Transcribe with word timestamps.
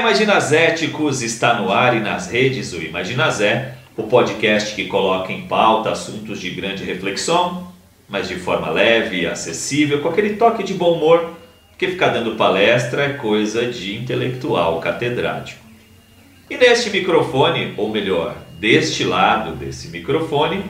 Imaginazéticos 0.00 1.20
está 1.20 1.52
no 1.60 1.70
ar 1.70 1.94
e 1.94 2.00
nas 2.00 2.26
redes 2.26 2.72
o 2.72 2.82
Imaginazé, 2.82 3.74
o 3.94 4.04
podcast 4.04 4.74
que 4.74 4.86
coloca 4.86 5.30
em 5.30 5.42
pauta 5.42 5.90
assuntos 5.90 6.40
de 6.40 6.48
grande 6.48 6.82
reflexão, 6.84 7.70
mas 8.08 8.26
de 8.26 8.36
forma 8.36 8.70
leve 8.70 9.20
e 9.20 9.26
acessível, 9.26 10.00
com 10.00 10.08
aquele 10.08 10.36
toque 10.36 10.62
de 10.62 10.72
bom 10.72 10.94
humor, 10.94 11.32
que 11.76 11.86
ficar 11.86 12.08
dando 12.08 12.34
palestra 12.34 13.02
é 13.04 13.12
coisa 13.12 13.70
de 13.70 13.94
intelectual 13.94 14.80
catedrático. 14.80 15.62
E 16.48 16.56
neste 16.56 16.88
microfone, 16.88 17.74
ou 17.76 17.90
melhor, 17.90 18.36
deste 18.58 19.04
lado 19.04 19.54
desse 19.54 19.88
microfone, 19.88 20.64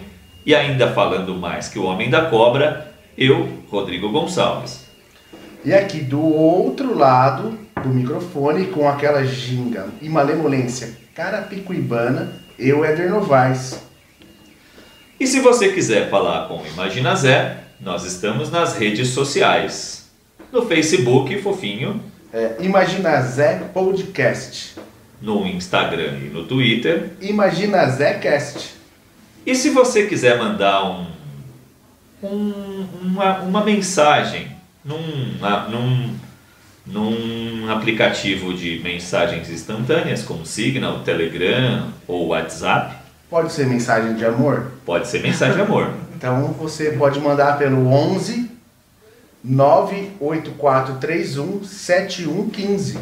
e 0.45 0.57
ainda 0.57 0.93
falando 0.93 1.37
mais 1.37 1.69
que 1.69 1.79
o 1.79 1.85
Homem 1.85 2.11
da 2.11 2.23
Cobra, 2.23 2.93
eu, 3.17 3.49
Rodrigo 3.69 4.11
Gonçalves. 4.11 4.91
E 5.65 5.73
aqui 5.73 6.01
do 6.01 6.21
outro 6.21 6.99
lado 6.99 7.70
do 7.83 7.89
microfone, 7.89 8.67
com 8.67 8.89
aquela 8.89 9.25
ginga 9.25 9.89
e 10.01 10.09
malemolência 10.09 10.97
carapicuibana, 11.15 12.33
eu, 12.59 12.85
Éder 12.85 13.11
Novaes. 13.11 13.81
E 15.19 15.27
se 15.27 15.41
você 15.41 15.73
quiser 15.73 16.09
falar 16.09 16.49
com 16.49 16.59
o 16.59 16.67
Imagina 16.67 17.15
Zé, 17.15 17.59
nós 17.81 18.05
estamos 18.05 18.51
nas 18.51 18.77
redes 18.77 19.09
sociais. 19.09 20.11
No 20.53 20.67
Facebook, 20.67 21.41
fofinho. 21.43 22.03
É, 22.33 22.57
Imagina 22.61 23.21
Zé 23.23 23.59
Podcast. 23.73 24.77
No 25.21 25.47
Instagram 25.47 26.19
e 26.19 26.31
no 26.31 26.45
Twitter. 26.47 27.11
Imagina 27.21 27.87
Zé 27.91 28.15
Cast. 28.15 28.75
E 29.45 29.55
se 29.55 29.71
você 29.71 30.07
quiser 30.07 30.39
mandar 30.39 30.85
um, 30.85 31.07
um 32.23 32.71
uma, 33.03 33.41
uma 33.41 33.65
mensagem 33.65 34.49
num, 34.85 34.99
num, 35.71 36.15
num 36.91 37.71
aplicativo 37.71 38.53
de 38.53 38.81
mensagens 38.83 39.49
instantâneas, 39.49 40.23
como 40.23 40.45
Signal, 40.45 41.01
Telegram 41.01 41.93
ou 42.07 42.29
WhatsApp. 42.29 42.97
Pode 43.29 43.53
ser 43.53 43.67
mensagem 43.67 44.15
de 44.15 44.25
amor? 44.25 44.73
Pode 44.85 45.07
ser 45.07 45.23
mensagem 45.23 45.57
de 45.57 45.63
amor. 45.63 45.93
Então 46.17 46.53
você 46.53 46.93
pode 46.93 47.21
mandar 47.21 47.59
pelo 47.59 47.87
11 47.87 48.51
98431 49.43 51.65
7115. 51.65 52.99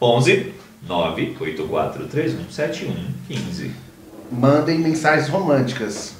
11 0.00 0.54
98431 0.86 2.50
7115. 2.50 3.70
Mandem 4.30 4.78
mensagens 4.78 5.28
românticas. 5.28 6.14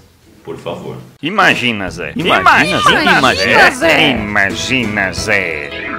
Por 0.45 0.57
favor. 0.57 0.97
Imagina, 1.23 1.91
Zé. 1.91 2.13
Imagina, 2.17 2.81
Zé. 2.81 3.19
Imagina, 3.19 3.71
Zé. 3.71 4.11
Imagina, 4.11 5.13
Zé. 5.13 5.90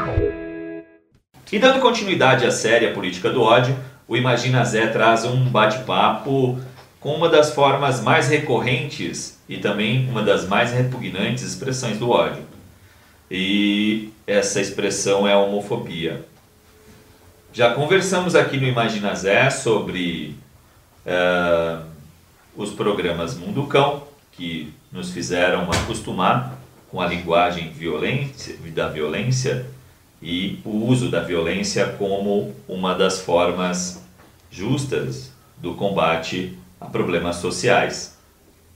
E 1.52 1.60
dando 1.60 1.82
continuidade 1.82 2.46
à 2.46 2.52
série 2.52 2.88
A 2.88 2.94
Política 2.94 3.30
do 3.30 3.42
Ódio, 3.42 3.78
o 4.08 4.16
Imagina 4.16 4.64
Zé 4.64 4.88
traz 4.88 5.26
um 5.26 5.50
bate-papo 5.50 6.58
com 6.98 7.14
uma 7.14 7.28
das 7.28 7.54
formas 7.54 8.02
mais 8.02 8.30
recorrentes 8.30 9.38
e 9.50 9.58
também 9.58 10.08
uma 10.10 10.24
das 10.24 10.48
mais 10.48 10.72
repugnantes 10.72 11.44
expressões 11.44 11.98
do 11.98 12.10
ódio. 12.10 12.44
E 13.30 14.14
essa 14.26 14.62
expressão 14.62 15.28
é 15.28 15.34
a 15.34 15.40
homofobia. 15.40 16.24
Já 17.52 17.74
conversamos 17.74 18.34
aqui 18.34 18.56
no 18.58 18.68
Imagina 18.68 19.14
Zé 19.14 19.50
sobre 19.50 20.38
uh, 21.06 21.84
os 22.56 22.70
programas 22.72 23.36
Mundo 23.36 23.68
Cão, 23.68 24.04
que 24.32 24.74
nos 24.90 25.12
fizeram 25.12 25.64
acostumar 25.64 26.58
com 26.90 27.02
a 27.02 27.08
linguagem 27.08 27.72
violência, 27.72 28.56
da 28.74 28.88
violência 28.88 29.66
e 30.22 30.60
o 30.64 30.86
uso 30.86 31.10
da 31.10 31.22
violência 31.22 31.88
como 31.98 32.54
uma 32.68 32.94
das 32.94 33.22
formas 33.22 34.04
justas 34.52 35.32
do 35.58 35.74
combate 35.74 36.58
a 36.80 36.86
problemas 36.86 37.38
sociais. 37.38 38.18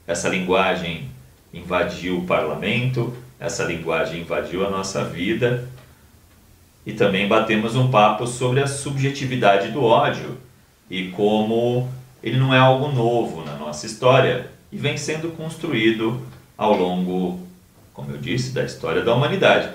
Essa 0.06 0.28
linguagem 0.28 1.08
invadiu 1.52 2.18
o 2.18 2.24
parlamento, 2.24 3.16
essa 3.38 3.64
linguagem 3.64 4.20
invadiu 4.20 4.66
a 4.66 4.70
nossa 4.70 5.04
vida 5.04 5.68
e 6.84 6.92
também 6.92 7.28
batemos 7.28 7.76
um 7.76 7.90
papo 7.90 8.26
sobre 8.26 8.60
a 8.60 8.66
subjetividade 8.66 9.70
do 9.70 9.82
ódio 9.82 10.38
e 10.88 11.08
como 11.08 11.88
ele 12.22 12.38
não 12.38 12.54
é 12.54 12.58
algo 12.58 12.88
novo 12.88 13.44
na 13.44 13.56
nossa 13.56 13.86
história 13.86 14.50
e 14.70 14.76
vem 14.76 14.96
sendo 14.96 15.30
construído 15.30 16.20
ao 16.56 16.76
longo, 16.76 17.40
como 17.92 18.10
eu 18.10 18.18
disse, 18.18 18.52
da 18.52 18.64
história 18.64 19.02
da 19.02 19.14
humanidade. 19.14 19.70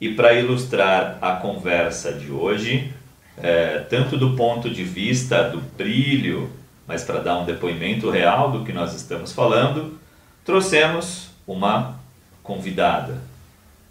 E 0.00 0.14
para 0.14 0.32
ilustrar 0.32 1.18
a 1.20 1.32
conversa 1.32 2.12
de 2.12 2.30
hoje, 2.30 2.92
é, 3.36 3.80
tanto 3.80 4.16
do 4.16 4.34
ponto 4.34 4.70
de 4.70 4.82
vista 4.82 5.50
do 5.50 5.60
brilho, 5.60 6.50
mas 6.86 7.04
para 7.04 7.20
dar 7.20 7.38
um 7.38 7.44
depoimento 7.44 8.08
real 8.08 8.50
do 8.50 8.64
que 8.64 8.72
nós 8.72 8.94
estamos 8.94 9.32
falando, 9.32 9.98
trouxemos 10.44 11.30
uma 11.46 12.00
convidada. 12.42 13.18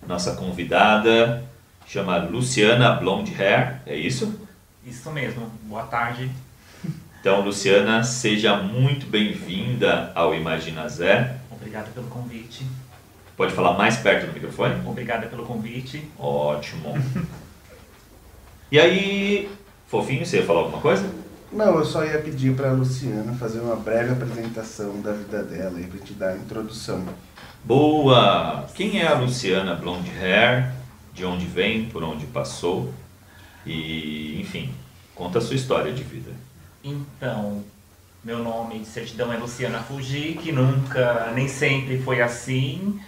Nossa 0.07 0.35
convidada 0.35 1.43
chama 1.87 2.17
Luciana 2.17 2.93
Blonde 2.93 3.33
Hair, 3.35 3.81
é 3.85 3.95
isso? 3.95 4.47
Isso 4.85 5.11
mesmo, 5.11 5.51
boa 5.63 5.83
tarde. 5.83 6.31
Então, 7.19 7.41
Luciana, 7.41 8.03
seja 8.03 8.55
muito 8.55 9.05
bem-vinda 9.05 10.11
ao 10.15 10.33
Imagina 10.33 10.87
Zé. 10.87 11.35
Obrigada 11.51 11.89
pelo 11.93 12.07
convite. 12.07 12.65
Pode 13.39 13.53
falar 13.53 13.77
mais 13.77 13.95
perto 13.95 14.25
do 14.27 14.33
microfone? 14.33 14.85
Obrigada 14.85 15.27
pelo 15.27 15.45
convite. 15.45 16.05
Ótimo. 16.19 16.93
e 18.69 18.77
aí, 18.77 19.49
fofinho, 19.87 20.25
você 20.25 20.39
ia 20.39 20.45
falar 20.45 20.59
alguma 20.59 20.81
coisa? 20.81 21.09
Não, 21.49 21.77
eu 21.77 21.85
só 21.85 22.03
ia 22.03 22.19
pedir 22.19 22.53
para 22.53 22.71
a 22.71 22.73
Luciana 22.73 23.31
fazer 23.39 23.61
uma 23.61 23.77
breve 23.77 24.11
apresentação 24.11 24.99
da 24.99 25.13
vida 25.13 25.41
dela 25.41 25.79
e 25.79 25.85
para 25.85 25.99
te 26.01 26.11
dar 26.11 26.31
a 26.31 26.35
introdução. 26.35 27.05
Boa! 27.63 28.65
Quem 28.75 28.99
é 28.99 29.07
a 29.07 29.13
Luciana 29.13 29.73
Blonde 29.73 30.11
Hair? 30.19 30.73
de 31.13 31.23
onde 31.23 31.45
vem, 31.45 31.85
por 31.85 32.03
onde 32.03 32.25
passou 32.25 32.93
e, 33.65 34.39
enfim, 34.41 34.69
conta 35.15 35.39
a 35.39 35.41
sua 35.41 35.55
história 35.55 35.93
de 35.93 36.03
vida. 36.03 36.31
Então, 36.83 37.63
meu 38.21 38.39
nome 38.39 38.79
de 38.79 38.85
certidão 38.85 39.31
é 39.31 39.37
Luciana 39.37 39.79
Fuji, 39.79 40.37
que 40.41 40.51
nunca, 40.51 41.31
nem 41.33 41.47
sempre 41.47 41.99
foi 41.99 42.21
assim. 42.21 42.99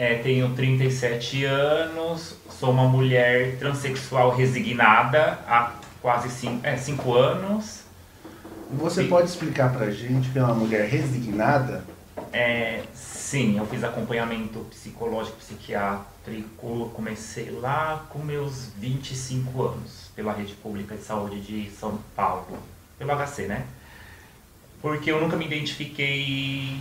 É, 0.00 0.14
tenho 0.14 0.54
37 0.54 1.44
anos, 1.44 2.36
sou 2.50 2.70
uma 2.70 2.84
mulher 2.84 3.56
transexual 3.58 4.32
resignada 4.32 5.40
há 5.44 5.72
quase 6.00 6.30
5 6.30 6.64
é, 6.64 6.76
cinco 6.76 7.14
anos. 7.14 7.80
Você 8.74 9.02
pode 9.02 9.28
explicar 9.28 9.72
pra 9.72 9.90
gente 9.90 10.30
que 10.30 10.38
é 10.38 10.44
uma 10.44 10.54
mulher 10.54 10.88
resignada? 10.88 11.84
É, 12.32 12.84
sim, 12.94 13.58
eu 13.58 13.66
fiz 13.66 13.82
acompanhamento 13.82 14.60
psicológico, 14.70 15.36
psiquiátrico 15.38 16.92
comecei 16.94 17.50
lá 17.50 18.06
com 18.08 18.20
meus 18.20 18.70
25 18.78 19.62
anos, 19.64 20.12
pela 20.14 20.32
Rede 20.32 20.54
Pública 20.54 20.94
de 20.94 21.02
Saúde 21.02 21.40
de 21.40 21.70
São 21.72 21.98
Paulo, 22.14 22.56
pelo 22.96 23.10
HC, 23.16 23.48
né? 23.48 23.64
Porque 24.80 25.10
eu 25.10 25.20
nunca 25.20 25.36
me 25.36 25.44
identifiquei 25.44 26.80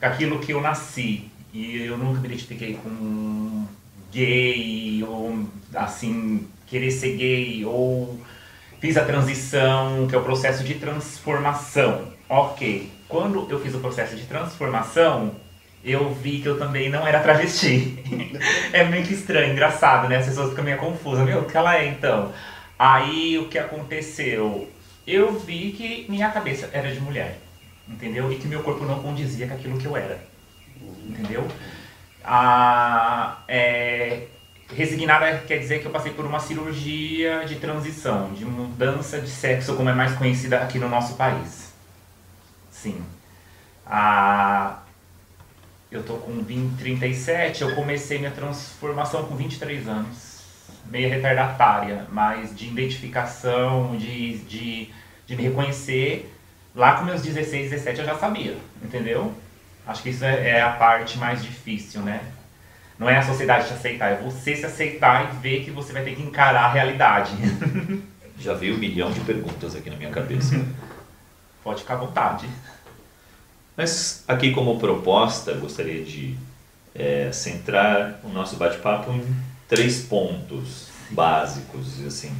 com 0.00 0.06
aquilo 0.06 0.38
que 0.38 0.54
eu 0.54 0.62
nasci. 0.62 1.35
E 1.52 1.82
eu 1.82 1.96
nunca 1.96 2.20
me 2.20 2.26
identifiquei 2.26 2.74
com 2.74 3.66
gay, 4.12 5.04
ou 5.04 5.46
assim, 5.74 6.46
querer 6.66 6.90
ser 6.90 7.16
gay, 7.16 7.64
ou 7.64 8.18
fiz 8.80 8.96
a 8.96 9.04
transição, 9.04 10.06
que 10.06 10.14
é 10.14 10.18
o 10.18 10.22
processo 10.22 10.64
de 10.64 10.74
transformação. 10.74 12.12
Ok, 12.28 12.90
quando 13.08 13.46
eu 13.50 13.60
fiz 13.60 13.74
o 13.74 13.78
processo 13.78 14.16
de 14.16 14.24
transformação, 14.24 15.34
eu 15.84 16.12
vi 16.12 16.40
que 16.40 16.48
eu 16.48 16.58
também 16.58 16.90
não 16.90 17.06
era 17.06 17.20
travesti. 17.20 17.98
é 18.72 18.84
muito 18.84 19.12
estranho, 19.12 19.52
engraçado, 19.52 20.08
né? 20.08 20.16
As 20.16 20.26
pessoas 20.26 20.50
ficam 20.50 20.64
meio 20.64 20.78
confusas. 20.78 21.24
Meu, 21.24 21.40
o 21.40 21.44
que 21.44 21.56
ela 21.56 21.76
é 21.76 21.86
então? 21.86 22.32
Aí 22.78 23.38
o 23.38 23.48
que 23.48 23.58
aconteceu? 23.58 24.68
Eu 25.06 25.38
vi 25.38 25.72
que 25.72 26.04
minha 26.10 26.30
cabeça 26.30 26.68
era 26.72 26.92
de 26.92 27.00
mulher, 27.00 27.38
entendeu? 27.88 28.30
E 28.32 28.36
que 28.36 28.48
meu 28.48 28.62
corpo 28.62 28.84
não 28.84 29.00
condizia 29.00 29.46
com 29.46 29.54
aquilo 29.54 29.78
que 29.78 29.86
eu 29.86 29.96
era, 29.96 30.20
entendeu? 31.08 31.46
A, 32.24 33.38
é, 33.46 34.26
resignada 34.74 35.38
quer 35.46 35.58
dizer 35.58 35.80
que 35.80 35.86
eu 35.86 35.92
passei 35.92 36.12
por 36.12 36.24
uma 36.24 36.40
cirurgia 36.40 37.44
de 37.44 37.56
transição, 37.56 38.32
de 38.32 38.44
mudança 38.44 39.20
de 39.20 39.28
sexo, 39.28 39.76
como 39.76 39.88
é 39.88 39.94
mais 39.94 40.14
conhecida 40.16 40.58
aqui 40.58 40.78
no 40.78 40.88
nosso 40.88 41.14
país. 41.14 41.72
Sim. 42.70 43.00
A, 43.86 44.78
eu 45.90 46.02
tô 46.02 46.14
com 46.14 46.42
20, 46.42 46.76
37, 46.78 47.62
eu 47.62 47.74
comecei 47.74 48.18
minha 48.18 48.30
transformação 48.30 49.24
com 49.24 49.36
23 49.36 49.86
anos. 49.88 50.36
Meio 50.90 51.08
retardatária, 51.08 52.06
mas 52.10 52.54
de 52.54 52.66
identificação, 52.66 53.96
de, 53.96 54.38
de, 54.38 54.90
de 55.26 55.36
me 55.36 55.44
reconhecer. 55.44 56.32
Lá 56.74 56.96
com 56.96 57.04
meus 57.04 57.22
16, 57.22 57.70
17 57.70 58.00
eu 58.00 58.06
já 58.06 58.18
sabia, 58.18 58.56
entendeu? 58.82 59.32
Acho 59.86 60.02
que 60.02 60.10
isso 60.10 60.24
é, 60.24 60.50
é 60.50 60.62
a 60.62 60.70
parte 60.70 61.16
mais 61.18 61.42
difícil, 61.42 62.00
né? 62.02 62.20
Não 62.98 63.08
é 63.08 63.18
a 63.18 63.22
sociedade 63.22 63.68
te 63.68 63.74
aceitar, 63.74 64.10
é 64.10 64.16
você 64.16 64.56
se 64.56 64.64
aceitar 64.64 65.32
e 65.32 65.36
ver 65.38 65.64
que 65.64 65.70
você 65.70 65.92
vai 65.92 66.02
ter 66.02 66.14
que 66.14 66.22
encarar 66.22 66.64
a 66.64 66.72
realidade. 66.72 67.32
Já 68.38 68.54
veio 68.54 68.74
um 68.74 68.78
milhão 68.78 69.10
de 69.10 69.20
perguntas 69.20 69.76
aqui 69.76 69.90
na 69.90 69.96
minha 69.96 70.10
cabeça. 70.10 70.54
Pode 71.62 71.82
ficar 71.82 71.94
à 71.94 71.98
vontade. 71.98 72.48
Mas 73.76 74.24
aqui 74.26 74.52
como 74.52 74.78
proposta, 74.78 75.52
gostaria 75.54 76.02
de 76.02 76.36
é, 76.94 77.30
centrar 77.32 78.20
o 78.24 78.28
nosso 78.28 78.56
bate-papo 78.56 79.12
em 79.12 79.22
três 79.68 80.04
pontos 80.04 80.88
básicos, 81.10 82.04
assim, 82.06 82.34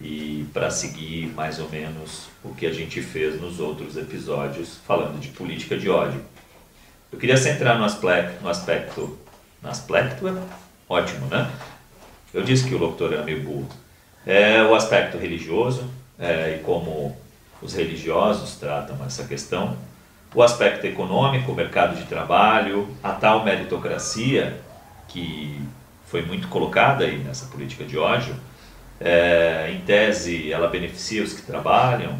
e 0.00 0.46
para 0.52 0.70
seguir 0.70 1.28
mais 1.34 1.58
ou 1.58 1.68
menos 1.68 2.28
o 2.44 2.54
que 2.54 2.66
a 2.66 2.72
gente 2.72 3.00
fez 3.00 3.40
nos 3.40 3.58
outros 3.60 3.96
episódios 3.96 4.78
falando 4.86 5.18
de 5.18 5.28
política 5.28 5.76
de 5.76 5.88
ódio. 5.88 6.22
Eu 7.12 7.18
queria 7.18 7.36
centrar 7.36 7.78
no 7.78 7.84
aspecto, 7.84 8.42
no 8.42 8.48
aspecto, 8.48 9.18
no 9.62 9.68
aspecto 9.68 10.28
é 10.28 10.34
ótimo, 10.88 11.26
né? 11.26 11.50
Eu 12.32 12.42
disse 12.42 12.68
que 12.68 12.74
o 12.74 12.78
locutor 12.78 13.12
é 13.12 13.22
meio 13.22 13.42
burro. 13.42 13.68
É 14.26 14.62
o 14.62 14.74
aspecto 14.74 15.18
religioso 15.18 15.90
é, 16.18 16.56
e 16.56 16.62
como 16.62 17.16
os 17.60 17.74
religiosos 17.74 18.56
tratam 18.56 18.96
essa 19.04 19.24
questão 19.24 19.76
o 20.34 20.42
aspecto 20.42 20.86
econômico, 20.86 21.50
o 21.50 21.54
mercado 21.54 21.96
de 21.96 22.04
trabalho, 22.04 22.88
a 23.02 23.12
tal 23.12 23.44
meritocracia 23.44 24.60
que 25.08 25.60
foi 26.06 26.22
muito 26.22 26.48
colocada 26.48 27.04
aí 27.04 27.18
nessa 27.18 27.46
política 27.46 27.84
de 27.84 27.98
ódio. 27.98 28.34
É, 29.00 29.72
em 29.72 29.80
tese, 29.80 30.52
ela 30.52 30.68
beneficia 30.68 31.22
os 31.22 31.32
que 31.32 31.42
trabalham, 31.42 32.18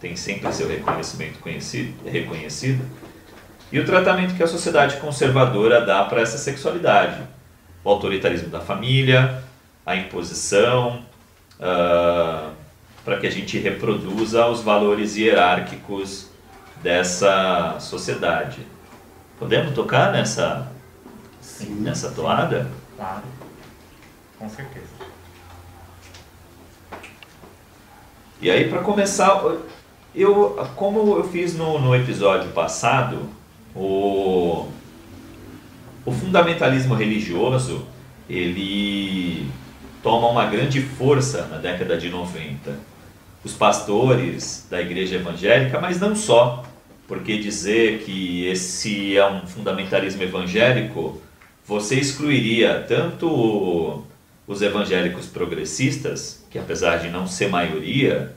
tem 0.00 0.14
sempre 0.14 0.52
seu 0.52 0.68
reconhecimento 0.68 1.38
conhecido, 1.40 1.94
reconhecido. 2.08 2.84
E 3.70 3.78
o 3.78 3.84
tratamento 3.84 4.34
que 4.34 4.42
a 4.42 4.46
sociedade 4.46 4.96
conservadora 4.96 5.84
dá 5.84 6.04
para 6.04 6.22
essa 6.22 6.38
sexualidade. 6.38 7.20
O 7.84 7.90
autoritarismo 7.90 8.48
da 8.48 8.60
família, 8.60 9.42
a 9.84 9.94
imposição, 9.94 11.02
uh, 11.60 12.50
para 13.04 13.18
que 13.18 13.26
a 13.26 13.30
gente 13.30 13.58
reproduza 13.58 14.46
os 14.46 14.62
valores 14.62 15.16
hierárquicos 15.16 16.30
dessa 16.82 17.78
sociedade. 17.78 18.66
Podemos 19.38 19.74
tocar 19.74 20.12
nessa, 20.12 20.70
Sim. 21.40 21.80
nessa 21.80 22.10
toada? 22.10 22.66
Claro. 22.96 23.22
Com 24.38 24.48
certeza. 24.48 24.86
E 28.40 28.50
aí, 28.50 28.68
para 28.68 28.80
começar, 28.82 29.42
eu, 30.14 30.56
como 30.76 31.16
eu 31.16 31.24
fiz 31.24 31.56
no, 31.56 31.78
no 31.78 31.94
episódio 31.94 32.50
passado, 32.52 33.28
o, 33.74 34.66
o 36.04 36.12
fundamentalismo 36.12 36.94
religioso 36.94 37.86
ele 38.28 39.46
toma 40.02 40.28
uma 40.28 40.46
grande 40.46 40.80
força 40.80 41.46
na 41.46 41.58
década 41.58 41.96
de 41.96 42.08
90. 42.08 42.88
Os 43.44 43.52
pastores 43.52 44.66
da 44.70 44.80
igreja 44.80 45.16
evangélica, 45.16 45.80
mas 45.80 46.00
não 46.00 46.14
só, 46.14 46.64
porque 47.06 47.38
dizer 47.38 48.00
que 48.00 48.44
esse 48.46 49.16
é 49.16 49.26
um 49.26 49.46
fundamentalismo 49.46 50.22
evangélico, 50.22 51.20
você 51.64 51.96
excluiria 51.96 52.84
tanto 52.86 54.02
os 54.46 54.62
evangélicos 54.62 55.26
progressistas, 55.26 56.44
que 56.50 56.58
apesar 56.58 56.96
de 56.98 57.10
não 57.10 57.26
ser 57.26 57.48
maioria, 57.48 58.34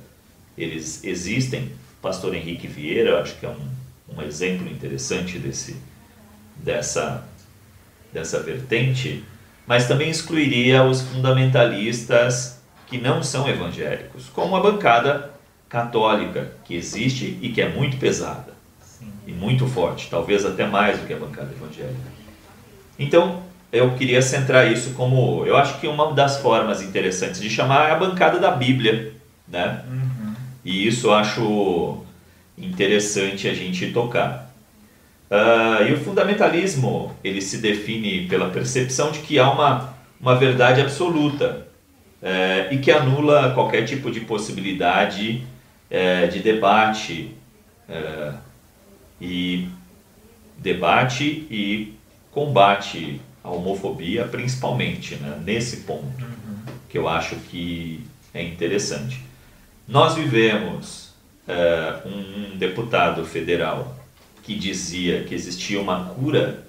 eles 0.57 1.03
existem. 1.03 1.71
O 1.99 2.01
pastor 2.01 2.35
Henrique 2.35 2.67
Vieira, 2.67 3.21
acho 3.21 3.37
que 3.39 3.45
é 3.45 3.49
um, 3.49 3.80
um 4.15 4.21
exemplo 4.21 4.67
interessante 4.69 5.39
desse, 5.39 5.77
dessa, 6.55 7.23
dessa 8.11 8.39
vertente, 8.41 9.23
mas 9.65 9.87
também 9.87 10.09
excluiria 10.09 10.83
os 10.83 11.01
fundamentalistas 11.01 12.61
que 12.87 12.97
não 12.97 13.23
são 13.23 13.47
evangélicos, 13.47 14.25
como 14.33 14.55
a 14.55 14.59
bancada 14.59 15.31
católica, 15.69 16.51
que 16.65 16.75
existe 16.75 17.39
e 17.41 17.49
que 17.49 17.61
é 17.61 17.69
muito 17.69 17.97
pesada 17.97 18.51
e 19.25 19.31
muito 19.31 19.65
forte, 19.65 20.09
talvez 20.09 20.45
até 20.45 20.67
mais 20.67 20.99
do 20.99 21.07
que 21.07 21.13
a 21.13 21.17
bancada 21.17 21.51
evangélica. 21.53 22.11
Então, 22.99 23.41
eu 23.71 23.95
queria 23.95 24.21
centrar 24.21 24.69
isso 24.69 24.91
como, 24.91 25.45
eu 25.45 25.55
acho 25.55 25.79
que 25.79 25.87
uma 25.87 26.13
das 26.13 26.39
formas 26.41 26.81
interessantes 26.81 27.39
de 27.39 27.49
chamar 27.49 27.89
é 27.89 27.91
a 27.93 27.95
bancada 27.95 28.37
da 28.37 28.51
Bíblia, 28.51 29.13
né? 29.47 29.83
Uhum. 29.89 30.33
E 30.65 30.85
isso 30.85 31.07
eu 31.07 31.13
acho 31.13 32.03
interessante 32.61 33.47
a 33.47 33.53
gente 33.53 33.91
tocar. 33.91 34.53
Uh, 35.29 35.87
e 35.87 35.93
o 35.93 35.97
fundamentalismo, 35.97 37.15
ele 37.23 37.41
se 37.41 37.57
define 37.57 38.27
pela 38.27 38.49
percepção 38.49 39.11
de 39.11 39.19
que 39.19 39.39
há 39.39 39.49
uma, 39.49 39.93
uma 40.19 40.35
verdade 40.35 40.81
absoluta 40.81 41.67
é, 42.21 42.67
e 42.71 42.77
que 42.77 42.91
anula 42.91 43.51
qualquer 43.53 43.85
tipo 43.85 44.11
de 44.11 44.19
possibilidade 44.19 45.43
é, 45.89 46.27
de 46.27 46.39
debate 46.39 47.31
é, 47.89 48.33
e 49.19 49.67
debate 50.57 51.47
e 51.49 51.93
combate 52.31 53.19
à 53.43 53.49
homofobia, 53.49 54.25
principalmente, 54.25 55.15
né? 55.15 55.41
nesse 55.43 55.77
ponto, 55.77 56.23
Uhum. 56.23 56.57
que 56.87 56.97
eu 56.97 57.07
acho 57.07 57.35
que 57.49 58.03
é 58.33 58.43
interessante. 58.43 59.19
Nós 59.87 60.13
vivemos 60.15 61.10
é, 61.51 62.07
um 62.07 62.57
deputado 62.57 63.25
federal 63.25 63.97
que 64.41 64.55
dizia 64.55 65.23
que 65.23 65.35
existia 65.35 65.79
uma 65.79 66.05
cura, 66.05 66.63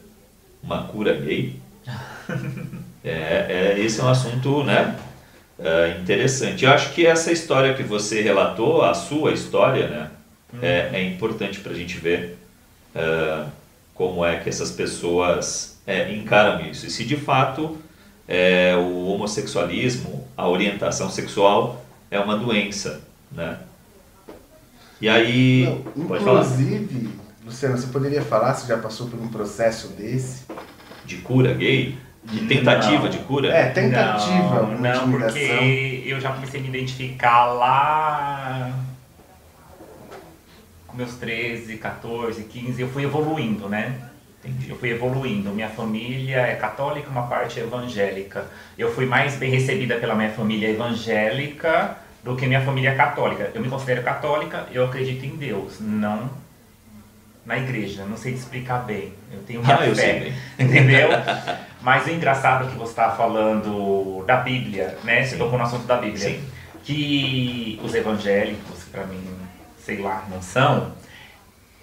uma 0.63 0.85
cura 0.85 1.15
gay. 1.15 1.57
É, 3.05 3.75
é, 3.75 3.81
esse 3.81 4.01
é 4.01 4.05
um 4.05 4.09
assunto 4.09 4.63
né, 4.63 4.97
é, 5.59 5.97
interessante. 6.01 6.65
Eu 6.65 6.71
acho 6.71 6.93
que 6.93 7.05
essa 7.05 7.33
história 7.33 7.75
que 7.75 7.83
você 7.83 8.23
relatou, 8.23 8.83
a 8.83 8.95
sua 8.95 9.33
história, 9.33 9.89
né, 9.89 10.11
é, 10.63 10.91
é 10.93 11.03
importante 11.03 11.59
para 11.59 11.73
a 11.73 11.75
gente 11.75 11.99
ver 11.99 12.39
é, 12.95 13.45
como 13.93 14.25
é 14.25 14.39
que 14.39 14.49
essas 14.49 14.71
pessoas 14.71 15.81
é, 15.85 16.13
encaram 16.13 16.65
isso. 16.65 16.87
E 16.87 16.91
se 16.91 17.05
de 17.05 17.17
fato 17.17 17.77
é, 18.29 18.77
o 18.77 19.09
homossexualismo, 19.09 20.29
a 20.37 20.49
orientação 20.49 21.11
sexual 21.11 21.85
é 22.09 22.21
uma 22.21 22.37
doença, 22.37 23.03
né? 23.33 23.59
E 25.03 25.09
aí, 25.09 25.65
Não, 25.97 26.07
pode 26.07 26.25
falar, 26.25 26.43
inclusive, 26.45 27.09
Luciano, 27.45 27.77
você 27.77 27.89
poderia 27.89 28.23
falar 28.23 28.55
se 28.55 28.69
já 28.69 28.79
passou 28.79 29.09
por 29.09 29.21
um 29.21 29.27
processo 29.27 29.89
desse? 29.89 30.45
de 31.05 31.17
cura 31.17 31.53
gay? 31.55 31.99
De 32.23 32.47
tentativa 32.47 33.03
Não. 33.03 33.09
de 33.09 33.19
cura? 33.19 33.49
É, 33.49 33.71
tentativa, 33.71 34.63
Não, 34.63 34.79
não, 34.79 35.11
porque 35.11 36.05
eu 36.07 36.21
já 36.21 36.33
comecei 36.33 36.61
a 36.61 36.63
me 36.63 36.69
identificar 36.69 37.47
lá 37.47 38.73
com 40.87 40.97
meus 40.97 41.15
13, 41.15 41.79
14, 41.79 42.45
15, 42.45 42.81
eu 42.81 42.89
fui 42.89 43.03
evoluindo, 43.03 43.69
né? 43.69 43.93
Entendi. 44.45 44.71
Eu 44.71 44.77
fui 44.77 44.91
evoluindo. 44.91 45.51
Minha 45.51 45.69
família 45.69 46.43
é 46.43 46.55
católica, 46.55 47.11
uma 47.11 47.27
parte 47.27 47.59
é 47.59 47.65
evangélica. 47.65 48.47
Eu 48.79 48.93
fui 48.93 49.07
mais 49.07 49.35
bem 49.35 49.51
recebida 49.51 49.97
pela 49.97 50.15
minha 50.15 50.31
família 50.31 50.69
evangélica 50.69 51.97
do 52.23 52.37
que 52.37 52.47
minha 52.47 52.61
família 52.61 52.95
católica. 52.95 53.51
Eu 53.55 53.61
me 53.61 53.69
considero 53.69 54.03
católica, 54.03 54.67
eu 54.71 54.85
acredito 54.85 55.25
em 55.25 55.37
Deus, 55.37 55.79
não 55.81 56.31
na 57.45 57.59
igreja. 57.59 58.05
Não 58.05 58.17
sei 58.17 58.33
te 58.33 58.39
explicar 58.39 58.85
bem. 58.85 59.13
Eu 59.33 59.41
tenho 59.43 59.63
minha 59.63 59.75
Ah, 59.75 59.95
fé, 59.95 60.33
entendeu? 60.59 61.09
Mas 61.83 62.07
o 62.07 62.11
engraçado 62.11 62.67
é 62.67 62.71
que 62.71 62.79
você 62.79 62.91
estava 62.91 63.17
falando 63.17 64.25
da 64.25 64.37
Bíblia, 64.37 64.97
né? 65.03 65.25
Você 65.25 65.37
tocou 65.37 65.59
no 65.59 65.65
assunto 65.65 65.85
da 65.85 65.97
Bíblia. 65.97 66.19
Sim. 66.31 66.45
Que 66.85 67.81
os 67.83 67.95
evangélicos, 67.95 68.85
para 68.85 69.05
mim, 69.05 69.23
sei 69.79 69.99
lá, 69.99 70.25
não 70.31 70.41
são, 70.41 70.93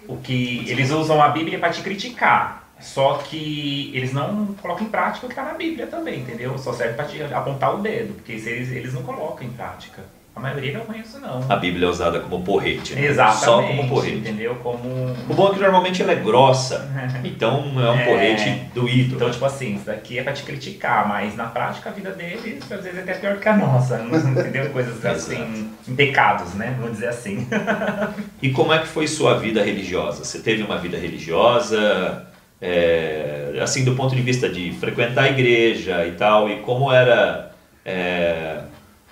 o 0.08 0.16
que 0.16 0.64
eles 0.68 0.90
usam 0.90 1.22
a 1.22 1.28
Bíblia 1.28 1.58
para 1.58 1.70
te 1.70 1.82
criticar. 1.82 2.60
Só 2.80 3.18
que 3.18 3.90
eles 3.94 4.10
não 4.10 4.54
colocam 4.54 4.86
em 4.86 4.90
prática 4.90 5.26
o 5.26 5.28
que 5.28 5.34
está 5.34 5.44
na 5.44 5.52
Bíblia 5.52 5.86
também, 5.86 6.20
entendeu? 6.20 6.56
Só 6.56 6.72
serve 6.72 6.94
para 6.94 7.04
te 7.04 7.22
apontar 7.22 7.74
o 7.74 7.82
dedo, 7.82 8.14
porque 8.14 8.32
eles, 8.32 8.70
eles 8.70 8.94
não 8.94 9.02
colocam 9.02 9.46
em 9.46 9.50
prática. 9.50 10.02
A 10.34 10.38
maioria 10.40 10.72
não 10.78 10.84
conheço, 10.86 11.18
não. 11.18 11.44
A 11.48 11.56
Bíblia 11.56 11.86
é 11.86 11.90
usada 11.90 12.20
como 12.20 12.42
porrete, 12.44 12.94
né? 12.94 13.04
Exatamente. 13.06 13.44
Só 13.44 13.62
como 13.62 13.88
porrete. 13.88 14.16
Entendeu? 14.18 14.54
Como. 14.62 14.88
O 15.28 15.34
bom 15.34 15.48
é 15.48 15.54
que 15.54 15.60
normalmente 15.60 16.00
ela 16.00 16.12
é 16.12 16.16
grossa, 16.16 16.88
então 17.24 17.72
é 17.76 17.90
um 17.90 17.98
É. 17.98 18.04
porrete 18.04 18.62
doído. 18.74 19.16
Então, 19.16 19.30
tipo 19.30 19.44
assim, 19.44 19.74
isso 19.74 19.86
daqui 19.86 20.18
é 20.18 20.22
pra 20.22 20.32
te 20.32 20.44
criticar, 20.44 21.06
mas 21.08 21.36
na 21.36 21.46
prática 21.46 21.90
a 21.90 21.92
vida 21.92 22.10
deles 22.12 22.62
às 22.70 22.82
vezes 22.82 22.98
é 22.98 23.02
até 23.02 23.14
pior 23.14 23.36
que 23.38 23.48
a 23.48 23.56
nossa, 23.56 24.00
entendeu? 24.00 24.70
Coisas 24.70 25.04
assim, 25.04 25.70
pecados, 25.96 26.54
né? 26.54 26.74
Vamos 26.78 26.94
dizer 26.94 27.08
assim. 27.08 27.46
E 28.42 28.50
como 28.50 28.72
é 28.72 28.78
que 28.78 28.86
foi 28.88 29.06
sua 29.06 29.38
vida 29.38 29.62
religiosa? 29.62 30.24
Você 30.24 30.38
teve 30.38 30.62
uma 30.62 30.78
vida 30.78 30.96
religiosa, 30.96 32.26
é, 32.60 33.58
assim, 33.62 33.84
do 33.84 33.94
ponto 33.94 34.14
de 34.16 34.22
vista 34.22 34.48
de 34.48 34.72
frequentar 34.72 35.24
a 35.24 35.28
igreja 35.28 36.06
e 36.06 36.12
tal, 36.12 36.48
e 36.48 36.60
como 36.60 36.90
era 36.90 37.50
é, 37.84 38.60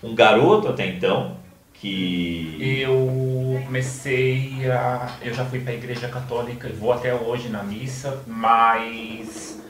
um 0.03 0.15
garoto 0.15 0.69
até 0.69 0.87
então, 0.87 1.37
que... 1.75 2.57
Eu 2.61 3.61
comecei 3.65 4.71
a. 4.71 5.17
Eu 5.23 5.35
já 5.35 5.45
fui 5.45 5.61
pra 5.61 5.75
igreja 5.75 6.09
católica 6.09 6.69
e 6.69 6.73
vou 6.73 6.93
até 6.93 7.15
hoje 7.15 7.49
na 7.49 7.63
missa, 7.63 8.23
mas. 8.27 9.63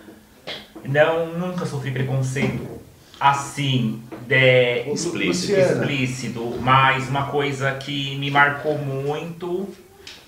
Não, 0.85 1.27
nunca 1.27 1.67
sofri 1.67 1.91
preconceito 1.91 2.79
assim, 3.21 4.01
de, 4.27 4.93
Explícito. 4.93 5.59
Explícito, 5.59 6.59
mas 6.61 7.09
uma 7.09 7.27
coisa 7.27 7.73
que 7.73 8.17
me 8.17 8.31
marcou 8.31 8.79
muito 8.79 9.69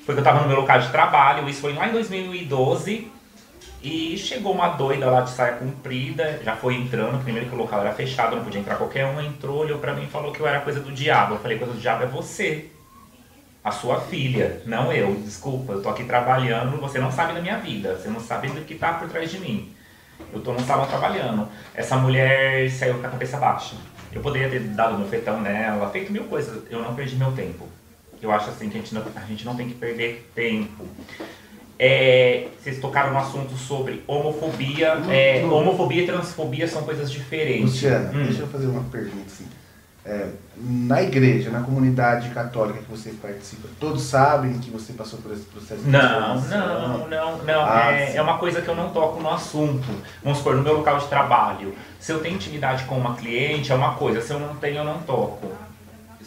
foi 0.05 0.15
que 0.15 0.21
eu 0.21 0.25
tava 0.25 0.41
no 0.43 0.49
meu 0.49 0.57
local 0.57 0.81
de 0.81 0.89
trabalho, 0.89 1.49
isso 1.49 1.61
foi 1.61 1.73
lá 1.73 1.89
em 1.89 1.93
2012, 1.93 3.09
e 3.83 4.19
chegou 4.19 4.53
uma 4.53 4.69
doida 4.69 5.11
lá 5.11 5.23
de 5.23 5.31
saia 5.31 5.55
comprida, 5.55 6.41
já 6.45 6.55
foi 6.55 6.75
entrando, 6.75 7.23
primeiro 7.23 7.49
que 7.49 7.55
o 7.55 7.59
local 7.59 7.81
era 7.81 7.93
fechado, 7.93 8.37
não 8.37 8.45
podia 8.45 8.61
entrar 8.61 8.77
qualquer 8.77 9.07
um, 9.07 9.21
entrou, 9.21 9.59
olhou 9.59 9.79
pra 9.79 9.95
mim 9.95 10.05
e 10.05 10.07
falou 10.07 10.33
que 10.33 10.41
eu 10.41 10.47
era 10.47 10.61
coisa 10.61 10.81
do 10.81 10.93
diabo. 10.93 11.35
Eu 11.35 11.39
falei, 11.39 11.59
coisa 11.59 11.73
do 11.73 11.81
diabo 11.81 12.05
é 12.05 12.07
você, 12.07 12.71
a 13.65 13.71
sua 13.71 14.01
filha, 14.01 14.63
não 14.67 14.93
eu, 14.93 15.15
desculpa, 15.17 15.73
eu 15.73 15.83
tô 15.83 15.89
aqui 15.89 16.05
trabalhando, 16.05 16.79
você 16.79 16.99
não 16.99 17.11
sabe 17.11 17.33
da 17.33 17.41
minha 17.41 17.59
vida, 17.59 17.97
você 17.97 18.09
não 18.09 18.21
sabe 18.21 18.49
do 18.49 18.61
que 18.63 18.75
tá 18.75 18.95
por 18.95 19.09
trás 19.09 19.31
de 19.31 19.39
mim. 19.39 19.75
Eu 20.33 20.41
tô 20.43 20.53
no 20.53 20.61
salão 20.61 20.87
trabalhando. 20.87 21.49
Essa 21.75 21.97
mulher 21.97 22.71
saiu 22.71 22.99
com 22.99 23.07
a 23.07 23.11
cabeça 23.11 23.39
baixa. 23.39 23.75
Eu 24.13 24.21
poderia 24.21 24.51
ter 24.51 24.61
dado 24.61 24.99
meu 24.99 25.09
fetão 25.09 25.41
nela, 25.41 25.89
feito 25.91 26.13
mil 26.13 26.25
coisas. 26.25 26.63
Eu 26.71 26.83
não 26.83 26.95
perdi 26.95 27.17
meu 27.17 27.33
tempo. 27.33 27.67
Eu 28.21 28.31
acho 28.31 28.51
assim 28.51 28.69
que 28.69 28.77
a 28.77 28.81
gente 28.81 28.95
não, 28.95 29.03
a 29.17 29.21
gente 29.21 29.45
não 29.45 29.57
tem 29.57 29.69
que 29.69 29.75
perder 29.75 30.31
tempo. 30.35 30.87
É, 31.83 32.49
vocês 32.63 32.79
tocaram 32.79 33.11
no 33.15 33.19
assunto 33.19 33.57
sobre 33.57 34.05
homofobia. 34.07 34.93
Lu- 34.97 35.11
É, 35.11 35.41
Lu- 35.43 35.55
homofobia 35.55 36.03
e 36.03 36.07
transfobia 36.07 36.69
são 36.69 36.83
coisas 36.83 37.11
diferentes. 37.11 37.63
Luciana, 37.73 38.11
Hum. 38.15 38.25
deixa 38.25 38.43
eu 38.43 38.47
fazer 38.49 38.67
uma 38.67 38.83
pergunta 38.85 39.25
assim. 39.27 39.47
É, 40.05 40.29
na 40.59 41.03
igreja, 41.03 41.51
na 41.51 41.61
comunidade 41.63 42.29
católica 42.31 42.81
que 42.81 42.91
você 42.91 43.11
participa, 43.11 43.69
todos 43.79 44.03
sabem 44.03 44.55
que 44.59 44.71
você 44.71 44.93
passou 44.93 45.19
por 45.21 45.33
esse 45.33 45.43
processo 45.45 45.83
de 45.83 45.89
Não, 45.91 46.41
não, 46.43 47.09
não, 47.09 47.39
não. 47.45 47.65
Ah, 47.65 47.93
é, 47.93 48.17
é 48.17 48.21
uma 48.23 48.37
coisa 48.37 48.61
que 48.61 48.69
eu 48.69 48.75
não 48.77 48.91
toco 48.91 49.19
no 49.23 49.31
assunto. 49.31 49.87
Vamos 50.23 50.39
supor, 50.39 50.57
no 50.57 50.63
meu 50.63 50.79
local 50.79 50.99
de 50.99 51.07
trabalho. 51.07 51.75
Se 51.99 52.13
eu 52.13 52.21
tenho 52.21 52.35
intimidade 52.35 52.85
com 52.85 52.97
uma 52.99 53.15
cliente, 53.15 53.73
é 53.73 53.75
uma 53.75 53.95
coisa. 53.95 54.21
Se 54.21 54.33
eu 54.33 54.41
não 54.41 54.55
tenho, 54.57 54.79
eu 54.79 54.85
não 54.85 54.99
toco. 55.01 55.51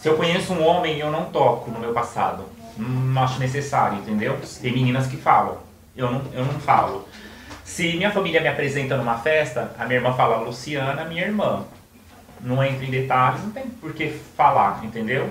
Se 0.04 0.10
eu 0.10 0.18
conheço 0.18 0.52
um 0.52 0.62
homem, 0.62 1.00
eu 1.00 1.10
não 1.10 1.24
toco 1.32 1.72
no 1.72 1.80
meu 1.80 1.94
passado. 1.94 2.44
Não 2.78 3.24
acho 3.24 3.40
necessário, 3.40 4.00
entendeu? 4.00 4.38
Tem 4.62 4.74
meninas 4.74 5.08
que 5.08 5.16
falam. 5.16 5.60
Eu 5.96 6.12
não, 6.12 6.22
eu 6.34 6.44
não 6.44 6.60
falo. 6.60 7.08
Se 7.64 7.94
minha 7.94 8.12
família 8.12 8.42
me 8.42 8.50
apresenta 8.50 8.98
numa 8.98 9.18
festa, 9.20 9.74
a 9.80 9.86
minha 9.86 10.00
irmã 10.00 10.12
fala 10.12 10.44
Luciana, 10.44 11.06
minha 11.06 11.22
irmã. 11.22 11.64
Não 12.42 12.62
entra 12.62 12.86
em 12.86 12.92
detalhes, 12.92 13.42
não 13.44 13.52
tem 13.52 13.64
por 13.64 13.94
que 13.94 14.10
falar, 14.36 14.84
entendeu? 14.84 15.30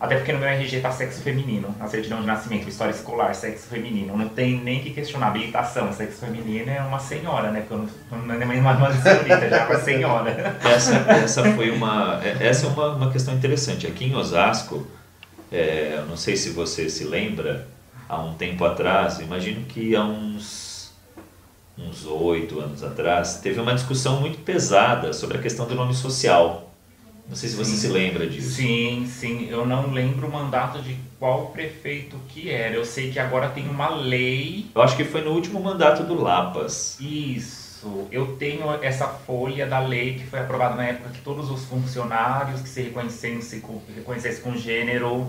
Até 0.00 0.16
porque 0.16 0.32
no 0.32 0.38
meu 0.38 0.48
RG 0.48 0.80
tá 0.80 0.92
sexo 0.92 1.20
feminino, 1.22 1.74
na 1.76 1.88
certidão 1.88 2.20
de 2.20 2.26
nascimento, 2.26 2.68
história 2.68 2.92
escolar, 2.92 3.34
sexo 3.34 3.66
feminino. 3.66 4.16
Não 4.16 4.28
tem 4.28 4.60
nem 4.60 4.80
que 4.80 4.90
questionar. 4.90 5.28
Habilitação, 5.28 5.92
sexo 5.92 6.20
feminino 6.20 6.70
é 6.70 6.80
uma 6.80 7.00
senhora, 7.00 7.50
né? 7.50 7.60
Porque 7.60 7.74
eu 7.74 8.16
não, 8.16 8.24
não 8.24 8.52
é 8.52 8.60
uma, 8.60 8.72
uma 8.76 8.92
senhorita, 9.02 9.48
já 9.48 9.56
é 9.56 9.66
uma 9.66 9.78
senhora. 9.80 10.56
Essa, 10.64 10.94
essa 10.94 11.52
foi 11.54 11.70
uma, 11.70 12.20
é- 12.22 12.46
essa 12.46 12.66
é 12.66 12.68
uma, 12.68 12.94
uma 12.94 13.10
questão 13.10 13.34
interessante. 13.34 13.88
Aqui 13.88 14.04
em 14.04 14.14
Osasco, 14.14 14.86
é, 15.50 15.94
eu 15.96 16.06
não 16.06 16.16
sei 16.16 16.36
se 16.36 16.50
você 16.50 16.88
se 16.88 17.02
lembra, 17.02 17.66
há 18.08 18.20
um 18.20 18.34
tempo 18.34 18.64
atrás, 18.64 19.18
imagino 19.18 19.64
que 19.66 19.96
há 19.96 20.04
uns 20.04 20.78
uns 21.76 22.04
oito 22.06 22.58
anos 22.58 22.82
atrás, 22.82 23.38
teve 23.40 23.60
uma 23.60 23.72
discussão 23.72 24.20
muito 24.20 24.38
pesada 24.40 25.12
sobre 25.12 25.38
a 25.38 25.40
questão 25.40 25.64
do 25.66 25.76
nome 25.76 25.94
social. 25.94 26.67
Não 27.28 27.36
sei 27.36 27.50
se 27.50 27.56
você 27.56 27.72
Sim. 27.72 27.76
se 27.76 27.88
lembra 27.88 28.26
disso. 28.26 28.52
Sim, 28.52 29.06
sim. 29.06 29.48
Eu 29.50 29.66
não 29.66 29.90
lembro 29.92 30.26
o 30.26 30.32
mandato 30.32 30.80
de 30.80 30.96
qual 31.18 31.46
prefeito 31.48 32.16
que 32.28 32.50
era. 32.50 32.74
Eu 32.74 32.84
sei 32.86 33.10
que 33.10 33.18
agora 33.18 33.50
tem 33.50 33.68
uma 33.68 33.90
lei 33.90 34.66
Eu 34.74 34.80
acho 34.80 34.96
que 34.96 35.04
foi 35.04 35.20
no 35.20 35.32
último 35.32 35.60
mandato 35.62 36.04
do 36.04 36.14
Lapas. 36.14 36.96
Isso, 36.98 38.06
eu 38.10 38.36
tenho 38.38 38.64
essa 38.82 39.06
folha 39.06 39.66
da 39.66 39.78
lei 39.78 40.14
que 40.14 40.24
foi 40.26 40.38
aprovada 40.40 40.74
na 40.74 40.86
época 40.86 41.10
que 41.10 41.20
todos 41.20 41.50
os 41.50 41.64
funcionários 41.66 42.62
que 42.62 42.68
se 42.68 42.80
reconhecessem 42.82 43.60
com, 43.60 43.80
reconhecessem 43.94 44.42
com 44.42 44.56
gênero 44.56 45.26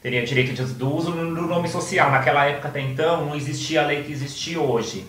teriam 0.00 0.24
direito 0.24 0.52
de- 0.54 0.74
do 0.74 0.94
uso 0.94 1.10
do 1.10 1.24
nome 1.42 1.68
social. 1.68 2.08
Naquela 2.12 2.44
época 2.44 2.68
até 2.68 2.80
então 2.80 3.26
não 3.26 3.34
existia 3.34 3.82
a 3.82 3.86
lei 3.86 4.04
que 4.04 4.12
existe 4.12 4.56
hoje. 4.56 5.04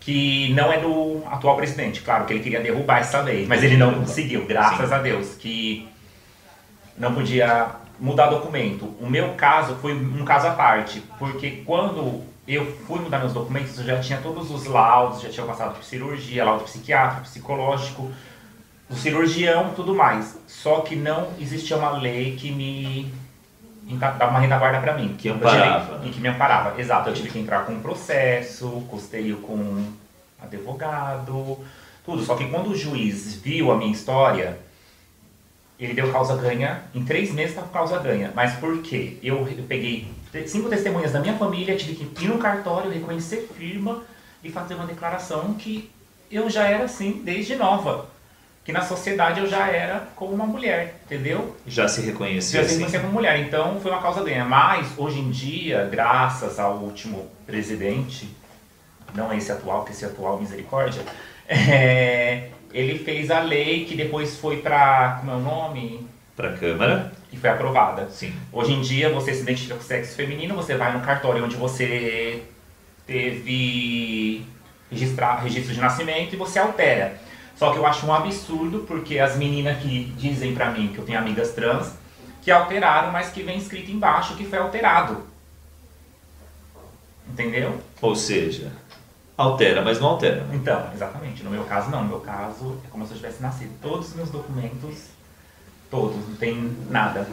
Que 0.00 0.52
não 0.54 0.72
é 0.72 0.80
do 0.80 1.22
atual 1.26 1.56
presidente, 1.56 2.00
claro 2.00 2.24
que 2.24 2.32
ele 2.32 2.42
queria 2.42 2.60
derrubar 2.60 3.00
essa 3.00 3.20
lei, 3.20 3.46
mas 3.46 3.62
ele 3.62 3.76
não 3.76 3.92
conseguiu, 3.94 4.46
graças 4.46 4.88
Sim. 4.88 4.94
a 4.94 4.98
Deus, 4.98 5.34
que 5.34 5.86
não 6.96 7.14
podia 7.14 7.66
mudar 7.98 8.26
documento. 8.26 8.86
O 8.98 9.08
meu 9.08 9.34
caso 9.34 9.76
foi 9.76 9.92
um 9.92 10.24
caso 10.24 10.46
à 10.46 10.52
parte, 10.52 11.02
porque 11.18 11.62
quando 11.66 12.22
eu 12.48 12.66
fui 12.86 12.98
mudar 12.98 13.18
meus 13.18 13.32
documentos, 13.32 13.78
eu 13.78 13.84
já 13.84 14.00
tinha 14.00 14.18
todos 14.18 14.50
os 14.50 14.66
laudos, 14.66 15.20
já 15.20 15.28
tinha 15.28 15.46
passado 15.46 15.74
por 15.74 15.84
cirurgia, 15.84 16.44
laudo 16.44 16.64
psiquiátrico, 16.64 17.22
psicológico, 17.22 18.10
o 18.88 18.94
cirurgião, 18.96 19.72
tudo 19.76 19.94
mais. 19.94 20.38
Só 20.46 20.80
que 20.80 20.96
não 20.96 21.28
existia 21.38 21.76
uma 21.76 21.90
lei 21.90 22.36
que 22.36 22.50
me 22.50 23.12
dava 23.96 24.28
uma 24.30 24.40
retaguarda 24.40 24.80
para 24.80 24.94
mim. 24.94 25.14
Que 25.18 25.28
amparava, 25.28 25.84
tive- 25.94 25.98
né? 25.98 26.06
E 26.06 26.10
que 26.10 26.20
me 26.20 26.28
amparava, 26.28 26.80
exato. 26.80 27.08
Eu 27.08 27.14
tive 27.14 27.28
que 27.30 27.38
entrar 27.38 27.64
com 27.64 27.72
um 27.72 27.80
processo, 27.80 28.68
custeio 28.88 29.38
com 29.38 29.84
advogado, 30.40 31.58
tudo. 32.04 32.22
Só 32.22 32.34
que 32.36 32.46
quando 32.48 32.70
o 32.70 32.76
juiz 32.76 33.34
viu 33.36 33.70
a 33.70 33.76
minha 33.76 33.92
história, 33.92 34.58
ele 35.78 35.94
deu 35.94 36.12
causa 36.12 36.36
ganha, 36.36 36.82
em 36.94 37.04
três 37.04 37.32
meses 37.32 37.54
tá 37.54 37.62
com 37.62 37.68
causa 37.68 37.98
ganha. 37.98 38.32
Mas 38.34 38.54
por 38.54 38.82
quê? 38.82 39.16
Eu, 39.22 39.46
eu 39.48 39.64
peguei 39.68 40.08
cinco 40.46 40.68
testemunhas 40.68 41.12
da 41.12 41.20
minha 41.20 41.36
família, 41.36 41.76
tive 41.76 41.94
que 41.94 42.24
ir 42.24 42.28
no 42.28 42.38
cartório, 42.38 42.90
reconhecer 42.90 43.48
firma 43.56 44.02
e 44.44 44.50
fazer 44.50 44.74
uma 44.74 44.86
declaração 44.86 45.54
que 45.54 45.90
eu 46.30 46.48
já 46.48 46.64
era 46.64 46.84
assim 46.84 47.22
desde 47.24 47.56
nova. 47.56 48.06
Que 48.64 48.72
na 48.72 48.82
sociedade 48.82 49.40
eu 49.40 49.46
já 49.46 49.68
era 49.68 50.06
como 50.14 50.32
uma 50.34 50.46
mulher, 50.46 51.00
entendeu? 51.06 51.56
Já 51.66 51.88
se 51.88 52.02
reconhecia 52.02 52.60
Já 52.60 52.68
se 52.68 52.74
assim. 52.74 52.84
reconhecia 52.84 53.00
como 53.00 53.12
mulher, 53.12 53.38
então 53.40 53.80
foi 53.80 53.90
uma 53.90 54.02
causa 54.02 54.22
ganha. 54.22 54.44
Mas 54.44 54.86
hoje 54.98 55.18
em 55.18 55.30
dia, 55.30 55.88
graças 55.90 56.58
ao 56.58 56.74
último 56.76 57.26
presidente, 57.46 58.28
não 59.14 59.32
esse 59.32 59.50
atual, 59.50 59.84
que 59.84 59.92
esse 59.92 60.04
atual 60.04 60.38
misericórdia, 60.38 61.02
é, 61.48 62.48
ele 62.72 62.98
fez 62.98 63.30
a 63.30 63.40
lei 63.40 63.86
que 63.86 63.96
depois 63.96 64.36
foi 64.36 64.58
para 64.58 65.16
como 65.20 65.32
é 65.32 65.34
o 65.34 65.40
nome 65.40 66.06
Para 66.36 66.50
a 66.50 66.52
Câmara, 66.56 67.12
e 67.32 67.36
foi 67.38 67.48
aprovada. 67.50 68.08
sim. 68.10 68.32
Hoje 68.52 68.72
em 68.72 68.82
dia 68.82 69.08
você 69.10 69.32
se 69.34 69.40
identifica 69.40 69.74
com 69.74 69.82
sexo 69.82 70.14
feminino, 70.14 70.54
você 70.54 70.76
vai 70.76 70.92
no 70.92 71.00
cartório 71.00 71.42
onde 71.44 71.56
você 71.56 72.42
teve 73.06 74.44
registrar, 74.90 75.36
registro 75.42 75.72
de 75.74 75.80
nascimento 75.80 76.34
e 76.34 76.36
você 76.36 76.58
altera. 76.58 77.18
Só 77.60 77.72
que 77.72 77.78
eu 77.78 77.84
acho 77.84 78.06
um 78.06 78.14
absurdo 78.14 78.86
porque 78.88 79.18
as 79.18 79.36
meninas 79.36 79.82
que 79.82 80.04
dizem 80.16 80.54
pra 80.54 80.70
mim 80.70 80.88
que 80.94 80.98
eu 80.98 81.04
tenho 81.04 81.18
amigas 81.18 81.52
trans 81.52 81.92
que 82.40 82.50
alteraram, 82.50 83.12
mas 83.12 83.28
que 83.28 83.42
vem 83.42 83.58
escrito 83.58 83.90
embaixo 83.90 84.34
que 84.34 84.46
foi 84.46 84.58
alterado. 84.58 85.22
Entendeu? 87.28 87.78
Ou 88.00 88.16
seja, 88.16 88.72
altera, 89.36 89.82
mas 89.82 90.00
não 90.00 90.08
altera. 90.08 90.46
Então, 90.54 90.88
exatamente. 90.94 91.42
No 91.42 91.50
meu 91.50 91.64
caso, 91.64 91.90
não. 91.90 92.02
No 92.02 92.08
meu 92.08 92.20
caso, 92.20 92.80
é 92.82 92.88
como 92.88 93.06
se 93.06 93.12
eu 93.12 93.18
tivesse 93.18 93.42
nascido. 93.42 93.78
Todos 93.82 94.08
os 94.08 94.14
meus 94.14 94.30
documentos, 94.30 95.08
todos, 95.90 96.16
não 96.28 96.36
tem 96.36 96.76
nada. 96.88 97.26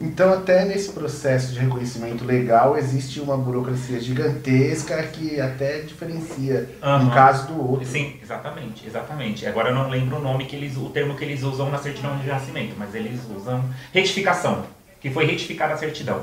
Então, 0.00 0.32
até 0.32 0.64
nesse 0.64 0.92
processo 0.92 1.52
de 1.52 1.58
reconhecimento 1.58 2.24
legal, 2.24 2.76
existe 2.76 3.20
uma 3.20 3.36
burocracia 3.36 4.00
gigantesca 4.00 5.02
que 5.04 5.40
até 5.40 5.80
diferencia 5.80 6.68
um 6.82 6.86
Aham. 6.86 7.10
caso 7.10 7.46
do 7.48 7.70
outro. 7.70 7.86
Sim, 7.86 8.16
exatamente, 8.22 8.86
exatamente. 8.86 9.46
Agora 9.46 9.70
eu 9.70 9.74
não 9.74 9.88
lembro 9.88 10.16
o 10.16 10.20
nome 10.20 10.44
que 10.46 10.56
eles, 10.56 10.76
o 10.76 10.90
termo 10.90 11.16
que 11.16 11.24
eles 11.24 11.42
usam 11.42 11.70
na 11.70 11.78
certidão 11.78 12.16
de 12.18 12.26
nascimento, 12.26 12.74
mas 12.78 12.94
eles 12.94 13.20
usam 13.36 13.64
retificação, 13.92 14.64
que 15.00 15.10
foi 15.10 15.26
retificada 15.26 15.74
a 15.74 15.76
certidão. 15.76 16.22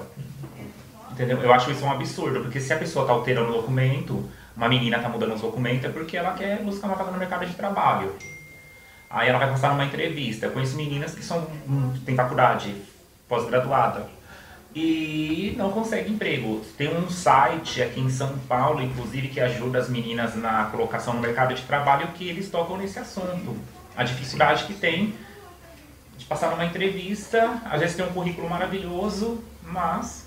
Entendeu? 1.12 1.40
Eu 1.40 1.54
acho 1.54 1.72
isso 1.72 1.84
um 1.84 1.92
absurdo, 1.92 2.42
porque 2.42 2.60
se 2.60 2.72
a 2.72 2.78
pessoa 2.78 3.04
está 3.04 3.14
alterando 3.14 3.50
o 3.50 3.54
documento, 3.54 4.24
uma 4.56 4.70
menina 4.70 4.98
está 4.98 5.10
mudando 5.10 5.34
os 5.34 5.42
documentos, 5.42 5.86
é 5.86 5.90
porque 5.90 6.18
ela 6.18 6.34
quer 6.34 6.62
buscar 6.62 6.88
uma 6.88 6.96
vaga 6.96 7.12
no 7.12 7.18
mercado 7.18 7.46
de 7.46 7.54
trabalho. 7.54 8.14
Aí 9.12 9.28
ela 9.30 9.40
vai 9.40 9.50
passar 9.50 9.70
numa 9.72 9.86
entrevista. 9.86 10.46
Eu 10.46 10.52
conheço 10.52 10.76
meninas 10.76 11.14
que 11.14 11.24
são 11.24 11.40
hum, 11.68 11.94
têm 12.06 12.16
faculdade, 12.16 12.74
pós-graduada, 13.28 14.08
e 14.74 15.54
não 15.58 15.70
conseguem 15.72 16.14
emprego. 16.14 16.62
Tem 16.78 16.88
um 16.96 17.10
site 17.10 17.82
aqui 17.82 18.00
em 18.00 18.10
São 18.10 18.38
Paulo, 18.48 18.82
inclusive, 18.82 19.28
que 19.28 19.40
ajuda 19.40 19.80
as 19.80 19.90
meninas 19.90 20.36
na 20.36 20.66
colocação 20.66 21.14
no 21.14 21.20
mercado 21.20 21.54
de 21.54 21.62
trabalho, 21.64 22.08
que 22.10 22.28
eles 22.28 22.50
tocam 22.50 22.78
nesse 22.78 22.98
assunto. 23.00 23.58
A 23.98 24.04
dificuldade 24.04 24.64
que 24.64 24.74
tem 24.74 25.14
de 26.18 26.24
passar 26.26 26.52
numa 26.52 26.64
entrevista, 26.66 27.62
às 27.66 27.82
vezes 27.82 27.96
tem 27.98 28.06
um 28.06 28.14
currículo 28.14 28.50
maravilhoso, 28.50 29.44
mas 29.64 30.26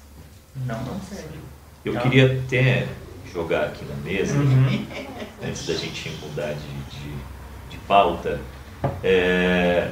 não 0.67 0.79
consegue. 0.85 1.39
Eu 1.85 1.95
Tá. 1.95 2.01
queria 2.01 2.41
até 2.45 2.87
jogar 3.33 3.65
aqui 3.67 3.85
na 3.87 3.95
mesa, 3.97 4.37
Uhum. 4.37 4.87
antes 5.43 5.67
da 5.67 5.75
gente 5.75 6.11
mudar 6.23 6.53
de, 6.53 6.99
de, 6.99 7.15
de 7.71 7.77
pauta, 7.89 8.41
é, 9.03 9.91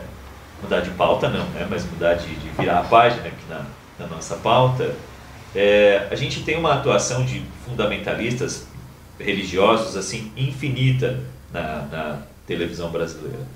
mudar 0.62 0.80
de 0.80 0.90
pauta 0.90 1.28
não, 1.28 1.44
né? 1.50 1.66
mas 1.68 1.84
mudar 1.84 2.14
de, 2.14 2.34
de 2.34 2.48
virar 2.50 2.80
a 2.80 2.84
página 2.84 3.26
aqui 3.26 3.44
na, 3.48 3.64
na 3.98 4.06
nossa 4.06 4.36
pauta, 4.36 4.94
é, 5.54 6.08
a 6.10 6.14
gente 6.14 6.42
tem 6.42 6.56
uma 6.56 6.74
atuação 6.74 7.24
de 7.24 7.42
fundamentalistas 7.66 8.66
religiosos 9.18 9.96
assim 9.96 10.32
infinita 10.36 11.20
na, 11.52 11.86
na 11.90 12.18
televisão 12.46 12.90
brasileira. 12.90 13.46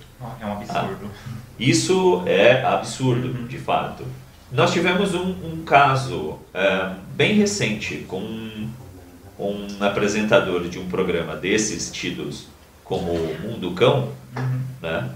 É 0.41 0.47
um 0.47 0.53
absurdo. 0.53 1.11
Isso 1.59 2.23
é 2.27 2.65
absurdo, 2.65 3.47
de 3.49 3.59
fato. 3.59 4.05
Nós 4.53 4.73
tivemos 4.73 5.15
um, 5.15 5.31
um 5.31 5.63
caso 5.65 6.39
é, 6.55 6.93
bem 7.15 7.35
recente 7.35 8.05
com 8.09 8.21
um, 8.21 8.71
um 9.39 9.67
apresentador 9.81 10.69
de 10.69 10.79
um 10.79 10.87
programa 10.89 11.35
desses 11.35 11.91
tidos 11.91 12.47
como 12.85 13.13
Mundo 13.43 13.73
Cão, 13.73 14.13
né? 14.81 15.11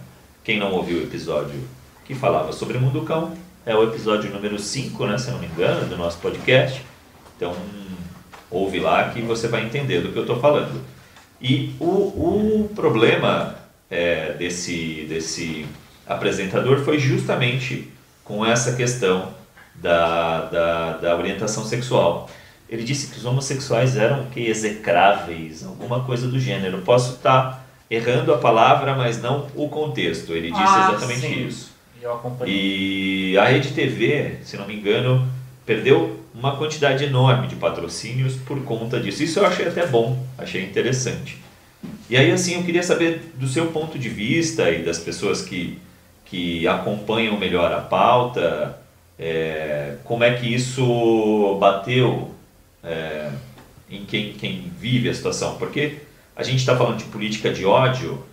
Quem 0.50 0.58
não 0.58 0.72
ouviu 0.72 0.98
o 0.98 1.02
episódio 1.04 1.62
que 2.04 2.12
falava 2.12 2.52
sobre 2.52 2.76
Mundo 2.76 3.02
Cão, 3.02 3.32
é 3.64 3.72
o 3.72 3.84
episódio 3.84 4.32
número 4.32 4.58
5, 4.58 5.06
né, 5.06 5.16
se 5.16 5.30
não 5.30 5.38
me 5.38 5.46
engano, 5.46 5.88
do 5.88 5.96
nosso 5.96 6.18
podcast. 6.18 6.84
Então, 7.36 7.54
ouve 8.50 8.80
lá 8.80 9.10
que 9.10 9.22
você 9.22 9.46
vai 9.46 9.64
entender 9.64 10.00
do 10.00 10.10
que 10.10 10.18
eu 10.18 10.24
estou 10.24 10.40
falando. 10.40 10.82
E 11.40 11.72
o, 11.78 11.84
o 11.84 12.70
problema 12.74 13.58
é, 13.88 14.32
desse, 14.32 15.06
desse 15.08 15.66
apresentador 16.04 16.80
foi 16.80 16.98
justamente 16.98 17.88
com 18.24 18.44
essa 18.44 18.74
questão 18.74 19.32
da, 19.76 20.46
da, 20.46 20.92
da 20.96 21.16
orientação 21.16 21.64
sexual. 21.64 22.28
Ele 22.68 22.82
disse 22.82 23.06
que 23.12 23.18
os 23.18 23.24
homossexuais 23.24 23.96
eram 23.96 24.24
que 24.26 24.40
execráveis, 24.40 25.64
alguma 25.64 26.02
coisa 26.02 26.26
do 26.26 26.40
gênero. 26.40 26.78
Posso 26.78 27.12
estar 27.14 27.69
errando 27.90 28.32
a 28.32 28.38
palavra, 28.38 28.94
mas 28.94 29.20
não 29.20 29.48
o 29.54 29.68
contexto. 29.68 30.32
Ele 30.32 30.50
disse 30.50 30.62
Ah, 30.62 30.88
exatamente 30.90 31.20
sim. 31.20 31.46
isso. 31.46 31.72
E 32.46 33.36
a 33.36 33.44
Rede 33.44 33.72
TV, 33.72 34.36
se 34.42 34.56
não 34.56 34.66
me 34.66 34.74
engano, 34.74 35.28
perdeu 35.66 36.18
uma 36.34 36.56
quantidade 36.56 37.04
enorme 37.04 37.48
de 37.48 37.56
patrocínios 37.56 38.36
por 38.36 38.62
conta 38.62 38.98
disso. 39.00 39.22
Isso 39.22 39.40
eu 39.40 39.46
achei 39.46 39.66
até 39.68 39.86
bom, 39.86 40.24
achei 40.38 40.62
interessante. 40.62 41.38
E 42.08 42.16
aí, 42.16 42.30
assim, 42.30 42.54
eu 42.54 42.62
queria 42.62 42.82
saber 42.82 43.32
do 43.34 43.46
seu 43.48 43.66
ponto 43.66 43.98
de 43.98 44.08
vista 44.08 44.70
e 44.70 44.82
das 44.82 44.98
pessoas 44.98 45.42
que, 45.42 45.78
que 46.24 46.66
acompanham 46.66 47.38
melhor 47.38 47.72
a 47.72 47.80
pauta, 47.80 48.78
é, 49.18 49.96
como 50.04 50.24
é 50.24 50.34
que 50.34 50.52
isso 50.52 51.56
bateu 51.60 52.34
é, 52.82 53.30
em 53.90 54.04
quem, 54.04 54.32
quem 54.32 54.72
vive 54.78 55.08
a 55.08 55.14
situação. 55.14 55.56
Porque 55.56 55.96
a 56.40 56.42
gente 56.42 56.60
está 56.60 56.74
falando 56.74 56.96
de 56.96 57.04
política 57.04 57.52
de 57.52 57.66
ódio 57.66 58.24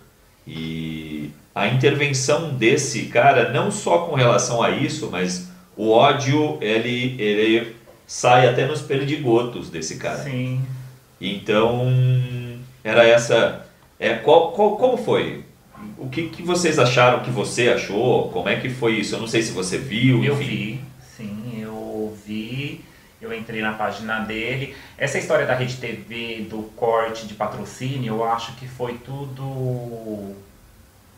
e 0.46 1.30
a 1.54 1.68
intervenção 1.68 2.54
desse 2.54 3.02
cara, 3.06 3.52
não 3.52 3.70
só 3.70 3.98
com 3.98 4.14
relação 4.14 4.62
a 4.62 4.70
isso, 4.70 5.10
mas 5.12 5.50
o 5.76 5.90
ódio, 5.90 6.56
ele, 6.62 7.14
ele 7.18 7.76
sai 8.06 8.48
até 8.48 8.66
nos 8.66 8.80
perdigotos 8.80 9.68
desse 9.68 9.96
cara. 9.98 10.22
Sim. 10.22 10.62
Então, 11.20 11.86
era 12.82 13.06
essa. 13.06 13.66
É, 14.00 14.14
qual, 14.14 14.52
qual, 14.52 14.76
como 14.78 14.96
foi? 14.96 15.44
O 15.98 16.08
que, 16.08 16.28
que 16.28 16.42
vocês 16.42 16.78
acharam 16.78 17.20
que 17.20 17.30
você 17.30 17.68
achou? 17.68 18.30
Como 18.30 18.48
é 18.48 18.56
que 18.56 18.70
foi 18.70 18.94
isso? 18.94 19.14
Eu 19.16 19.20
não 19.20 19.26
sei 19.28 19.42
se 19.42 19.52
você 19.52 19.76
viu, 19.76 20.24
Eu 20.24 20.34
enfim. 20.34 20.44
vi. 20.46 20.80
Eu 23.32 23.38
entrei 23.38 23.60
na 23.60 23.72
página 23.72 24.20
dele. 24.20 24.74
Essa 24.96 25.18
história 25.18 25.46
da 25.46 25.54
Rede 25.54 25.76
TV, 25.76 26.46
do 26.48 26.62
corte 26.76 27.26
de 27.26 27.34
patrocínio, 27.34 28.14
eu 28.14 28.24
acho 28.24 28.52
que 28.56 28.66
foi 28.66 28.94
tudo. 28.94 30.34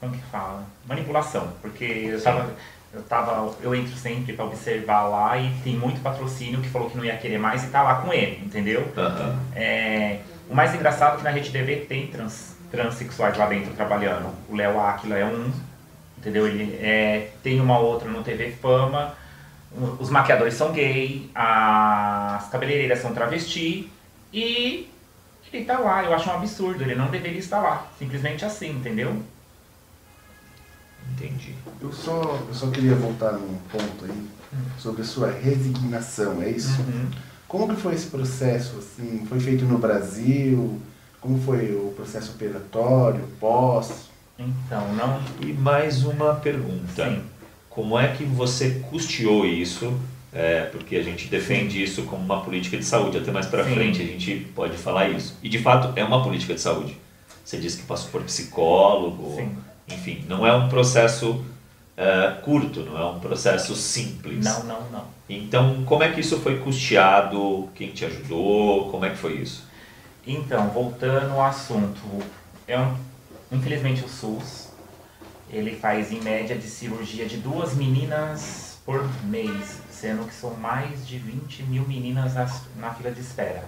Como 0.00 0.12
que 0.12 0.23
fala? 0.31 0.64
Manipulação. 0.87 1.52
Porque 1.62 1.85
eu 1.85 2.23
tava. 2.23 2.50
Eu, 2.93 3.02
tava, 3.02 3.55
eu 3.62 3.73
entro 3.73 3.97
sempre 3.97 4.33
para 4.33 4.45
observar 4.45 5.02
lá 5.02 5.38
e 5.38 5.55
tem 5.62 5.76
muito 5.76 6.00
patrocínio 6.00 6.61
que 6.61 6.69
falou 6.69 6.90
que 6.90 6.97
não 6.97 7.05
ia 7.05 7.17
querer 7.17 7.38
mais 7.38 7.62
e 7.62 7.69
tá 7.69 7.85
lá 7.85 8.02
com 8.02 8.12
ele, 8.12 8.45
entendeu? 8.45 8.93
Aham. 8.97 9.38
É, 9.55 10.19
o 10.49 10.55
mais 10.57 10.75
engraçado 10.75 11.14
é 11.14 11.17
que 11.19 11.23
na 11.23 11.31
Rede 11.31 11.50
TV 11.50 11.76
tem 11.88 12.09
trans, 12.09 12.57
transexuais 12.69 13.38
lá 13.38 13.47
dentro 13.47 13.73
trabalhando. 13.75 14.35
O 14.49 14.57
Léo 14.57 14.81
Aquila 14.81 15.17
é 15.17 15.25
um, 15.25 15.52
entendeu? 16.19 16.49
Ele 16.49 16.76
é, 16.83 17.29
tem 17.45 17.61
uma 17.61 17.79
outra 17.79 18.09
no 18.09 18.25
TV 18.25 18.50
Fama. 18.61 19.14
Os 19.99 20.11
maquiadores 20.11 20.55
são 20.55 20.73
gay, 20.73 21.31
as 21.35 22.49
cabeleireiras 22.49 23.00
são 23.00 23.15
travesti 23.15 23.91
e 24.33 24.91
ele 25.52 25.65
tá 25.65 25.78
lá. 25.78 26.02
Eu 26.02 26.13
acho 26.13 26.28
um 26.28 26.35
absurdo, 26.35 26.83
ele 26.83 26.95
não 26.95 27.09
deveria 27.09 27.39
estar 27.39 27.61
lá. 27.61 27.87
Simplesmente 27.99 28.45
assim, 28.45 28.71
entendeu? 28.71 29.23
Entendi. 31.13 31.54
Eu 31.80 31.93
só, 31.93 32.41
eu 32.49 32.54
só 32.54 32.69
queria 32.69 32.95
voltar 32.95 33.33
num 33.33 33.59
ponto 33.71 34.04
aí 34.04 34.28
sobre 34.78 35.02
a 35.02 35.04
sua 35.04 35.30
resignação, 35.30 36.43
é 36.43 36.50
isso? 36.50 36.85
Como 37.47 37.75
que 37.75 37.80
foi 37.80 37.95
esse 37.95 38.06
processo? 38.06 38.78
Assim, 38.78 39.25
foi 39.28 39.41
feito 39.41 39.65
no 39.65 39.78
Brasil? 39.78 40.80
Como 41.21 41.41
foi 41.43 41.75
o 41.75 41.93
processo 41.97 42.33
operatório, 42.33 43.26
pós? 43.39 44.09
Então, 44.39 44.95
não. 44.95 45.21
E 45.41 45.52
mais 45.52 46.04
uma 46.04 46.35
pergunta. 46.37 47.04
Sim. 47.04 47.23
Como 47.80 47.99
é 47.99 48.08
que 48.08 48.25
você 48.25 48.82
custeou 48.90 49.47
isso? 49.47 49.99
É, 50.34 50.66
porque 50.66 50.97
a 50.97 51.02
gente 51.02 51.28
defende 51.28 51.82
isso 51.82 52.02
como 52.02 52.23
uma 52.23 52.43
política 52.43 52.76
de 52.76 52.84
saúde. 52.84 53.16
Até 53.16 53.32
mais 53.32 53.47
para 53.47 53.64
frente 53.64 54.02
a 54.02 54.04
gente 54.04 54.47
pode 54.54 54.76
falar 54.76 55.08
isso. 55.08 55.38
E 55.43 55.49
de 55.49 55.58
fato 55.58 55.90
é 55.99 56.04
uma 56.04 56.23
política 56.23 56.52
de 56.52 56.60
saúde. 56.60 56.95
Você 57.43 57.56
disse 57.56 57.78
que 57.78 57.84
passou 57.84 58.10
por 58.10 58.23
psicólogo. 58.25 59.34
Sim. 59.34 59.56
Enfim, 59.88 60.26
não 60.28 60.47
é 60.47 60.54
um 60.54 60.69
processo 60.69 61.43
é, 61.97 62.32
curto, 62.43 62.80
não 62.80 62.99
é 62.99 63.04
um 63.06 63.19
processo 63.19 63.75
simples. 63.75 64.45
Não, 64.45 64.62
não, 64.64 64.90
não. 64.90 65.04
Então, 65.26 65.82
como 65.86 66.02
é 66.02 66.10
que 66.10 66.21
isso 66.21 66.38
foi 66.40 66.58
custeado? 66.58 67.71
Quem 67.75 67.93
te 67.93 68.04
ajudou? 68.04 68.90
Como 68.90 69.06
é 69.06 69.08
que 69.10 69.16
foi 69.16 69.36
isso? 69.36 69.64
Então, 70.26 70.69
voltando 70.69 71.32
ao 71.32 71.43
assunto, 71.47 72.02
é 72.69 72.78
um, 72.78 72.95
infelizmente 73.50 74.04
o 74.04 74.08
SUS, 74.08 74.70
ele 75.52 75.76
faz 75.76 76.13
em 76.13 76.21
média 76.21 76.56
de 76.56 76.69
cirurgia 76.69 77.26
de 77.26 77.36
duas 77.36 77.75
meninas 77.75 78.78
por 78.84 79.04
mês, 79.25 79.78
sendo 79.91 80.26
que 80.26 80.34
são 80.34 80.54
mais 80.54 81.06
de 81.06 81.19
20 81.19 81.65
mil 81.65 81.86
meninas 81.86 82.34
na, 82.34 82.50
na 82.76 82.95
fila 82.95 83.10
de 83.10 83.21
espera. 83.21 83.65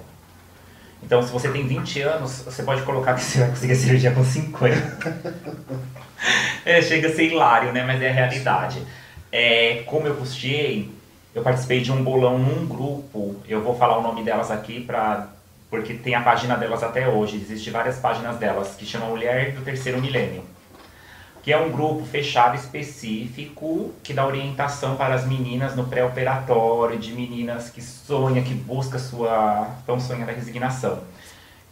Então, 1.03 1.21
se 1.23 1.33
você 1.33 1.49
tem 1.51 1.66
20 1.66 2.01
anos, 2.03 2.42
você 2.42 2.62
pode 2.62 2.83
colocar 2.83 3.14
que 3.14 3.23
você 3.23 3.40
vai 3.40 3.51
conseguir 3.51 3.73
a 3.73 3.77
cirurgia 3.77 4.12
com 4.12 4.25
50. 4.25 5.25
é, 6.64 6.81
chega 6.81 7.09
a 7.09 7.14
ser 7.14 7.25
hilário, 7.25 7.73
né? 7.73 7.85
Mas 7.85 8.01
é 8.01 8.09
a 8.09 8.12
realidade. 8.12 8.81
É, 9.33 9.83
como 9.87 10.07
eu 10.07 10.14
custeei, 10.14 10.90
eu 11.35 11.42
participei 11.42 11.81
de 11.81 11.90
um 11.90 12.05
bolão 12.05 12.38
num 12.38 12.66
grupo. 12.66 13.37
Eu 13.49 13.62
vou 13.62 13.77
falar 13.77 13.99
o 13.99 14.03
nome 14.03 14.23
delas 14.23 14.51
aqui 14.51 14.81
pra, 14.81 15.29
porque 15.68 15.95
tem 15.95 16.14
a 16.14 16.21
página 16.21 16.57
delas 16.57 16.83
até 16.85 17.09
hoje. 17.09 17.37
Existem 17.37 17.73
várias 17.73 17.99
páginas 17.99 18.37
delas 18.37 18.77
que 18.77 18.87
chamam 18.87 19.11
Mulher 19.11 19.53
do 19.53 19.62
Terceiro 19.62 20.01
Milênio. 20.01 20.45
Que 21.42 21.52
é 21.52 21.59
um 21.59 21.72
grupo 21.72 22.05
fechado 22.07 22.55
específico 22.55 23.92
que 24.02 24.14
dá 24.14 24.24
orientação 24.24 24.96
para 24.96 25.14
as 25.14 25.26
meninas 25.26 25.74
no 25.74 25.85
pré-operatório, 25.85 26.98
de 26.98 27.12
meninas 27.12 27.68
que 27.68 27.83
sonham, 27.83 28.44
que 28.44 28.55
buscam 28.55 28.98
sua. 28.98 29.68
estão 29.81 29.98
sonhando 29.98 30.31
a 30.31 30.33
resignação. 30.33 31.00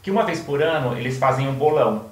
Que 0.03 0.11
uma 0.11 0.25
vez 0.25 0.41
por 0.41 0.63
ano 0.63 0.97
eles 0.99 1.19
fazem 1.19 1.47
um 1.47 1.55
bolão. 1.55 2.11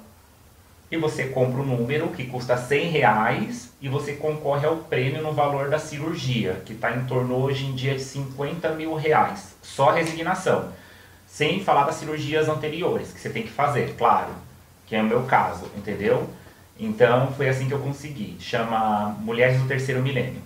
E 0.91 0.97
você 0.97 1.25
compra 1.25 1.61
um 1.61 1.65
número 1.65 2.07
que 2.09 2.25
custa 2.25 2.57
100 2.57 2.89
reais 2.89 3.71
e 3.79 3.87
você 3.87 4.13
concorre 4.13 4.65
ao 4.65 4.77
prêmio 4.77 5.21
no 5.21 5.33
valor 5.33 5.69
da 5.69 5.77
cirurgia, 5.77 6.61
que 6.65 6.73
está 6.73 6.95
em 6.95 7.05
torno 7.05 7.35
hoje 7.35 7.65
em 7.65 7.75
dia 7.75 7.93
de 7.93 8.01
50 8.01 8.69
mil 8.71 8.95
reais. 8.95 9.55
Só 9.61 9.91
resignação. 9.91 10.71
Sem 11.27 11.63
falar 11.63 11.85
das 11.85 11.95
cirurgias 11.95 12.49
anteriores, 12.49 13.11
que 13.11 13.19
você 13.19 13.29
tem 13.29 13.43
que 13.43 13.51
fazer, 13.51 13.95
claro. 13.97 14.31
Que 14.87 14.95
é 14.95 15.01
o 15.01 15.05
meu 15.05 15.23
caso, 15.23 15.65
entendeu? 15.77 16.27
Então 16.79 17.33
foi 17.33 17.49
assim 17.49 17.67
que 17.67 17.73
eu 17.73 17.79
consegui. 17.79 18.37
Chama 18.39 19.15
Mulheres 19.19 19.59
do 19.59 19.67
Terceiro 19.67 20.01
Milênio. 20.01 20.41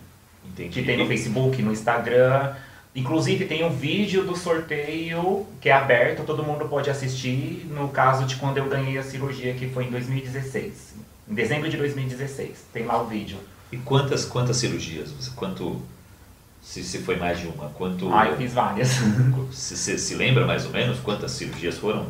Entendi. 0.46 0.69
Que 0.69 0.84
tem 0.84 0.98
no 0.98 1.06
Facebook, 1.06 1.62
no 1.62 1.72
Instagram. 1.72 2.54
Inclusive 2.96 3.46
tem 3.46 3.63
um 3.63 3.69
vídeo 3.69 4.24
do 4.24 4.36
sorteio 4.36 5.48
que 5.60 5.69
é 5.69 5.74
aberto, 5.74 6.24
todo 6.24 6.43
mundo 6.43 6.65
pode 6.65 6.89
assistir. 6.89 7.65
No 7.69 7.89
caso 7.89 8.26
de 8.26 8.36
quando 8.36 8.58
eu 8.58 8.67
ganhei 8.67 8.98
a 8.98 9.04
cirurgia, 9.04 9.54
que 9.54 9.67
foi 9.69 9.86
em 9.86 9.91
2016. 9.91 10.96
Em 11.30 11.34
dezembro 11.34 11.69
de 11.69 11.78
2016. 11.78 12.65
Tem 12.74 12.86
lá 12.86 13.02
o 13.02 13.08
vídeo. 13.08 13.38
E 13.72 13.78
quantas, 13.78 14.26
quantas 14.26 14.58
cirurgias? 14.58 15.12
Quanto. 15.36 15.82
Se, 16.62 16.84
se 16.84 17.00
foi 17.00 17.17
mais 17.17 17.39
de 17.39 17.48
uma? 17.48 17.69
Quanto. 17.69 18.13
Ah, 18.13 18.28
eu 18.28 18.38
fiz 18.38 18.54
várias. 18.54 18.89
Você 19.52 19.76
se, 19.76 19.98
se 19.98 20.15
lembra 20.15 20.46
mais 20.46 20.65
ou 20.65 20.72
menos 20.72 21.00
quantas 21.00 21.32
cirurgias 21.32 21.78
foram? 21.78 22.06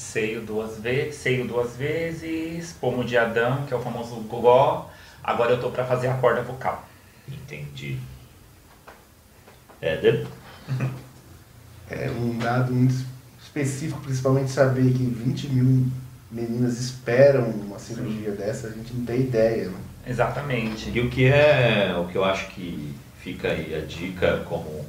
Seio 0.00 0.40
duas 0.40 0.78
vezes, 0.78 1.16
seio 1.16 1.46
duas 1.46 1.76
vezes, 1.76 2.72
pomo 2.80 3.04
de 3.04 3.18
Adão, 3.18 3.66
que 3.66 3.74
é 3.74 3.76
o 3.76 3.82
famoso 3.82 4.16
gogó. 4.22 4.90
Agora 5.22 5.52
eu 5.52 5.60
tô 5.60 5.70
pra 5.70 5.84
fazer 5.84 6.08
a 6.08 6.14
corda 6.14 6.42
vocal. 6.42 6.88
Entendi. 7.28 7.98
Éder? 9.80 10.26
É 11.92 12.08
um 12.08 12.38
dado 12.38 12.72
muito 12.72 12.94
específico, 13.42 14.00
principalmente 14.00 14.48
saber 14.48 14.92
que 14.92 15.04
20 15.04 15.48
mil 15.48 15.88
meninas 16.30 16.78
esperam 16.78 17.50
uma 17.50 17.80
cirurgia 17.80 18.30
dessa, 18.30 18.68
a 18.68 18.70
gente 18.70 18.94
não 18.94 19.04
tem 19.04 19.22
ideia. 19.22 19.68
Né? 19.68 19.78
Exatamente. 20.06 20.88
E 20.96 21.00
o 21.00 21.10
que 21.10 21.26
é 21.26 21.92
o 21.98 22.06
que 22.06 22.16
eu 22.16 22.24
acho 22.24 22.46
que 22.50 22.94
fica 23.18 23.48
aí 23.48 23.74
a 23.74 23.84
dica 23.84 24.44
como 24.48 24.86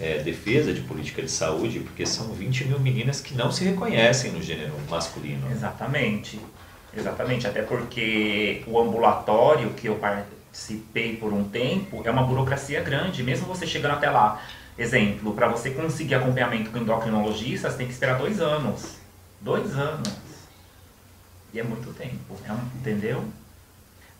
é, 0.00 0.18
defesa 0.18 0.72
de 0.72 0.80
política 0.80 1.22
de 1.22 1.30
saúde, 1.30 1.80
porque 1.80 2.06
são 2.06 2.32
20 2.32 2.64
mil 2.64 2.80
meninas 2.80 3.20
que 3.20 3.34
não 3.34 3.52
se 3.52 3.64
reconhecem 3.64 4.32
no 4.32 4.42
gênero 4.42 4.72
masculino. 4.88 5.50
Exatamente. 5.52 6.40
Exatamente, 6.96 7.46
até 7.46 7.62
porque 7.62 8.64
o 8.66 8.80
ambulatório 8.80 9.70
que 9.74 9.86
eu 9.86 9.96
participei 9.96 11.16
por 11.16 11.32
um 11.32 11.44
tempo 11.44 12.02
é 12.04 12.10
uma 12.10 12.24
burocracia 12.24 12.82
grande, 12.82 13.22
mesmo 13.22 13.46
você 13.46 13.66
chegando 13.66 13.92
até 13.92 14.10
lá. 14.10 14.42
Exemplo, 14.76 15.32
para 15.34 15.46
você 15.46 15.70
conseguir 15.70 16.14
acompanhamento 16.14 16.70
com 16.70 16.78
endocrinologista, 16.78 17.70
você 17.70 17.76
tem 17.76 17.86
que 17.86 17.92
esperar 17.92 18.18
dois 18.18 18.40
anos. 18.40 18.96
Dois 19.40 19.76
anos. 19.76 20.10
E 21.52 21.60
é 21.60 21.62
muito 21.62 21.92
tempo, 21.94 22.36
é 22.44 22.52
entendeu? 22.78 23.24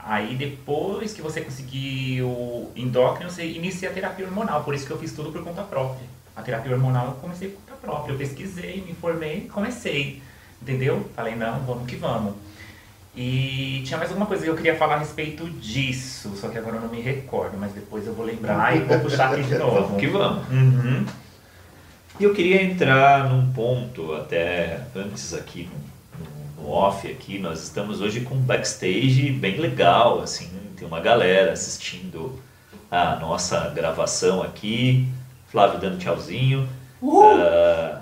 Aí 0.04 0.34
depois 0.34 1.12
que 1.12 1.22
você 1.22 1.40
conseguir 1.40 2.22
o 2.22 2.70
endócrino, 2.74 3.30
você 3.30 3.44
inicia 3.44 3.90
a 3.90 3.92
terapia 3.92 4.26
hormonal. 4.26 4.64
Por 4.64 4.74
isso 4.74 4.86
que 4.86 4.92
eu 4.92 4.98
fiz 4.98 5.12
tudo 5.12 5.30
por 5.30 5.42
conta 5.42 5.62
própria. 5.62 6.06
A 6.34 6.42
terapia 6.42 6.72
hormonal 6.72 7.08
eu 7.08 7.12
comecei 7.14 7.48
por 7.48 7.60
conta 7.62 7.80
própria. 7.80 8.12
Eu 8.12 8.18
pesquisei, 8.18 8.82
me 8.82 8.92
informei, 8.92 9.48
comecei. 9.52 10.22
Entendeu? 10.60 11.08
Falei, 11.14 11.34
não, 11.36 11.60
vamos 11.60 11.86
que 11.86 11.96
vamos. 11.96 12.34
E 13.14 13.82
tinha 13.84 13.98
mais 13.98 14.10
alguma 14.10 14.26
coisa 14.26 14.44
que 14.44 14.50
eu 14.50 14.56
queria 14.56 14.76
falar 14.76 14.94
a 14.94 14.98
respeito 14.98 15.48
disso, 15.50 16.32
só 16.36 16.48
que 16.48 16.56
agora 16.56 16.76
eu 16.76 16.82
não 16.82 16.88
me 16.88 17.00
recordo, 17.00 17.56
mas 17.58 17.72
depois 17.72 18.06
eu 18.06 18.14
vou 18.14 18.24
lembrar 18.24 18.76
e 18.76 18.80
vou 18.80 19.00
puxar 19.00 19.32
aqui 19.32 19.42
de 19.42 19.58
novo. 19.58 19.82
Vamos 19.82 20.00
que 20.00 20.06
vamos. 20.06 20.48
Uhum. 20.48 21.06
E 22.20 22.24
eu 22.24 22.32
queria 22.32 22.62
entrar 22.62 23.28
num 23.28 23.52
ponto, 23.52 24.14
até 24.14 24.82
antes 24.94 25.34
aqui 25.34 25.64
no, 25.64 25.89
no 26.60 26.70
off 26.70 27.06
aqui, 27.10 27.38
nós 27.38 27.62
estamos 27.62 28.00
hoje 28.00 28.20
com 28.20 28.34
um 28.34 28.40
backstage 28.40 29.30
bem 29.32 29.58
legal, 29.58 30.20
assim, 30.20 30.48
tem 30.76 30.86
uma 30.86 31.00
galera 31.00 31.52
assistindo 31.52 32.40
a 32.90 33.16
nossa 33.16 33.68
gravação 33.68 34.42
aqui, 34.42 35.06
Flávio 35.48 35.78
dando 35.78 35.98
tchauzinho. 35.98 36.68
Uh, 37.02 37.98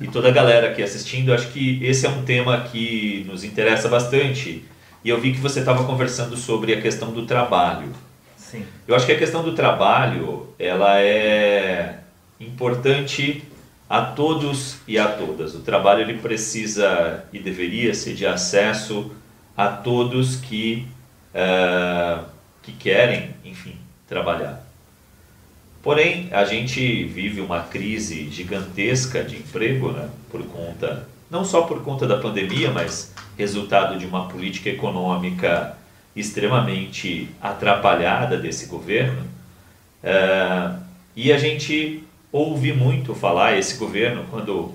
e 0.00 0.08
toda 0.08 0.28
a 0.28 0.32
galera 0.32 0.70
aqui 0.70 0.82
assistindo, 0.82 1.32
acho 1.32 1.48
que 1.48 1.84
esse 1.84 2.06
é 2.06 2.08
um 2.08 2.24
tema 2.24 2.60
que 2.60 3.24
nos 3.28 3.44
interessa 3.44 3.88
bastante. 3.88 4.64
E 5.04 5.08
eu 5.08 5.20
vi 5.20 5.32
que 5.32 5.38
você 5.38 5.60
estava 5.60 5.84
conversando 5.84 6.36
sobre 6.36 6.74
a 6.74 6.80
questão 6.80 7.12
do 7.12 7.24
trabalho. 7.24 7.92
Sim. 8.36 8.64
Eu 8.86 8.96
acho 8.96 9.06
que 9.06 9.12
a 9.12 9.18
questão 9.18 9.42
do 9.42 9.54
trabalho, 9.54 10.48
ela 10.58 11.00
é 11.00 11.98
importante 12.40 13.44
a 13.88 14.02
todos 14.02 14.78
e 14.86 14.98
a 14.98 15.08
todas. 15.08 15.54
O 15.54 15.60
trabalho 15.60 16.02
ele 16.02 16.18
precisa 16.18 17.24
e 17.32 17.38
deveria 17.38 17.94
ser 17.94 18.14
de 18.14 18.26
acesso 18.26 19.10
a 19.56 19.68
todos 19.68 20.36
que, 20.36 20.86
uh, 21.34 22.24
que 22.62 22.72
querem, 22.72 23.30
enfim, 23.44 23.76
trabalhar. 24.06 24.64
Porém, 25.82 26.28
a 26.32 26.44
gente 26.44 27.04
vive 27.04 27.40
uma 27.40 27.62
crise 27.62 28.28
gigantesca 28.30 29.24
de 29.24 29.36
emprego, 29.36 29.92
né, 29.92 30.08
por 30.30 30.42
conta, 30.44 31.08
não 31.30 31.44
só 31.44 31.62
por 31.62 31.82
conta 31.82 32.06
da 32.06 32.18
pandemia, 32.18 32.70
mas 32.70 33.14
resultado 33.38 33.98
de 33.98 34.04
uma 34.04 34.28
política 34.28 34.68
econômica 34.68 35.76
extremamente 36.14 37.28
atrapalhada 37.40 38.36
desse 38.36 38.66
governo. 38.66 39.24
É, 40.02 40.72
e 41.14 41.32
a 41.32 41.38
gente 41.38 42.04
ouve 42.32 42.72
muito 42.72 43.14
falar, 43.14 43.58
esse 43.58 43.76
governo, 43.76 44.24
quando, 44.30 44.74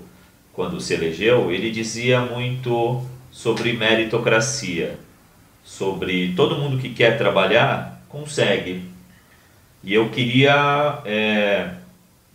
quando 0.53 0.81
se 0.81 0.93
elegeu, 0.93 1.51
ele 1.51 1.71
dizia 1.71 2.21
muito 2.21 3.03
sobre 3.31 3.73
meritocracia, 3.73 4.99
sobre 5.63 6.33
todo 6.35 6.57
mundo 6.57 6.77
que 6.77 6.89
quer 6.89 7.17
trabalhar 7.17 8.01
consegue. 8.09 8.83
E 9.83 9.93
eu 9.93 10.09
queria 10.09 11.01
é, 11.03 11.71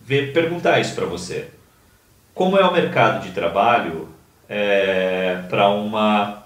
ver, 0.01 0.33
perguntar 0.33 0.79
isso 0.79 0.93
para 0.93 1.05
você. 1.05 1.47
Como 2.33 2.57
é 2.57 2.65
o 2.65 2.73
mercado 2.73 3.23
de 3.23 3.31
trabalho 3.31 4.09
é, 4.47 5.43
para 5.49 5.69
uma, 5.69 6.43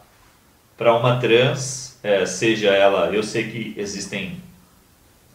para 0.77 0.95
uma 0.95 1.19
trans, 1.19 1.97
é, 2.03 2.25
seja 2.25 2.69
ela, 2.69 3.09
eu 3.09 3.23
sei 3.23 3.49
que 3.49 3.73
existem 3.77 4.37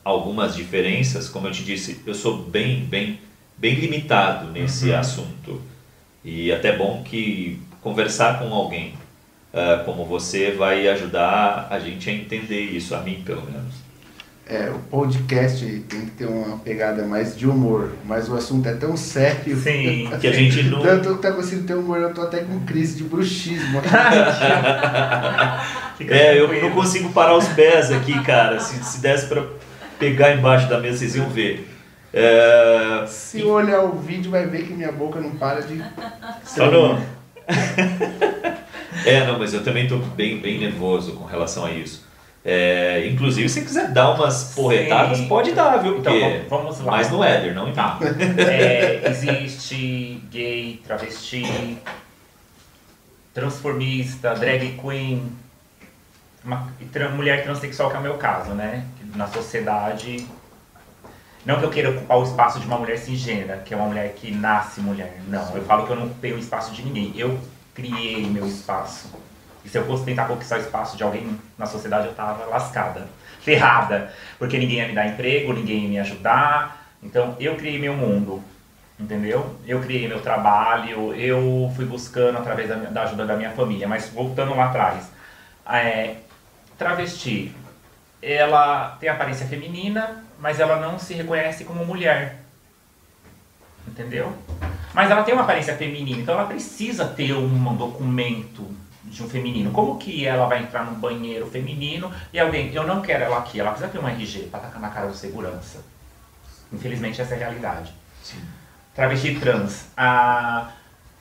algumas 0.05 0.55
diferenças, 0.55 1.29
como 1.29 1.48
eu 1.48 1.53
te 1.53 1.62
disse, 1.62 2.01
eu 2.07 2.14
sou 2.14 2.38
bem, 2.38 2.81
bem, 2.85 3.20
bem 3.59 3.75
limitado 3.75 4.51
nesse 4.51 4.90
uhum. 4.90 4.99
assunto. 4.99 5.62
E 6.25 6.53
até 6.53 6.77
bom 6.77 7.03
que 7.05 7.61
conversar 7.81 8.38
com 8.38 8.53
alguém 8.53 8.94
uh, 9.53 9.85
como 9.85 10.05
você 10.05 10.53
vai 10.53 10.87
ajudar 10.88 11.68
a 11.71 11.79
gente 11.79 12.11
a 12.11 12.12
entender 12.12 12.61
isso, 12.61 12.94
a 12.94 13.01
mim 13.01 13.23
pelo 13.25 13.42
menos. 13.42 13.88
É, 14.51 14.71
o 14.71 14.79
podcast 14.79 15.62
tem 15.90 16.07
que 16.07 16.12
ter 16.12 16.25
uma 16.25 16.57
pegada 16.61 17.05
mais 17.05 17.37
de 17.37 17.47
humor, 17.47 17.92
mas 18.07 18.31
o 18.31 18.35
assunto 18.35 18.66
é 18.66 18.73
tão 18.73 18.97
sério. 18.97 19.55
Sim, 19.59 20.09
que 20.18 20.27
a 20.27 20.33
gente 20.33 20.62
não. 20.62 20.81
Tanto 20.81 21.16
que 21.16 21.23
tá 21.23 21.33
conseguindo 21.33 21.66
ter 21.66 21.75
humor, 21.75 21.99
eu 21.99 22.14
tô 22.14 22.23
até 22.23 22.38
com 22.38 22.59
crise 22.61 22.97
de 22.97 23.05
bruxismo. 23.05 23.83
é, 26.01 26.40
eu 26.40 26.62
não 26.62 26.71
consigo 26.71 27.12
parar 27.12 27.37
os 27.37 27.47
pés 27.49 27.92
aqui, 27.92 28.25
cara. 28.25 28.59
Se, 28.59 28.83
se 28.83 29.03
desse 29.03 29.27
pra 29.27 29.44
pegar 29.99 30.35
embaixo 30.35 30.66
da 30.66 30.81
mesa, 30.81 30.97
vocês 30.97 31.16
iam 31.16 31.29
ver. 31.29 31.67
É... 32.12 33.05
Se 33.07 33.42
olhar 33.42 33.83
o 33.83 33.92
vídeo, 33.92 34.31
vai 34.31 34.47
ver 34.47 34.66
que 34.66 34.73
minha 34.73 34.92
boca 34.92 35.21
não 35.21 35.33
para 35.33 35.61
de. 35.61 35.83
Só 36.44 36.71
não. 36.71 36.99
é, 39.05 39.27
não, 39.27 39.38
mas 39.38 39.53
eu 39.55 39.62
também 39.62 39.87
tô 39.87 39.99
bem, 39.99 40.40
bem 40.40 40.59
nervoso 40.59 41.12
com 41.12 41.25
relação 41.25 41.64
a 41.64 41.71
isso. 41.71 42.07
É, 42.44 43.07
inclusive, 43.07 43.49
se 43.49 43.62
quiser 43.62 43.88
dar 43.90 44.14
umas 44.14 44.55
porretadas, 44.55 45.18
Sim. 45.18 45.29
pode 45.29 45.53
dar, 45.53 45.77
viu? 45.79 45.99
Então, 45.99 46.14
vamos 46.49 46.81
lá. 46.81 46.92
Mas 46.92 47.11
no 47.11 47.23
Éder, 47.23 47.55
não 47.55 47.73
tá. 47.73 47.99
É, 48.38 49.11
existe 49.11 50.23
gay, 50.31 50.81
travesti, 50.87 51.77
transformista, 53.35 54.35
drag 54.35 54.79
queen, 54.81 55.31
uma, 56.44 56.68
mulher 57.14 57.42
transexual, 57.44 57.90
que 57.90 57.97
é 57.97 57.99
o 57.99 58.03
meu 58.03 58.14
caso, 58.14 58.53
né? 58.53 58.85
Na 59.14 59.27
sociedade. 59.27 60.27
Não 61.44 61.59
que 61.59 61.64
eu 61.64 61.70
queira 61.70 61.90
ocupar 61.90 62.18
o 62.18 62.24
espaço 62.24 62.61
de 62.61 62.66
uma 62.66 62.79
mulher 62.79 62.98
cisgênera, 62.98 63.59
que 63.64 63.72
é 63.72 63.77
uma 63.77 63.87
mulher 63.87 64.12
que 64.14 64.31
nasce 64.31 64.81
mulher. 64.81 65.20
Não, 65.29 65.57
eu 65.57 65.64
falo 65.64 65.87
que 65.87 65.92
eu 65.92 65.96
não 65.96 66.07
ocupei 66.07 66.33
o 66.33 66.38
espaço 66.38 66.72
de 66.72 66.83
ninguém. 66.83 67.12
Eu 67.16 67.38
criei 67.74 68.27
meu 68.27 68.46
espaço. 68.46 69.11
E 69.64 69.68
se 69.68 69.79
eu 69.79 69.87
fosse 69.87 70.05
tentar 70.05 70.27
conquistar 70.27 70.57
o 70.57 70.61
espaço 70.61 70.96
de 70.96 71.03
alguém 71.03 71.38
na 71.57 71.66
sociedade, 71.66 72.07
eu 72.07 72.14
tava 72.14 72.44
lascada, 72.46 73.07
ferrada, 73.40 74.12
porque 74.38 74.59
ninguém 74.59 74.79
ia 74.79 74.88
me 74.88 74.94
dar 74.94 75.07
emprego, 75.07 75.53
ninguém 75.53 75.85
ia 75.85 75.88
me 75.88 75.98
ajudar. 76.01 76.87
Então 77.03 77.37
eu 77.38 77.57
criei 77.57 77.79
meu 77.79 77.94
mundo, 77.94 78.42
entendeu? 78.98 79.57
Eu 79.66 79.81
criei 79.81 80.09
meu 80.09 80.20
trabalho, 80.20 81.14
eu 81.14 81.72
fui 81.77 81.85
buscando 81.85 82.38
através 82.38 82.68
da, 82.68 82.74
da 82.77 83.03
ajuda 83.03 83.24
da 83.24 83.37
minha 83.37 83.51
família. 83.51 83.87
Mas 83.87 84.09
voltando 84.09 84.55
lá 84.57 84.66
atrás, 84.66 85.11
é, 85.66 86.16
travesti, 86.77 87.55
ela 88.20 88.96
tem 88.98 89.09
aparência 89.09 89.46
feminina, 89.46 90.24
mas 90.38 90.61
ela 90.61 90.79
não 90.81 90.98
se 90.98 91.14
reconhece 91.14 91.64
como 91.64 91.85
mulher. 91.85 92.37
Entendeu? 93.87 94.33
Mas 94.94 95.11
ela 95.11 95.22
tem 95.22 95.35
uma 95.35 95.42
aparência 95.42 95.77
feminina, 95.77 96.20
então 96.20 96.35
ela 96.35 96.46
precisa 96.46 97.07
ter 97.07 97.33
um 97.33 97.77
documento 97.77 98.66
de 99.05 99.22
um 99.22 99.29
feminino. 99.29 99.70
Como 99.70 99.98
que 99.98 100.27
ela 100.27 100.46
vai 100.46 100.62
entrar 100.62 100.85
num 100.85 100.94
banheiro 100.94 101.46
feminino 101.46 102.12
e 102.33 102.38
alguém, 102.38 102.72
eu 102.74 102.87
não 102.87 103.01
quero 103.01 103.24
ela 103.24 103.38
aqui, 103.38 103.61
ela 103.61 103.70
precisa 103.70 103.90
ter 103.90 103.98
um 103.98 104.09
RG 104.09 104.48
para 104.51 104.61
tacar 104.61 104.81
na 104.81 104.90
cara 104.90 105.09
do 105.09 105.14
segurança. 105.14 105.83
Infelizmente 106.72 107.20
essa 107.20 107.35
é 107.35 107.37
a 107.37 107.40
realidade. 107.40 107.92
Sim. 108.22 108.40
Travesti 108.94 109.38
trans. 109.38 109.87
A 109.96 110.72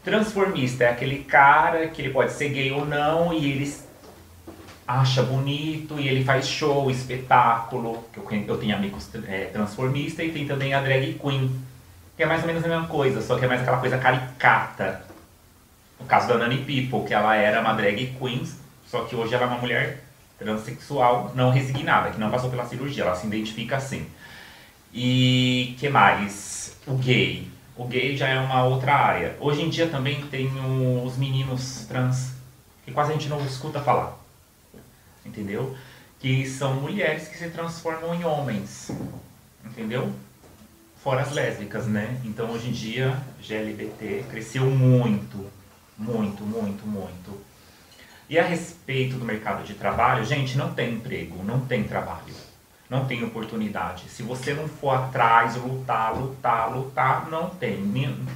transformista 0.03 0.85
é 0.85 0.89
aquele 0.89 1.23
cara 1.23 1.87
que 1.87 2.01
ele 2.01 2.11
pode 2.11 2.31
ser 2.31 2.49
gay 2.49 2.71
ou 2.71 2.85
não 2.85 3.33
e 3.33 3.51
ele 3.51 3.65
acha 4.87 5.21
bonito 5.21 5.99
e 5.99 6.07
ele 6.07 6.23
faz 6.23 6.47
show, 6.47 6.89
espetáculo. 6.89 8.03
Eu, 8.15 8.25
eu 8.47 8.57
tenho 8.57 8.75
amigos 8.75 9.09
é, 9.27 9.45
transformistas 9.45 10.25
e 10.25 10.29
tem 10.29 10.47
também 10.47 10.73
a 10.73 10.81
drag 10.81 11.19
queen. 11.21 11.51
Que 12.15 12.23
é 12.23 12.25
mais 12.25 12.41
ou 12.41 12.47
menos 12.47 12.63
a 12.63 12.67
mesma 12.67 12.87
coisa, 12.87 13.21
só 13.21 13.37
que 13.37 13.45
é 13.45 13.47
mais 13.47 13.61
aquela 13.61 13.77
coisa 13.77 13.97
caricata 13.97 15.07
o 15.99 16.05
caso 16.05 16.27
da 16.27 16.37
Nani 16.37 16.57
People, 16.57 17.07
que 17.07 17.13
ela 17.13 17.35
era 17.35 17.61
uma 17.61 17.73
drag 17.73 18.15
queen, 18.19 18.47
só 18.85 19.03
que 19.03 19.15
hoje 19.15 19.33
ela 19.33 19.43
é 19.43 19.47
uma 19.47 19.57
mulher 19.57 20.03
transexual 20.37 21.31
não 21.35 21.49
resignada, 21.49 22.11
que 22.11 22.19
não 22.19 22.29
passou 22.29 22.49
pela 22.49 22.65
cirurgia, 22.65 23.03
ela 23.03 23.15
se 23.15 23.25
identifica 23.25 23.77
assim. 23.77 24.05
E 24.93 25.75
que 25.79 25.89
mais? 25.89 26.77
O 26.85 26.93
gay. 26.95 27.49
O 27.75 27.85
gay 27.85 28.15
já 28.15 28.27
é 28.27 28.39
uma 28.39 28.63
outra 28.63 28.93
área. 28.93 29.35
Hoje 29.39 29.61
em 29.61 29.69
dia 29.69 29.87
também 29.87 30.21
tem 30.27 30.49
os 31.03 31.17
meninos 31.17 31.85
trans, 31.87 32.33
que 32.85 32.91
quase 32.91 33.11
a 33.11 33.13
gente 33.13 33.27
não 33.27 33.43
escuta 33.45 33.81
falar. 33.81 34.17
Entendeu? 35.27 35.75
Que 36.19 36.47
são 36.47 36.75
mulheres 36.75 37.27
que 37.27 37.37
se 37.37 37.49
transformam 37.49 38.15
em 38.15 38.23
homens. 38.23 38.91
Entendeu? 39.63 40.11
Fora 41.03 41.21
as 41.21 41.31
lésbicas, 41.31 41.85
né? 41.85 42.19
Então 42.23 42.49
hoje 42.49 42.69
em 42.69 42.71
dia, 42.71 43.21
GLBT 43.41 44.25
cresceu 44.29 44.65
muito 44.65 45.45
muito, 45.97 46.43
muito, 46.43 46.85
muito. 46.85 47.41
E 48.29 48.37
a 48.37 48.43
respeito 48.43 49.17
do 49.17 49.25
mercado 49.25 49.63
de 49.63 49.73
trabalho, 49.73 50.23
gente, 50.23 50.57
não 50.57 50.73
tem 50.73 50.95
emprego, 50.95 51.43
não 51.43 51.61
tem 51.61 51.83
trabalho, 51.83 52.35
não 52.89 53.05
tem 53.05 53.23
oportunidade. 53.23 54.03
Se 54.09 54.21
você 54.21 54.53
não 54.53 54.67
for 54.67 54.91
atrás, 54.91 55.55
lutar, 55.55 56.15
lutar, 56.15 56.71
lutar, 56.71 57.29
não 57.29 57.49
tem, 57.49 57.79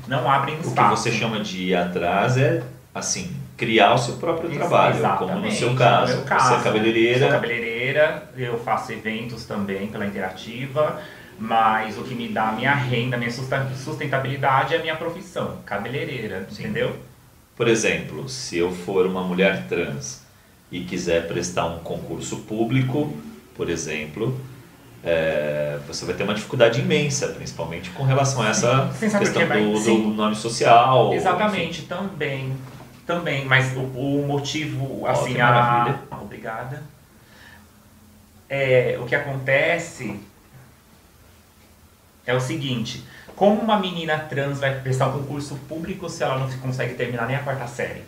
não 0.08 0.30
abrem 0.30 0.60
espaço. 0.60 0.94
O 0.94 0.96
que 0.96 1.02
você 1.02 1.12
chama 1.12 1.42
de 1.42 1.64
ir 1.64 1.76
atrás 1.76 2.38
é, 2.38 2.64
assim, 2.96 3.36
criar 3.62 3.93
o 3.93 3.97
seu 4.00 4.15
próprio 4.15 4.50
Ex- 4.50 4.58
trabalho, 4.58 4.95
exatamente, 4.97 5.34
como 5.34 5.45
no 5.45 5.52
seu 5.52 5.69
no 5.69 5.78
caso. 5.78 6.15
meu 6.15 6.26
caso, 6.26 6.47
Você 6.47 6.56
é 6.56 6.63
cabeleireira. 6.63 7.19
Sou 7.19 7.30
cabeleireira, 7.30 8.30
eu 8.36 8.58
faço 8.58 8.91
eventos 8.91 9.45
também 9.45 9.86
pela 9.86 10.04
Interativa, 10.04 11.00
mas 11.38 11.95
o 11.95 12.02
que 12.02 12.15
me 12.15 12.28
dá 12.28 12.50
a 12.50 12.52
minha 12.54 12.74
renda, 12.74 13.17
minha 13.17 13.30
sustentabilidade 13.32 14.74
é 14.74 14.80
a 14.80 14.82
minha 14.82 14.95
profissão, 14.95 15.58
cabeleireira, 15.63 16.47
Sim. 16.50 16.63
entendeu? 16.63 16.95
Por 17.56 17.67
exemplo, 17.67 18.28
se 18.28 18.58
eu 18.58 18.71
for 18.71 19.06
uma 19.06 19.21
mulher 19.21 19.65
trans 19.69 20.24
e 20.71 20.80
quiser 20.80 21.28
prestar 21.28 21.67
um 21.67 21.80
concurso 21.80 22.38
público, 22.38 23.15
por 23.56 23.69
exemplo, 23.69 24.39
é, 25.04 25.78
você 25.88 26.04
vai 26.06 26.15
ter 26.15 26.24
uma 26.24 26.34
dificuldade 26.34 26.80
imensa, 26.82 27.28
principalmente 27.28 27.91
com 27.91 28.04
relação 28.04 28.41
a 28.41 28.50
essa 28.50 28.89
questão 29.00 29.47
do, 29.47 29.80
do 29.80 29.97
nome 30.15 30.36
social. 30.36 31.08
enfim. 31.10 31.17
Exatamente, 31.17 31.82
também. 31.84 32.54
Também, 33.15 33.45
mas 33.45 33.76
o, 33.76 33.82
o 33.82 34.26
motivo, 34.28 35.06
assim, 35.06 35.39
a. 35.39 35.45
maravilha. 35.52 36.00
Obrigada. 36.21 36.82
É, 38.50 38.97
o 39.02 39.06
que 39.06 39.15
acontece 39.15 40.19
é 42.26 42.34
o 42.34 42.39
seguinte: 42.39 43.04
como 43.36 43.60
uma 43.62 43.78
menina 43.80 44.17
trans 44.17 44.60
vai 44.60 44.80
prestar 44.80 45.08
um 45.08 45.19
concurso 45.19 45.56
público 45.67 46.10
se 46.10 46.24
ela 46.24 46.38
não 46.38 46.50
consegue 46.60 46.93
terminar 46.93 47.28
nem 47.28 47.36
a 47.36 47.39
quarta 47.43 47.67
série? 47.67 48.04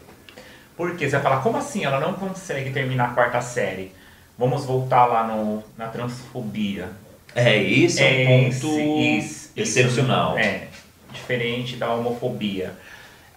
Porque 0.78 1.06
você 1.06 1.12
vai 1.18 1.22
falar, 1.22 1.42
como 1.44 1.58
assim 1.58 1.84
ela 1.86 2.00
não 2.00 2.14
consegue 2.14 2.72
terminar 2.72 3.10
a 3.12 3.14
quarta 3.14 3.42
série? 3.42 3.92
Vamos 4.38 4.66
voltar 4.66 5.06
lá 5.06 5.28
no, 5.28 5.64
na 5.78 5.88
transfobia. 5.88 6.90
É, 7.36 7.62
esse 7.62 8.02
é 8.04 8.08
um 8.28 8.48
Esse- 8.48 8.62
ponto 8.62 8.80
isso- 8.80 9.52
excepcional. 9.56 10.38
isso, 10.40 10.48
é, 10.48 10.68
diferente 11.12 11.76
da 11.76 11.92
homofobia. 11.94 12.74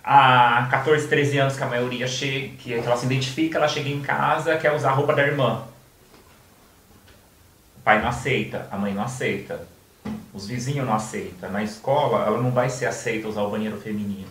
Há 0.08 0.68
14, 0.70 1.08
13 1.08 1.38
anos 1.38 1.56
que 1.56 1.64
a 1.64 1.66
maioria 1.66 2.06
chega, 2.06 2.54
que 2.58 2.72
ela 2.72 2.96
se 2.96 3.06
identifica, 3.06 3.58
ela 3.58 3.66
chega 3.66 3.88
em 3.88 4.00
casa, 4.00 4.56
quer 4.56 4.72
usar 4.72 4.90
a 4.90 4.94
roupa 4.94 5.12
da 5.12 5.26
irmã. 5.26 5.64
O 7.76 7.80
pai 7.82 8.00
não 8.00 8.08
aceita, 8.08 8.68
a 8.70 8.78
mãe 8.78 8.94
não 8.94 9.02
aceita, 9.02 9.66
os 10.32 10.46
vizinhos 10.46 10.86
não 10.86 10.94
aceitam. 10.94 11.50
Na 11.50 11.60
escola, 11.64 12.24
ela 12.24 12.40
não 12.40 12.52
vai 12.52 12.70
ser 12.70 12.86
aceita 12.86 13.26
usar 13.26 13.42
o 13.42 13.50
banheiro 13.50 13.80
feminino. 13.80 14.30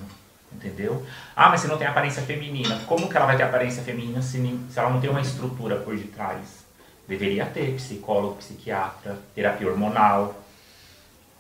Entendeu? 0.50 1.06
Ah, 1.36 1.50
mas 1.50 1.60
se 1.60 1.68
não 1.68 1.78
tem 1.78 1.86
aparência 1.86 2.22
feminina, 2.22 2.80
como 2.88 3.10
que 3.10 3.18
ela 3.18 3.26
vai 3.26 3.36
ter 3.36 3.44
aparência 3.44 3.84
feminina 3.84 4.22
se, 4.22 4.38
se 4.70 4.80
ela 4.80 4.90
não 4.90 5.02
tem 5.02 5.10
uma 5.10 5.20
estrutura 5.20 5.76
por 5.76 5.98
detrás? 5.98 6.64
Deveria 7.06 7.46
ter 7.48 7.76
psicólogo, 7.76 8.36
psiquiatra, 8.36 9.18
terapia 9.36 9.68
hormonal. 9.68 10.42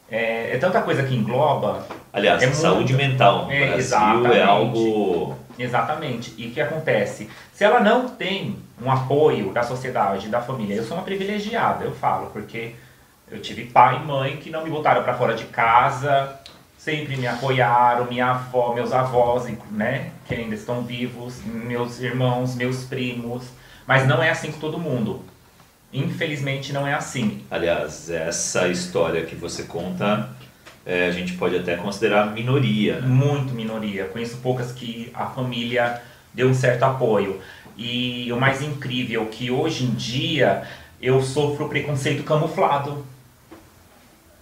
É, 0.09 0.55
é 0.55 0.57
tanta 0.57 0.81
coisa 0.81 1.03
que 1.03 1.15
engloba. 1.15 1.85
Aliás, 2.13 2.41
É 2.43 2.51
saúde 2.53 2.93
muito- 2.93 3.09
mental 3.09 3.45
no 3.45 3.51
É, 3.51 3.59
Brasil 3.59 3.77
exatamente. 3.77 4.35
é 4.37 4.43
algo. 4.43 5.35
Exatamente. 5.57 6.33
E 6.37 6.47
o 6.47 6.51
que 6.51 6.61
acontece? 6.61 7.29
Se 7.53 7.63
ela 7.63 7.79
não 7.79 8.09
tem 8.09 8.57
um 8.81 8.91
apoio 8.91 9.51
da 9.51 9.63
sociedade, 9.63 10.27
da 10.27 10.41
família, 10.41 10.75
eu 10.75 10.83
sou 10.83 10.97
uma 10.97 11.03
privilegiada, 11.03 11.85
eu 11.85 11.91
falo, 11.93 12.27
porque 12.31 12.75
eu 13.31 13.41
tive 13.41 13.65
pai 13.65 13.95
e 14.01 14.05
mãe 14.05 14.37
que 14.37 14.49
não 14.49 14.63
me 14.63 14.69
botaram 14.69 15.01
para 15.03 15.13
fora 15.15 15.33
de 15.33 15.45
casa, 15.45 16.39
sempre 16.77 17.17
me 17.17 17.25
apoiaram, 17.25 18.05
minha 18.05 18.27
avó, 18.31 18.73
meus 18.75 18.91
avós, 18.93 19.51
né, 19.71 20.11
que 20.27 20.35
ainda 20.35 20.53
estão 20.53 20.83
vivos, 20.83 21.41
meus 21.45 21.99
irmãos, 21.99 22.53
meus 22.55 22.83
primos, 22.83 23.45
mas 23.87 24.05
não 24.05 24.21
é 24.21 24.29
assim 24.29 24.51
com 24.51 24.59
todo 24.59 24.77
mundo. 24.77 25.23
Infelizmente 25.97 26.73
não 26.73 26.85
é 26.85 26.93
assim. 26.93 27.41
Aliás, 27.49 28.09
essa 28.09 28.67
história 28.67 29.25
que 29.25 29.35
você 29.35 29.63
conta, 29.63 30.29
é, 30.85 31.07
a 31.07 31.11
gente 31.11 31.33
pode 31.33 31.55
até 31.57 31.75
considerar 31.75 32.33
minoria. 32.33 32.99
né? 32.99 33.07
Muito 33.07 33.53
minoria. 33.53 34.05
Conheço 34.05 34.37
poucas 34.37 34.71
que 34.71 35.09
a 35.13 35.27
família 35.27 36.01
deu 36.33 36.49
um 36.49 36.53
certo 36.53 36.83
apoio. 36.83 37.39
E 37.77 38.31
o 38.31 38.39
mais 38.39 38.61
incrível 38.61 39.23
é 39.23 39.25
que 39.25 39.49
hoje 39.51 39.85
em 39.85 39.91
dia 39.91 40.63
eu 41.01 41.21
sofro 41.21 41.67
preconceito 41.69 42.23
camuflado. 42.23 43.05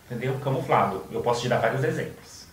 Entendeu? 0.10 0.36
Camuflado. 0.44 1.04
Eu 1.12 1.22
posso 1.22 1.42
te 1.42 1.48
dar 1.48 1.58
vários 1.60 1.84
exemplos. 1.84 2.44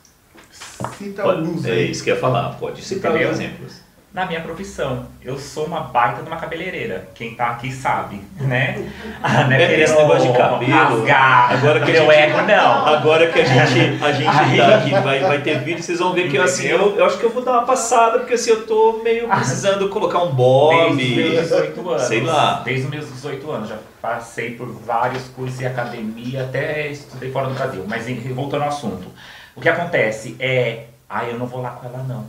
Cita 0.96 1.22
alguns 1.22 1.64
é 1.66 1.82
isso 1.82 2.02
que 2.02 2.10
eu 2.10 2.14
ia 2.14 2.20
falar, 2.20 2.54
pode 2.58 2.82
citar 2.82 3.10
os 3.12 3.16
Entendeu? 3.16 3.32
exemplos. 3.32 3.80
Na 4.12 4.26
minha 4.26 4.40
profissão, 4.40 5.06
eu 5.22 5.38
sou 5.38 5.66
uma 5.66 5.82
baita 5.82 6.20
de 6.22 6.28
uma 6.28 6.36
cabeleireira. 6.36 7.08
Quem 7.14 7.36
tá 7.36 7.50
aqui 7.50 7.70
sabe, 7.70 8.20
né? 8.40 8.90
Ah, 9.22 9.44
né, 9.44 9.62
É, 9.62 9.80
esse 9.80 9.94
negócio 9.94 10.32
de 10.32 10.36
cabelo, 10.36 10.72
rasgar 10.72 11.52
agora 11.52 11.80
que 11.80 11.92
meu 11.92 12.10
ego, 12.10 12.42
não. 12.42 12.86
Agora 12.86 13.30
que 13.30 13.38
a 13.40 13.44
gente, 13.44 14.02
a 14.02 14.12
gente 14.12 14.56
tá 14.56 14.76
aqui, 14.76 14.90
vai, 14.90 15.20
vai 15.20 15.42
ter 15.42 15.60
vídeo, 15.60 15.82
vocês 15.82 16.00
vão 16.00 16.12
ver 16.12 16.28
que 16.28 16.36
eu, 16.36 16.42
assim, 16.42 16.66
eu, 16.66 16.96
eu 16.96 17.04
acho 17.04 17.18
que 17.18 17.24
eu 17.24 17.30
vou 17.30 17.44
dar 17.44 17.52
uma 17.52 17.64
passada, 17.64 18.18
porque 18.18 18.34
assim, 18.34 18.50
eu 18.50 18.66
tô 18.66 19.00
meio 19.04 19.28
precisando 19.28 19.88
colocar 19.90 20.24
um 20.24 20.34
Desde 20.34 20.34
os 20.34 20.36
bob. 20.36 21.14
meus 21.14 21.40
18 21.42 21.90
anos. 21.90 22.02
sei 22.02 22.20
lá. 22.22 22.62
Desde 22.64 22.84
os 22.84 22.90
meus 22.90 23.12
18 23.12 23.50
anos. 23.50 23.68
Já 23.68 23.78
passei 24.02 24.56
por 24.56 24.66
vários 24.66 25.28
cursos 25.28 25.58
de 25.58 25.66
academia, 25.66 26.42
até 26.42 26.88
estudei 26.88 27.30
fora 27.30 27.46
do 27.46 27.54
Brasil. 27.54 27.84
Mas 27.86 28.06
voltando 28.34 28.62
ao 28.62 28.68
assunto. 28.70 29.06
O 29.54 29.60
que 29.60 29.68
acontece 29.68 30.34
é. 30.40 30.86
Ah, 31.08 31.24
eu 31.24 31.38
não 31.38 31.46
vou 31.46 31.60
lá 31.60 31.70
com 31.70 31.86
ela 31.86 32.02
não. 32.08 32.26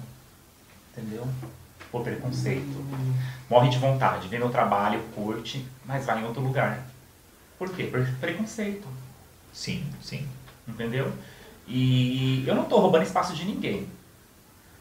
Entendeu? 0.96 1.26
Por 1.92 2.04
preconceito. 2.04 2.86
Morre 3.50 3.70
de 3.70 3.78
vontade, 3.78 4.28
vê 4.30 4.38
meu 4.38 4.50
trabalho, 4.50 5.02
curte, 5.14 5.66
mas 5.86 6.06
vai 6.06 6.22
em 6.22 6.26
outro 6.26 6.42
lugar. 6.42 6.80
Por 7.60 7.70
quê? 7.70 7.84
Por 7.84 8.06
preconceito. 8.20 8.88
Sim, 9.54 9.84
sim. 10.02 10.26
Entendeu? 10.68 11.12
E 11.68 12.44
eu 12.48 12.56
não 12.56 12.64
tô 12.66 12.80
roubando 12.80 13.04
espaço 13.04 13.34
de 13.36 13.44
ninguém. 13.46 13.88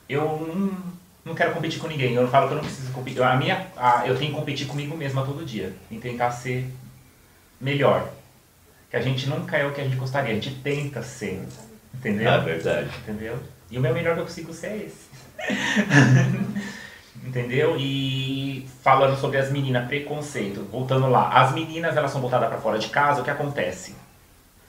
Eu 0.09 0.23
não, 0.25 0.79
não 1.25 1.35
quero 1.35 1.53
competir 1.53 1.81
com 1.81 1.89
ninguém. 1.89 2.15
Eu 2.15 2.29
falo 2.29 2.47
que 2.47 2.53
eu 2.55 2.57
não 2.59 2.65
preciso 2.65 2.93
competir. 2.93 3.23
A 3.23 3.37
minha, 3.37 3.67
a- 3.77 4.07
eu 4.07 4.17
tenho 4.17 4.31
que 4.33 4.39
competir 4.39 4.67
comigo 4.67 4.97
mesma 4.97 5.25
todo 5.25 5.45
dia. 5.45 5.75
E 5.91 5.99
tentar 5.99 6.31
ser 6.31 6.73
melhor. 7.61 8.09
Que 8.91 8.97
a 8.97 9.01
gente 9.03 9.29
nunca 9.29 9.57
é 9.57 9.67
o 9.67 9.73
que 9.73 9.81
a 9.81 9.85
gente 9.85 9.97
gostaria. 9.97 10.31
A 10.31 10.35
gente 10.35 10.55
tenta 10.63 11.03
ser. 11.03 11.45
Entendeu? 11.95 12.31
É 12.31 12.39
verdade. 12.41 12.91
Entendeu? 13.03 13.39
E 13.71 13.79
o 13.79 13.81
meu 13.81 13.93
melhor 13.93 14.15
que 14.15 14.21
eu 14.21 14.27
consigo 14.27 14.53
ser 14.53 14.67
é 14.69 14.77
esse. 14.87 15.11
Entendeu? 17.25 17.77
E 17.79 18.67
falando 18.83 19.19
sobre 19.19 19.37
as 19.37 19.51
meninas, 19.51 19.87
preconceito, 19.87 20.67
voltando 20.71 21.09
lá. 21.09 21.29
As 21.29 21.53
meninas, 21.53 21.97
elas 21.97 22.11
são 22.11 22.21
botadas 22.21 22.49
para 22.49 22.59
fora 22.59 22.79
de 22.79 22.89
casa, 22.89 23.21
o 23.21 23.25
que 23.25 23.31
acontece? 23.31 23.95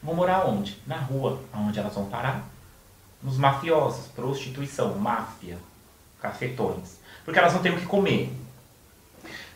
Vão 0.04 0.16
morar 0.16 0.46
onde? 0.46 0.78
Na 0.86 0.98
rua. 0.98 1.40
Aonde 1.54 1.80
elas 1.80 1.94
vão 1.94 2.06
parar? 2.06 2.44
Nos 3.24 3.38
mafiosos, 3.38 4.08
prostituição, 4.08 4.96
máfia, 4.96 5.58
cafetões. 6.22 7.00
Porque 7.24 7.40
elas 7.40 7.54
não 7.54 7.62
têm 7.62 7.72
o 7.72 7.78
que 7.78 7.86
comer. 7.86 8.34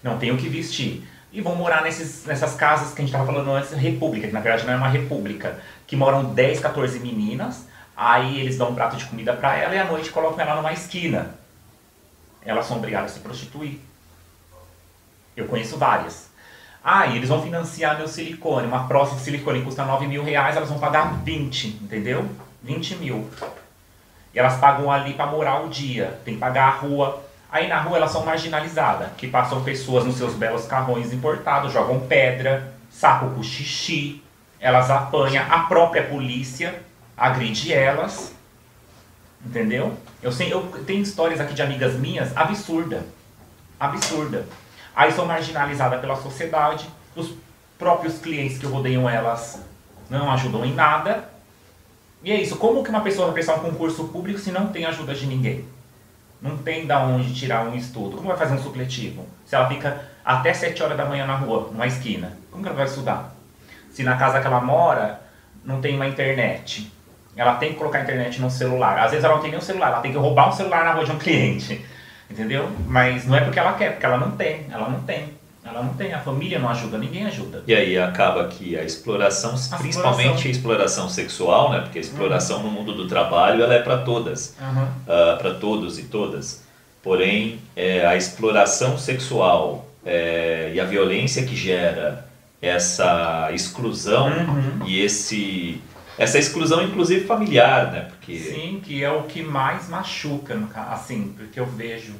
Não 0.01 0.17
têm 0.17 0.31
o 0.31 0.37
que 0.37 0.47
vestir. 0.47 1.07
E 1.33 1.41
vão 1.41 1.55
morar 1.55 1.83
nesses, 1.83 2.25
nessas 2.25 2.55
casas 2.55 2.93
que 2.93 3.01
a 3.01 3.05
gente 3.05 3.13
estava 3.13 3.25
falando 3.25 3.51
antes, 3.51 3.71
república, 3.71 4.27
que 4.27 4.33
na 4.33 4.39
verdade 4.39 4.65
não 4.65 4.73
é 4.73 4.77
uma 4.77 4.87
república. 4.87 5.59
Que 5.85 5.95
moram 5.95 6.33
10, 6.33 6.59
14 6.61 6.99
meninas, 6.99 7.67
aí 7.97 8.39
eles 8.39 8.57
dão 8.57 8.69
um 8.69 8.75
prato 8.75 8.95
de 8.95 9.05
comida 9.05 9.33
para 9.33 9.57
ela 9.57 9.75
e 9.75 9.79
à 9.79 9.83
noite 9.83 10.11
colocam 10.11 10.39
ela 10.39 10.55
numa 10.55 10.71
esquina. 10.71 11.35
Elas 12.45 12.65
são 12.65 12.77
obrigadas 12.77 13.11
a 13.11 13.13
se 13.15 13.19
prostituir. 13.19 13.79
Eu 15.35 15.47
conheço 15.47 15.77
várias. 15.77 16.29
Ah, 16.83 17.07
eles 17.07 17.29
vão 17.29 17.41
financiar 17.41 17.97
meu 17.97 18.07
silicone. 18.07 18.67
Uma 18.67 18.87
prótese 18.87 19.17
de 19.17 19.23
silicone 19.23 19.63
custa 19.63 19.83
9 19.83 20.07
mil 20.07 20.23
reais, 20.23 20.55
elas 20.55 20.69
vão 20.69 20.77
pagar 20.77 21.23
20, 21.23 21.79
entendeu? 21.81 22.29
20 22.61 22.97
mil. 22.97 23.27
E 24.33 24.39
elas 24.39 24.59
pagam 24.59 24.91
ali 24.91 25.13
para 25.13 25.25
morar 25.25 25.63
o 25.63 25.69
dia. 25.69 26.19
Tem 26.23 26.35
que 26.35 26.39
pagar 26.39 26.67
a 26.67 26.71
rua. 26.71 27.23
Aí 27.51 27.67
na 27.67 27.81
rua 27.81 27.97
elas 27.97 28.11
são 28.11 28.23
marginalizadas, 28.23 29.09
que 29.17 29.27
passam 29.27 29.63
pessoas 29.63 30.05
nos 30.05 30.17
seus 30.17 30.33
belos 30.33 30.65
carrões 30.65 31.13
importados, 31.13 31.71
jogam 31.71 32.01
pedra, 32.01 32.73
sacam 32.91 33.33
com 33.33 33.41
xixi, 33.41 34.21
elas 34.59 34.91
apanham, 34.91 35.45
a 35.49 35.59
própria 35.59 36.03
polícia 36.03 36.83
agride 37.15 37.73
elas. 37.73 38.34
Entendeu? 39.43 39.97
Eu, 40.21 40.31
sei, 40.31 40.51
eu 40.51 40.61
tenho 40.85 41.01
histórias 41.01 41.39
aqui 41.39 41.53
de 41.53 41.61
amigas 41.61 41.93
minhas 41.95 42.35
absurda. 42.35 43.05
Absurda. 43.79 44.45
Aí 44.95 45.11
são 45.11 45.25
marginalizadas 45.25 45.99
pela 45.99 46.15
sociedade, 46.15 46.87
os 47.15 47.33
próprios 47.77 48.19
clientes 48.19 48.57
que 48.57 48.65
rodeiam 48.65 49.09
elas 49.09 49.61
não 50.09 50.31
ajudam 50.31 50.65
em 50.65 50.73
nada. 50.73 51.29
E 52.23 52.31
é 52.31 52.41
isso, 52.41 52.55
como 52.57 52.83
que 52.83 52.89
uma 52.89 53.01
pessoa 53.01 53.27
vai 53.27 53.33
prestar 53.33 53.55
um 53.55 53.59
concurso 53.59 54.07
público 54.07 54.39
se 54.39 54.51
não 54.51 54.67
tem 54.67 54.85
ajuda 54.85 55.13
de 55.13 55.27
ninguém? 55.27 55.65
Não 56.41 56.57
tem 56.57 56.85
da 56.85 57.03
onde 57.05 57.33
tirar 57.33 57.65
um 57.67 57.75
estudo. 57.75 58.17
Como 58.17 58.29
vai 58.29 58.37
fazer 58.37 58.53
um 58.53 58.61
supletivo? 58.61 59.25
Se 59.45 59.55
ela 59.55 59.67
fica 59.67 60.09
até 60.23 60.53
7 60.53 60.81
horas 60.81 60.97
da 60.97 61.05
manhã 61.05 61.25
na 61.25 61.35
rua, 61.35 61.69
numa 61.71 61.85
esquina, 61.85 62.37
como 62.51 62.63
que 62.63 62.69
ela 62.69 62.77
vai 62.77 62.85
estudar? 62.85 63.35
Se 63.91 64.03
na 64.03 64.17
casa 64.17 64.41
que 64.41 64.47
ela 64.47 64.61
mora 64.61 65.21
não 65.63 65.81
tem 65.81 65.95
uma 65.95 66.07
internet, 66.07 66.91
ela 67.35 67.55
tem 67.55 67.73
que 67.73 67.75
colocar 67.77 67.99
a 67.99 68.01
internet 68.01 68.39
no 68.41 68.49
celular. 68.49 68.99
Às 68.99 69.11
vezes 69.11 69.23
ela 69.25 69.35
não 69.35 69.41
tem 69.41 69.51
nem 69.51 69.59
um 69.59 69.63
celular, 69.63 69.87
ela 69.91 69.99
tem 70.01 70.11
que 70.11 70.17
roubar 70.17 70.49
um 70.49 70.51
celular 70.51 70.83
na 70.85 70.93
rua 70.93 71.05
de 71.05 71.11
um 71.11 71.17
cliente. 71.19 71.83
Entendeu? 72.29 72.69
Mas 72.87 73.25
não 73.27 73.35
é 73.35 73.41
porque 73.41 73.59
ela 73.59 73.73
quer, 73.73 73.91
porque 73.91 74.05
ela 74.05 74.17
não 74.17 74.31
tem. 74.31 74.65
Ela 74.71 74.89
não 74.89 74.99
tem. 75.01 75.33
Ela 75.63 75.81
não 75.83 75.93
tem. 75.93 76.13
A 76.13 76.19
família 76.19 76.57
não 76.59 76.69
ajuda, 76.69 76.97
ninguém 76.97 77.25
ajuda. 77.25 77.63
E 77.67 77.73
aí 77.73 77.97
acaba 77.97 78.47
que 78.47 78.77
a 78.77 78.83
exploração, 78.83 79.55
principalmente 79.79 80.47
a 80.47 80.51
exploração 80.51 81.07
sexual, 81.09 81.71
né? 81.71 81.79
Porque 81.81 81.97
a 81.97 82.01
exploração 82.01 82.61
no 82.63 82.69
mundo 82.69 82.93
do 82.93 83.07
trabalho 83.07 83.63
ela 83.63 83.73
é 83.73 83.79
para 83.81 83.97
todas, 83.99 84.55
Uhum. 84.61 84.87
para 85.37 85.53
todos 85.55 85.97
e 85.99 86.03
todas. 86.03 86.63
porém 87.03 87.59
é, 87.75 88.03
a 88.05 88.15
exploração 88.15 88.97
sexual 88.97 89.85
é, 90.03 90.71
e 90.73 90.79
a 90.79 90.85
violência 90.85 91.43
que 91.45 91.55
gera 91.55 92.25
essa 92.59 93.49
exclusão 93.53 94.27
Uhum. 94.29 94.79
e 94.87 95.01
esse 95.01 95.79
essa 96.17 96.37
exclusão 96.37 96.81
inclusive 96.81 97.25
familiar, 97.25 97.91
né? 97.91 98.01
Porque 98.09 98.37
Sim, 98.37 98.81
que 98.83 99.03
é 99.03 99.11
o 99.11 99.23
que 99.23 99.43
mais 99.43 99.89
machuca, 99.89 100.57
assim, 100.91 101.33
porque 101.37 101.59
eu 101.59 101.65
vejo. 101.65 102.15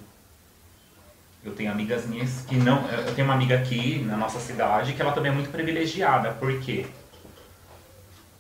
Eu 1.43 1.53
tenho 1.53 1.71
amigas 1.71 2.05
minhas 2.05 2.41
que 2.41 2.55
não. 2.55 2.87
Eu 2.89 3.13
tenho 3.13 3.27
uma 3.27 3.35
amiga 3.35 3.55
aqui 3.55 3.99
na 3.99 4.17
nossa 4.17 4.39
cidade 4.39 4.93
que 4.93 5.01
ela 5.01 5.11
também 5.11 5.31
é 5.31 5.33
muito 5.35 5.51
privilegiada, 5.51 6.31
porque 6.31 6.85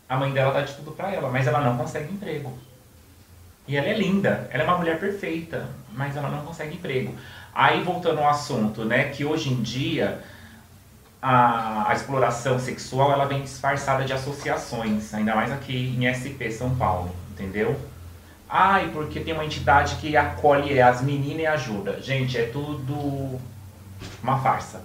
a 0.09 0.17
mãe 0.17 0.31
dela 0.31 0.51
dá 0.51 0.61
de 0.61 0.73
tudo 0.73 0.91
pra 0.91 1.11
ela, 1.11 1.29
mas 1.29 1.47
ela 1.47 1.61
não 1.61 1.77
consegue 1.77 2.11
emprego. 2.11 2.57
E 3.67 3.77
ela 3.77 3.87
é 3.87 3.93
linda, 3.93 4.47
ela 4.51 4.63
é 4.63 4.65
uma 4.65 4.77
mulher 4.77 4.99
perfeita, 4.99 5.67
mas 5.93 6.15
ela 6.15 6.29
não 6.29 6.41
consegue 6.41 6.75
emprego. 6.75 7.15
Aí 7.53 7.81
voltando 7.81 8.19
ao 8.19 8.29
assunto, 8.29 8.83
né, 8.83 9.05
que 9.09 9.23
hoje 9.23 9.49
em 9.49 9.61
dia 9.61 10.21
a, 11.21 11.89
a 11.89 11.93
exploração 11.93 12.59
sexual 12.59 13.11
ela 13.11 13.25
vem 13.25 13.41
disfarçada 13.41 14.05
de 14.05 14.13
associações, 14.13 15.13
ainda 15.13 15.35
mais 15.35 15.51
aqui 15.51 15.95
em 15.97 16.05
SP 16.11 16.51
São 16.51 16.75
Paulo, 16.75 17.15
entendeu? 17.31 17.79
Ai, 18.47 18.89
porque 18.93 19.19
tem 19.19 19.33
uma 19.33 19.43
entidade 19.43 19.95
que 19.95 20.15
acolhe 20.15 20.79
as 20.79 21.01
meninas 21.01 21.41
e 21.41 21.47
ajuda. 21.47 21.99
Gente, 22.01 22.37
é 22.37 22.45
tudo 22.45 23.39
uma 24.21 24.39
farsa. 24.39 24.83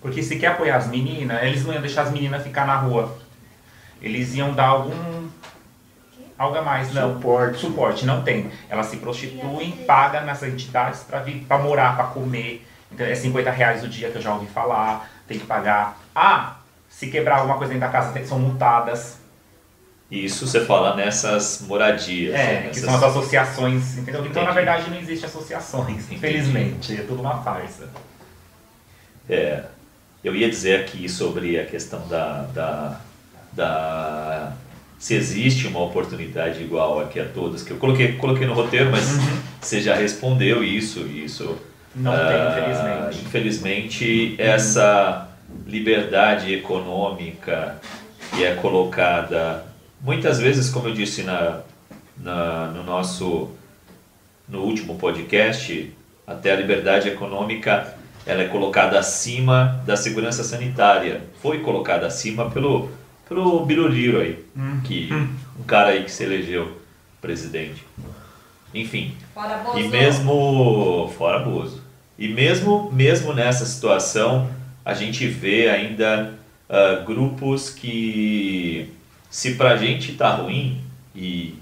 Porque 0.00 0.22
se 0.22 0.38
quer 0.38 0.48
apoiar 0.48 0.76
as 0.76 0.86
meninas, 0.86 1.42
eles 1.42 1.64
não 1.64 1.74
iam 1.74 1.82
deixar 1.82 2.02
as 2.02 2.10
meninas 2.10 2.42
ficar 2.42 2.66
na 2.66 2.76
rua. 2.76 3.18
Eles 4.00 4.34
iam 4.34 4.54
dar 4.54 4.68
algum. 4.68 5.28
algo 6.38 6.56
a 6.56 6.62
mais, 6.62 6.92
não. 6.94 7.14
Suporte. 7.14 7.58
Suporte, 7.58 8.06
não 8.06 8.22
tem. 8.22 8.50
Elas 8.68 8.86
se 8.86 8.96
prostituem, 8.96 9.72
pagam 9.86 10.24
nessas 10.24 10.52
entidades 10.52 11.04
para 11.46 11.58
morar, 11.58 11.96
para 11.96 12.06
comer. 12.06 12.66
Então 12.92 13.06
é 13.06 13.14
50 13.14 13.50
reais 13.50 13.84
o 13.84 13.88
dia 13.88 14.10
que 14.10 14.16
eu 14.18 14.22
já 14.22 14.34
ouvi 14.34 14.46
falar. 14.46 15.10
Tem 15.28 15.38
que 15.38 15.46
pagar. 15.46 15.98
Ah, 16.14 16.56
se 16.88 17.06
quebrar 17.08 17.36
alguma 17.38 17.56
coisa 17.56 17.72
dentro 17.72 17.86
da 17.86 17.92
casa, 17.92 18.24
são 18.26 18.38
multadas. 18.38 19.18
isso 20.10 20.44
você 20.46 20.64
fala 20.66 20.96
nessas 20.96 21.62
moradias. 21.68 22.32
né, 22.32 22.54
É, 22.54 22.60
que 22.62 22.66
nessas- 22.68 22.82
são 22.84 22.94
as 22.96 23.02
associações, 23.04 23.96
entendeu? 23.98 24.26
Então, 24.26 24.44
na 24.44 24.50
verdade, 24.50 24.90
não 24.90 24.98
existe 24.98 25.24
associações, 25.24 26.10
infelizmente. 26.10 26.94
É 26.98 27.02
tudo 27.02 27.20
uma 27.22 27.42
farsa. 27.44 27.88
É, 29.28 29.62
eu 30.24 30.34
ia 30.34 30.48
dizer 30.50 30.80
aqui 30.80 31.08
sobre 31.08 31.58
a 31.60 31.64
questão 31.64 32.06
da, 32.08 32.42
da, 32.52 33.00
da- 33.52 34.52
se 34.98 35.14
existe 35.14 35.66
uma 35.68 35.80
oportunidade 35.80 36.60
igual 36.62 37.00
aqui 37.00 37.20
a 37.20 37.24
todos, 37.28 37.62
que 37.62 37.70
eu 37.70 37.76
coloquei, 37.78 38.16
coloquei 38.16 38.46
no 38.46 38.52
roteiro, 38.52 38.90
mas 38.90 39.04
você 39.60 39.80
já 39.80 39.94
respondeu 39.94 40.62
isso, 40.64 41.00
isso. 41.06 41.56
Não 41.94 42.12
ah, 42.12 42.26
tem, 42.28 42.70
infelizmente. 42.70 43.26
Infelizmente, 43.26 44.34
essa 44.38 45.28
liberdade 45.66 46.54
econômica 46.54 47.76
que 48.34 48.44
é 48.44 48.54
colocada, 48.54 49.64
muitas 50.00 50.38
vezes, 50.38 50.70
como 50.70 50.88
eu 50.88 50.94
disse 50.94 51.22
na, 51.22 51.60
na, 52.16 52.66
no 52.66 52.84
nosso 52.84 53.50
no 54.48 54.62
último 54.62 54.96
podcast, 54.96 55.92
até 56.26 56.52
a 56.52 56.56
liberdade 56.56 57.08
econômica 57.08 57.94
ela 58.26 58.42
é 58.42 58.48
colocada 58.48 58.98
acima 58.98 59.82
da 59.86 59.96
segurança 59.96 60.44
sanitária. 60.44 61.22
Foi 61.40 61.60
colocada 61.60 62.06
acima 62.06 62.50
pelo, 62.50 62.90
pelo 63.28 63.64
Biruliro 63.64 64.20
aí, 64.20 64.44
que, 64.84 65.08
um 65.58 65.62
cara 65.62 65.90
aí 65.90 66.04
que 66.04 66.10
se 66.10 66.24
elegeu 66.24 66.80
presidente. 67.20 67.84
Enfim, 68.74 69.16
Fora 69.34 69.56
Bozo. 69.58 69.78
e 69.78 69.88
mesmo 69.88 71.12
fora 71.16 71.40
Bozo. 71.40 71.79
E 72.20 72.28
mesmo 72.28 72.92
mesmo 72.92 73.32
nessa 73.32 73.66
situação, 73.66 74.48
a 74.84 74.94
gente 74.94 75.26
vê 75.26 75.68
ainda 75.68 76.34
ah, 76.68 77.02
grupos 77.04 77.68
que 77.68 78.88
se 79.28 79.54
pra 79.56 79.76
gente 79.76 80.12
tá 80.12 80.36
ruim 80.36 80.80
e 81.16 81.54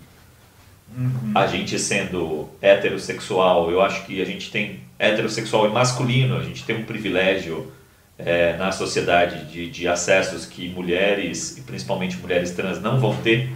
a 1.35 1.47
gente 1.47 1.79
sendo 1.79 2.49
heterossexual, 2.61 3.71
eu 3.71 3.81
acho 3.81 4.05
que 4.05 4.21
a 4.21 4.25
gente 4.25 4.51
tem 4.51 4.81
heterossexual 4.99 5.66
e 5.66 5.71
masculino, 5.71 6.37
a 6.37 6.42
gente 6.42 6.62
tem 6.64 6.77
um 6.77 6.85
privilégio 6.85 7.73
eh, 8.18 8.57
na 8.59 8.73
sociedade 8.73 9.47
de, 9.51 9.71
de 9.71 9.87
acessos 9.88 10.44
que 10.44 10.68
mulheres, 10.68 11.57
e 11.57 11.61
principalmente 11.62 12.16
mulheres 12.18 12.51
trans, 12.51 12.83
não 12.83 12.99
vão 12.99 13.14
ter. 13.16 13.51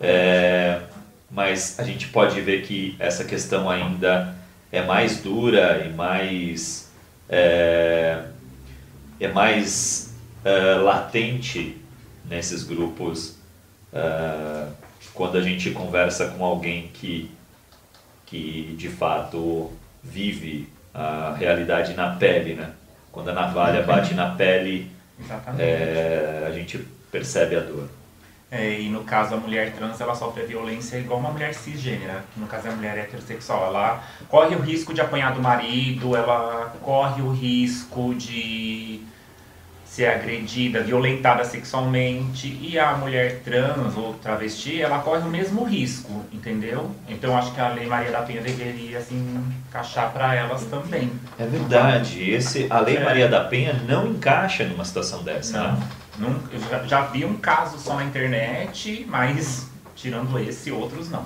É, 0.00 0.80
mas 1.30 1.78
a 1.78 1.84
gente 1.84 2.08
pode 2.08 2.40
ver 2.40 2.62
que 2.62 2.96
essa 2.98 3.24
questão 3.24 3.70
ainda 3.70 4.34
é 4.72 4.82
mais 4.82 5.20
dura 5.20 5.84
e 5.86 5.92
mais 5.92 6.90
é, 7.28 8.24
é 9.20 9.28
mais 9.28 10.14
é, 10.44 10.74
latente 10.74 11.80
nesses 12.28 12.64
grupos 12.64 13.36
é, 13.92 14.66
quando 15.14 15.36
a 15.36 15.42
gente 15.42 15.70
conversa 15.70 16.28
com 16.28 16.44
alguém 16.44 16.88
que 16.88 17.30
que 18.26 18.74
de 18.78 18.88
fato 18.88 19.70
vive 20.02 20.66
a 20.94 21.34
realidade 21.38 21.92
na 21.92 22.16
pele, 22.16 22.54
né? 22.54 22.70
Quando 23.12 23.28
a 23.28 23.34
navalha 23.34 23.82
bate 23.82 24.14
na 24.14 24.34
pele, 24.34 24.90
é, 25.58 26.44
a 26.46 26.50
gente 26.50 26.78
percebe 27.10 27.56
a 27.56 27.60
dor. 27.60 27.88
É, 28.54 28.80
e 28.80 28.90
no 28.90 29.02
caso 29.02 29.34
a 29.34 29.38
mulher 29.38 29.72
trans 29.72 29.98
ela 29.98 30.14
sofre 30.14 30.42
a 30.42 30.46
violência 30.46 30.98
igual 30.98 31.18
uma 31.18 31.30
mulher 31.30 31.54
cisgênera, 31.54 32.22
que 32.34 32.38
no 32.38 32.46
caso 32.46 32.68
é 32.68 32.70
a 32.70 32.76
mulher 32.76 32.98
heterossexual. 32.98 33.64
Ela 33.68 34.04
corre 34.28 34.54
o 34.54 34.60
risco 34.60 34.92
de 34.92 35.00
apanhar 35.00 35.32
do 35.32 35.40
marido, 35.40 36.14
ela 36.14 36.70
corre 36.82 37.22
o 37.22 37.32
risco 37.32 38.14
de 38.14 39.00
ser 39.86 40.06
agredida, 40.06 40.82
violentada 40.82 41.44
sexualmente, 41.44 42.46
e 42.62 42.78
a 42.78 42.92
mulher 42.92 43.40
trans 43.44 43.96
ou 43.96 44.14
travesti, 44.14 44.80
ela 44.80 44.98
corre 44.98 45.20
o 45.20 45.30
mesmo 45.30 45.64
risco, 45.64 46.24
entendeu? 46.32 46.90
Então 47.08 47.36
acho 47.36 47.52
que 47.52 47.60
a 47.60 47.68
Lei 47.68 47.86
Maria 47.86 48.10
da 48.10 48.22
Penha 48.22 48.40
deveria 48.42 48.98
assim 48.98 49.42
encaixar 49.68 50.10
para 50.12 50.34
elas 50.34 50.64
também. 50.64 51.10
É 51.38 51.46
verdade. 51.46 52.30
Esse, 52.30 52.66
a 52.70 52.80
Lei 52.80 52.96
É. 52.96 53.04
Maria 53.04 53.28
da 53.28 53.44
Penha 53.44 53.74
não 53.86 54.06
encaixa 54.06 54.64
numa 54.64 54.84
situação 54.84 55.22
dessa. 55.22 55.62
Não, 55.62 55.72
né? 55.78 55.88
Eu 56.20 56.60
já, 56.68 56.84
já 56.86 57.00
vi 57.06 57.24
um 57.24 57.36
caso 57.36 57.78
só 57.78 57.94
na 57.94 58.04
internet, 58.04 59.06
mas 59.08 59.68
tirando 59.94 60.38
esse, 60.38 60.70
outros 60.70 61.10
não. 61.10 61.24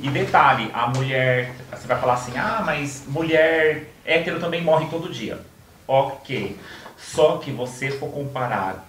E 0.00 0.08
detalhe, 0.08 0.70
a 0.72 0.88
mulher, 0.88 1.54
você 1.70 1.86
vai 1.86 2.00
falar 2.00 2.14
assim, 2.14 2.36
ah, 2.36 2.62
mas 2.64 3.04
mulher 3.06 3.92
hétero 4.04 4.40
também 4.40 4.62
morre 4.62 4.86
todo 4.88 5.12
dia. 5.12 5.40
Ok. 5.86 6.58
Só 6.96 7.36
que 7.36 7.50
você 7.50 7.90
for 7.90 8.10
comparar 8.10 8.86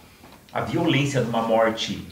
a 0.53 0.61
violência 0.61 1.21
de 1.21 1.29
uma 1.29 1.41
morte, 1.41 2.07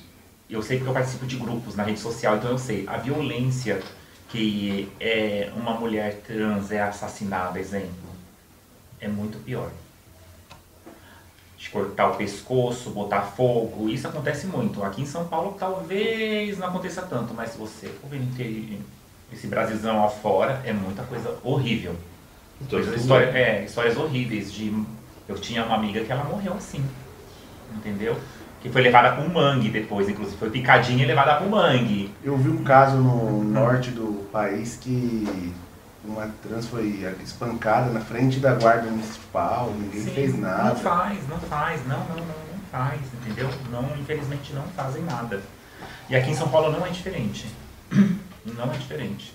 eu 0.50 0.62
sei 0.62 0.78
porque 0.78 0.90
eu 0.90 0.94
participo 0.94 1.26
de 1.26 1.38
grupos 1.38 1.76
na 1.76 1.84
rede 1.84 2.00
social, 2.00 2.36
então 2.36 2.52
eu 2.52 2.58
sei, 2.58 2.84
a 2.88 2.98
violência 2.98 3.82
que 4.28 4.92
é 5.00 5.50
uma 5.56 5.74
mulher 5.74 6.22
trans 6.28 6.72
é 6.72 6.82
assassinada, 6.82 7.60
exemplo, 7.60 8.10
é 9.00 9.08
muito 9.08 9.38
pior 9.44 9.70
de 11.64 11.70
cortar 11.70 12.10
o 12.10 12.16
pescoço, 12.16 12.90
botar 12.90 13.22
fogo, 13.22 13.88
isso 13.88 14.06
acontece 14.06 14.48
muito. 14.48 14.84
Aqui 14.84 15.02
em 15.02 15.06
São 15.06 15.26
Paulo 15.26 15.56
talvez 15.58 16.58
não 16.58 16.68
aconteça 16.68 17.02
tanto, 17.04 17.34
mas 17.34 17.52
se 17.52 17.58
você 17.58 17.88
for 17.88 18.10
ver 18.10 18.82
esse 19.32 19.48
Brasilzão 19.48 20.04
afora, 20.04 20.62
é 20.66 20.74
muita 20.74 21.04
coisa 21.04 21.38
horrível. 21.42 21.96
Coisas, 22.70 22.94
Tortura. 22.94 22.98
história, 22.98 23.26
é, 23.38 23.64
histórias 23.64 23.96
horríveis 23.96 24.52
de. 24.52 24.74
Eu 25.28 25.36
tinha 25.36 25.64
uma 25.64 25.76
amiga 25.76 26.02
que 26.02 26.12
ela 26.12 26.26
morreu 26.26 26.54
assim. 26.54 26.84
Entendeu? 27.74 28.18
Que 28.62 28.70
foi 28.70 28.82
levada 28.82 29.16
com 29.16 29.28
mangue 29.30 29.70
depois, 29.70 30.10
inclusive. 30.10 30.38
Foi 30.38 30.50
picadinha 30.50 31.06
e 31.06 31.08
levada 31.08 31.36
com 31.38 31.50
mangue. 31.50 32.14
Eu 32.22 32.36
vi 32.38 32.50
um 32.50 32.62
caso 32.64 32.98
no 32.98 33.42
norte 33.42 33.90
do 33.90 34.28
país 34.34 34.76
que 34.76 35.54
uma 36.04 36.30
trans 36.42 36.68
foi 36.68 37.06
espancada 37.24 37.90
na 37.92 38.02
frente 38.02 38.40
da 38.40 38.54
guarda 38.56 38.90
municipal, 38.90 39.74
ninguém 39.78 40.02
Sim, 40.02 40.14
fez 40.14 40.34
Não 40.34 40.42
nada. 40.42 40.76
faz, 40.76 41.28
não 41.30 41.40
faz, 41.40 41.88
não, 41.88 42.00
não, 42.00 42.16
não, 42.18 42.26
não 42.26 42.60
faz, 42.72 43.00
entendeu? 43.22 43.50
Não, 43.72 43.84
infelizmente 43.98 44.54
não 44.54 44.64
fazem 44.76 45.04
nada. 45.04 45.42
E 46.10 46.16
aqui 46.16 46.32
em 46.32 46.36
São 46.36 46.50
Paulo 46.50 46.72
não 46.72 46.86
é 46.86 46.90
diferente. 46.90 47.48
Não 48.46 48.66
é 48.74 48.78
diferente. 48.78 49.34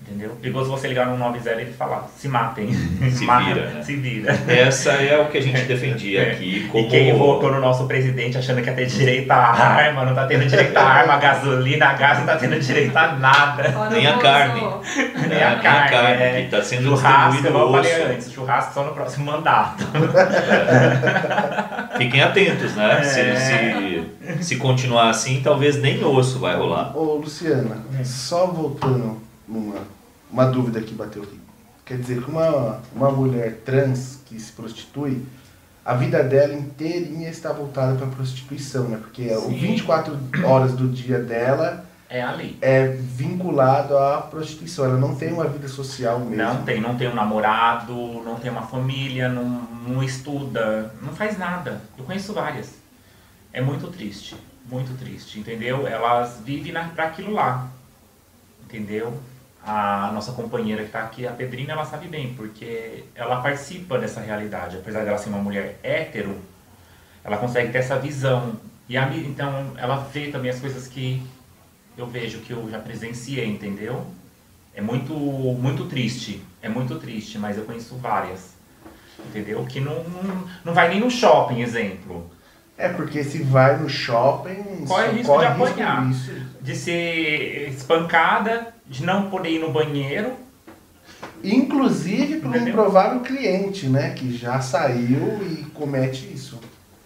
Entendeu? 0.00 0.30
Perigoso 0.40 0.70
você 0.70 0.88
ligar 0.88 1.04
no 1.06 1.18
90 1.18 1.50
e 1.50 1.52
ele 1.60 1.72
falar, 1.72 2.08
se 2.16 2.28
matem. 2.28 2.72
Se 3.12 3.24
Mata- 3.26 3.44
vira, 3.44 3.66
né? 3.72 3.82
Se 3.82 3.94
vira. 3.96 4.32
Essa 4.48 4.92
é 4.92 5.20
o 5.20 5.26
que 5.26 5.36
a 5.36 5.42
gente 5.42 5.60
defendia 5.68 6.22
aqui 6.32 6.66
como 6.72 6.82
E 6.82 6.88
quem 6.88 7.12
votou 7.18 7.52
no 7.52 7.60
nosso 7.60 7.86
presidente 7.86 8.38
achando 8.38 8.62
que 8.62 8.68
ia 8.70 8.74
ter 8.74 8.86
direito 8.86 9.30
à 9.30 9.36
arma, 9.36 10.06
não 10.06 10.14
tá 10.14 10.26
tendo 10.26 10.46
direito 10.46 10.74
à 10.78 10.82
arma, 10.82 11.12
a 11.14 11.16
gasolina, 11.18 11.86
a 11.88 11.92
gás, 11.92 12.18
não 12.20 12.26
tá 12.26 12.36
tendo 12.36 12.58
direito 12.58 12.96
a 12.96 13.12
nada. 13.16 13.64
Fora 13.70 13.90
Nem 13.90 14.06
a 14.06 14.16
carne. 14.18 14.60
Nem 15.28 15.42
a 15.42 15.56
carne, 15.58 15.96
é. 16.22 16.32
que 16.36 16.40
está 16.56 16.62
sendo 16.62 16.88
Churrasco, 16.96 17.46
eu 17.46 17.56
osso. 17.56 17.72
falei 17.72 18.02
antes, 18.14 18.32
churrasco 18.32 18.74
só 18.74 18.84
no 18.84 18.92
próximo 18.94 19.26
mandato. 19.30 19.84
Fiquem 21.98 22.22
atentos, 22.22 22.74
né? 22.74 23.00
É. 23.00 23.02
Se, 23.04 23.36
se, 23.36 24.44
se 24.44 24.56
continuar 24.56 25.10
assim, 25.10 25.40
talvez 25.42 25.76
nem 25.80 26.02
osso 26.04 26.38
vai 26.38 26.56
rolar. 26.56 26.96
Ô 26.96 27.16
Luciana, 27.16 27.76
só 28.04 28.46
voltando 28.46 29.27
numa 29.48 29.76
uma 30.30 30.44
dúvida 30.46 30.80
que 30.82 30.94
bateu 30.94 31.22
aqui. 31.22 31.40
Quer 31.86 31.98
dizer 31.98 32.22
que 32.22 32.30
uma, 32.30 32.82
uma 32.94 33.10
mulher 33.10 33.62
trans 33.64 34.20
que 34.26 34.38
se 34.38 34.52
prostitui, 34.52 35.24
a 35.82 35.94
vida 35.94 36.22
dela 36.22 36.52
inteirinha 36.52 37.30
está 37.30 37.50
voltada 37.50 37.94
para 37.94 38.06
a 38.06 38.10
prostituição, 38.10 38.88
né? 38.88 38.98
Porque 38.98 39.26
o 39.34 39.46
Sim. 39.46 39.56
24 39.58 40.18
horas 40.44 40.74
do 40.74 40.86
dia 40.86 41.18
dela 41.18 41.86
É 42.10 42.22
ali. 42.22 42.58
é 42.60 42.88
vinculado 42.88 43.96
à 43.96 44.20
prostituição. 44.20 44.84
Ela 44.84 44.98
não 44.98 45.14
tem 45.14 45.32
uma 45.32 45.46
vida 45.48 45.66
social 45.66 46.18
mesmo. 46.20 46.36
Não 46.36 46.62
tem, 46.62 46.78
não 46.78 46.94
tem 46.94 47.08
um 47.08 47.14
namorado, 47.14 47.94
não 48.22 48.36
tem 48.36 48.50
uma 48.50 48.66
família, 48.66 49.30
não, 49.30 49.44
não 49.88 50.02
estuda, 50.02 50.92
não 51.00 51.14
faz 51.14 51.38
nada. 51.38 51.80
Eu 51.96 52.04
conheço 52.04 52.34
várias. 52.34 52.74
É 53.50 53.62
muito 53.62 53.86
triste, 53.86 54.36
muito 54.70 54.92
triste, 54.98 55.40
entendeu? 55.40 55.86
Elas 55.86 56.38
vivem 56.44 56.70
na, 56.70 56.84
pra 56.84 57.04
aquilo 57.06 57.32
lá, 57.32 57.66
entendeu? 58.62 59.14
A 59.64 60.10
nossa 60.14 60.32
companheira 60.32 60.84
que 60.84 60.90
tá 60.90 61.00
aqui, 61.00 61.26
a 61.26 61.32
Pedrina, 61.32 61.72
ela 61.72 61.84
sabe 61.84 62.08
bem, 62.08 62.32
porque 62.34 63.04
ela 63.14 63.42
participa 63.42 63.98
dessa 63.98 64.20
realidade. 64.20 64.76
Apesar 64.76 65.04
dela 65.04 65.18
ser 65.18 65.28
uma 65.28 65.38
mulher 65.38 65.78
hétero, 65.82 66.38
ela 67.22 67.36
consegue 67.36 67.70
ter 67.70 67.78
essa 67.78 67.98
visão. 67.98 68.54
E 68.88 68.96
a, 68.96 69.06
então, 69.14 69.72
ela 69.76 69.96
vê 69.96 70.28
também 70.28 70.50
as 70.50 70.60
coisas 70.60 70.86
que 70.88 71.22
eu 71.98 72.06
vejo, 72.06 72.38
que 72.38 72.52
eu 72.52 72.70
já 72.70 72.78
presenciei, 72.78 73.44
entendeu? 73.46 74.06
É 74.74 74.80
muito, 74.80 75.12
muito 75.12 75.84
triste, 75.86 76.42
é 76.62 76.68
muito 76.68 76.94
triste, 76.96 77.36
mas 77.36 77.58
eu 77.58 77.64
conheço 77.64 77.96
várias, 77.96 78.52
entendeu? 79.26 79.64
Que 79.66 79.80
não, 79.80 80.04
não, 80.04 80.48
não 80.64 80.72
vai 80.72 80.88
nem 80.88 81.00
no 81.00 81.10
shopping, 81.10 81.60
exemplo, 81.60 82.30
É 82.78 82.88
porque 82.88 83.24
se 83.24 83.42
vai 83.42 83.76
no 83.76 83.88
shopping, 83.88 84.84
Corre 84.86 85.08
risco 85.08 85.26
corre 85.32 85.46
de 85.48 85.52
risco 85.52 85.64
apanhar. 85.72 86.08
disso. 86.08 86.32
de 86.60 86.76
ser 86.76 87.68
espancada, 87.70 88.72
de 88.88 89.04
não 89.04 89.28
poder 89.30 89.50
ir 89.50 89.58
no 89.60 89.70
banheiro. 89.70 90.32
Inclusive 91.42 92.40
por 92.40 92.54
um 92.56 92.72
provável 92.72 93.20
cliente, 93.20 93.86
né? 93.88 94.10
Que 94.10 94.36
já 94.36 94.60
saiu 94.60 95.40
e 95.42 95.64
comete 95.74 96.30
isso. 96.32 96.58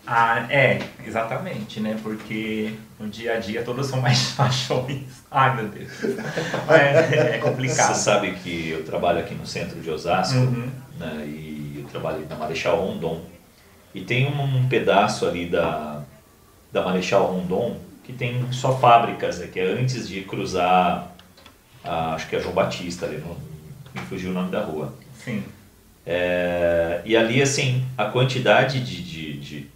Ah, 0.07 0.47
é, 0.51 0.81
exatamente, 1.07 1.79
né? 1.81 1.97
Porque 2.03 2.75
no 2.99 3.09
dia 3.09 3.35
a 3.35 3.39
dia 3.39 3.63
todos 3.63 3.87
são 3.87 4.01
mais 4.01 4.33
paixões. 4.37 5.05
Ai, 5.31 5.55
meu 5.57 5.69
Deus. 5.69 5.91
É, 6.69 7.37
é 7.37 7.39
complicado. 7.39 7.95
Você 7.95 8.01
sabe 8.03 8.33
que 8.33 8.71
eu 8.71 8.85
trabalho 8.85 9.21
aqui 9.21 9.35
no 9.35 9.47
centro 9.47 9.81
de 9.81 9.91
Osasco, 9.91 10.39
Uhum. 10.39 10.69
né, 10.99 11.25
e 11.27 11.77
eu 11.79 11.85
trabalho 11.89 12.27
na 12.29 12.37
Marechal 12.37 12.77
Rondon. 12.81 13.21
E 13.95 14.01
tem 14.01 14.27
um 14.27 14.67
pedaço 14.69 15.27
ali 15.27 15.47
da, 15.47 16.01
da 16.73 16.83
Marechal 16.83 17.27
Rondon 17.27 17.77
que 18.03 18.13
tem 18.13 18.51
só 18.51 18.77
fábricas, 18.79 19.39
né, 19.39 19.47
que 19.47 19.61
é 19.61 19.65
antes 19.73 20.09
de 20.09 20.23
cruzar, 20.23 21.12
a, 21.85 22.15
acho 22.15 22.29
que 22.29 22.37
é 22.37 22.41
João 22.41 22.55
Batista, 22.55 23.07
ali, 23.07 23.19
não, 23.19 23.37
me 23.95 24.01
fugiu 24.09 24.31
o 24.31 24.35
nome 24.35 24.51
da 24.51 24.63
rua. 24.65 24.95
Sim. 25.25 25.43
É, 26.05 27.01
e 27.05 27.17
ali, 27.17 27.41
assim, 27.41 27.85
a 27.97 28.07
quantidade 28.07 28.81
de, 28.81 29.03
de, 29.03 29.39
de 29.39 29.67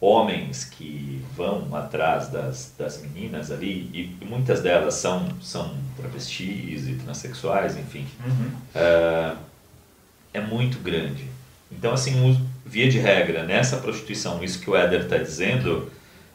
homens 0.00 0.64
que 0.64 1.22
vão 1.36 1.74
atrás 1.74 2.28
das, 2.28 2.72
das 2.78 3.02
meninas 3.02 3.50
ali, 3.50 4.16
e 4.20 4.24
muitas 4.24 4.60
delas 4.62 4.94
são, 4.94 5.28
são 5.42 5.74
travestis 5.96 6.88
e 6.88 6.94
transexuais, 6.94 7.76
enfim, 7.76 8.06
Uhum. 8.24 8.50
é 10.32 10.40
muito 10.40 10.78
grande. 10.78 11.24
Então, 11.70 11.92
assim, 11.92 12.46
via 12.64 12.88
de 12.88 12.98
regra, 12.98 13.44
nessa 13.44 13.76
prostituição, 13.76 14.42
isso 14.42 14.60
que 14.60 14.70
o 14.70 14.76
Éder 14.76 15.02
está 15.02 15.18
dizendo, 15.18 15.90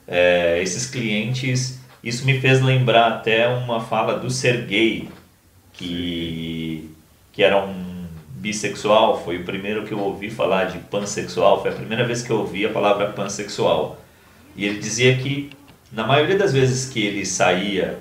é, 0.07 0.61
esses 0.61 0.85
clientes, 0.85 1.79
isso 2.05 2.23
me 2.23 2.39
fez 2.39 2.61
lembrar 2.61 3.07
até 3.07 3.47
uma 3.47 3.81
fala 3.81 4.19
do 4.19 4.29
Sergei, 4.29 5.09
que, 5.73 6.89
que 7.33 7.43
era 7.43 7.61
um 7.65 8.05
bissexual, 8.35 9.23
foi 9.25 9.37
o 9.37 9.43
primeiro 9.43 9.85
que 9.85 9.91
eu 9.91 9.99
ouvi 9.99 10.29
falar 10.29 10.65
de 10.65 10.77
pansexual, 10.77 11.63
foi 11.63 11.71
a 11.71 11.73
primeira 11.73 12.05
vez 12.05 12.21
que 12.21 12.29
eu 12.29 12.37
ouvi 12.37 12.63
a 12.63 12.69
palavra 12.69 13.07
pansexual. 13.07 13.99
E 14.55 14.65
ele 14.65 14.79
dizia 14.79 15.17
que, 15.17 15.49
na 15.91 16.05
maioria 16.05 16.37
das 16.37 16.53
vezes 16.53 16.87
que 16.87 17.03
ele 17.03 17.25
saía 17.25 17.97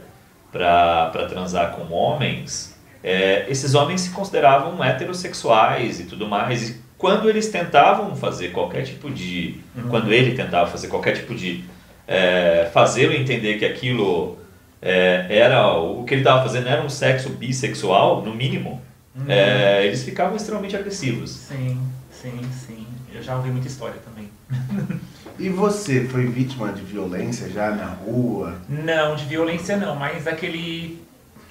para 0.52 1.26
transar 1.28 1.72
com 1.72 1.92
homens, 1.92 2.78
é, 3.02 3.46
esses 3.48 3.74
homens 3.74 4.02
se 4.02 4.10
consideravam 4.10 4.84
heterossexuais 4.84 6.00
e 6.00 6.04
tudo 6.04 6.28
mais. 6.28 6.68
E 6.68 6.84
quando 6.98 7.28
eles 7.28 7.48
tentavam 7.48 8.14
fazer 8.14 8.48
qualquer 8.52 8.82
tipo 8.82 9.10
de. 9.10 9.60
Quando 9.90 10.12
ele 10.12 10.34
tentava 10.34 10.70
fazer 10.70 10.88
qualquer 10.88 11.16
tipo 11.16 11.34
de. 11.34 11.64
É, 12.06 12.70
fazê-lo 12.72 13.12
entender 13.12 13.58
que 13.58 13.64
aquilo 13.64 14.38
é, 14.80 15.26
era. 15.30 15.72
O 15.72 16.04
que 16.04 16.14
ele 16.14 16.20
estava 16.20 16.42
fazendo 16.42 16.68
era 16.68 16.82
um 16.82 16.88
sexo 16.88 17.30
bissexual, 17.30 18.22
no 18.22 18.34
mínimo, 18.34 18.80
é, 19.28 19.86
eles 19.86 20.02
ficavam 20.02 20.36
extremamente 20.36 20.76
agressivos. 20.76 21.30
Sim, 21.30 21.80
sim, 22.10 22.40
sim. 22.52 22.86
Eu 23.14 23.22
já 23.22 23.36
ouvi 23.36 23.50
muita 23.50 23.68
história 23.68 24.00
também. 24.04 24.28
E 25.36 25.48
você 25.48 26.04
foi 26.04 26.26
vítima 26.26 26.72
de 26.72 26.82
violência 26.82 27.48
já 27.48 27.72
na 27.72 27.86
rua? 27.86 28.56
Não, 28.68 29.16
de 29.16 29.24
violência 29.24 29.76
não, 29.76 29.96
mas 29.96 30.28
aquele. 30.28 31.02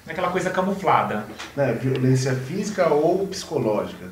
aquela 0.08 0.30
coisa 0.30 0.48
camuflada. 0.48 1.26
Né? 1.54 1.72
Violência 1.74 2.34
física 2.34 2.88
ou 2.88 3.26
psicológica? 3.26 4.06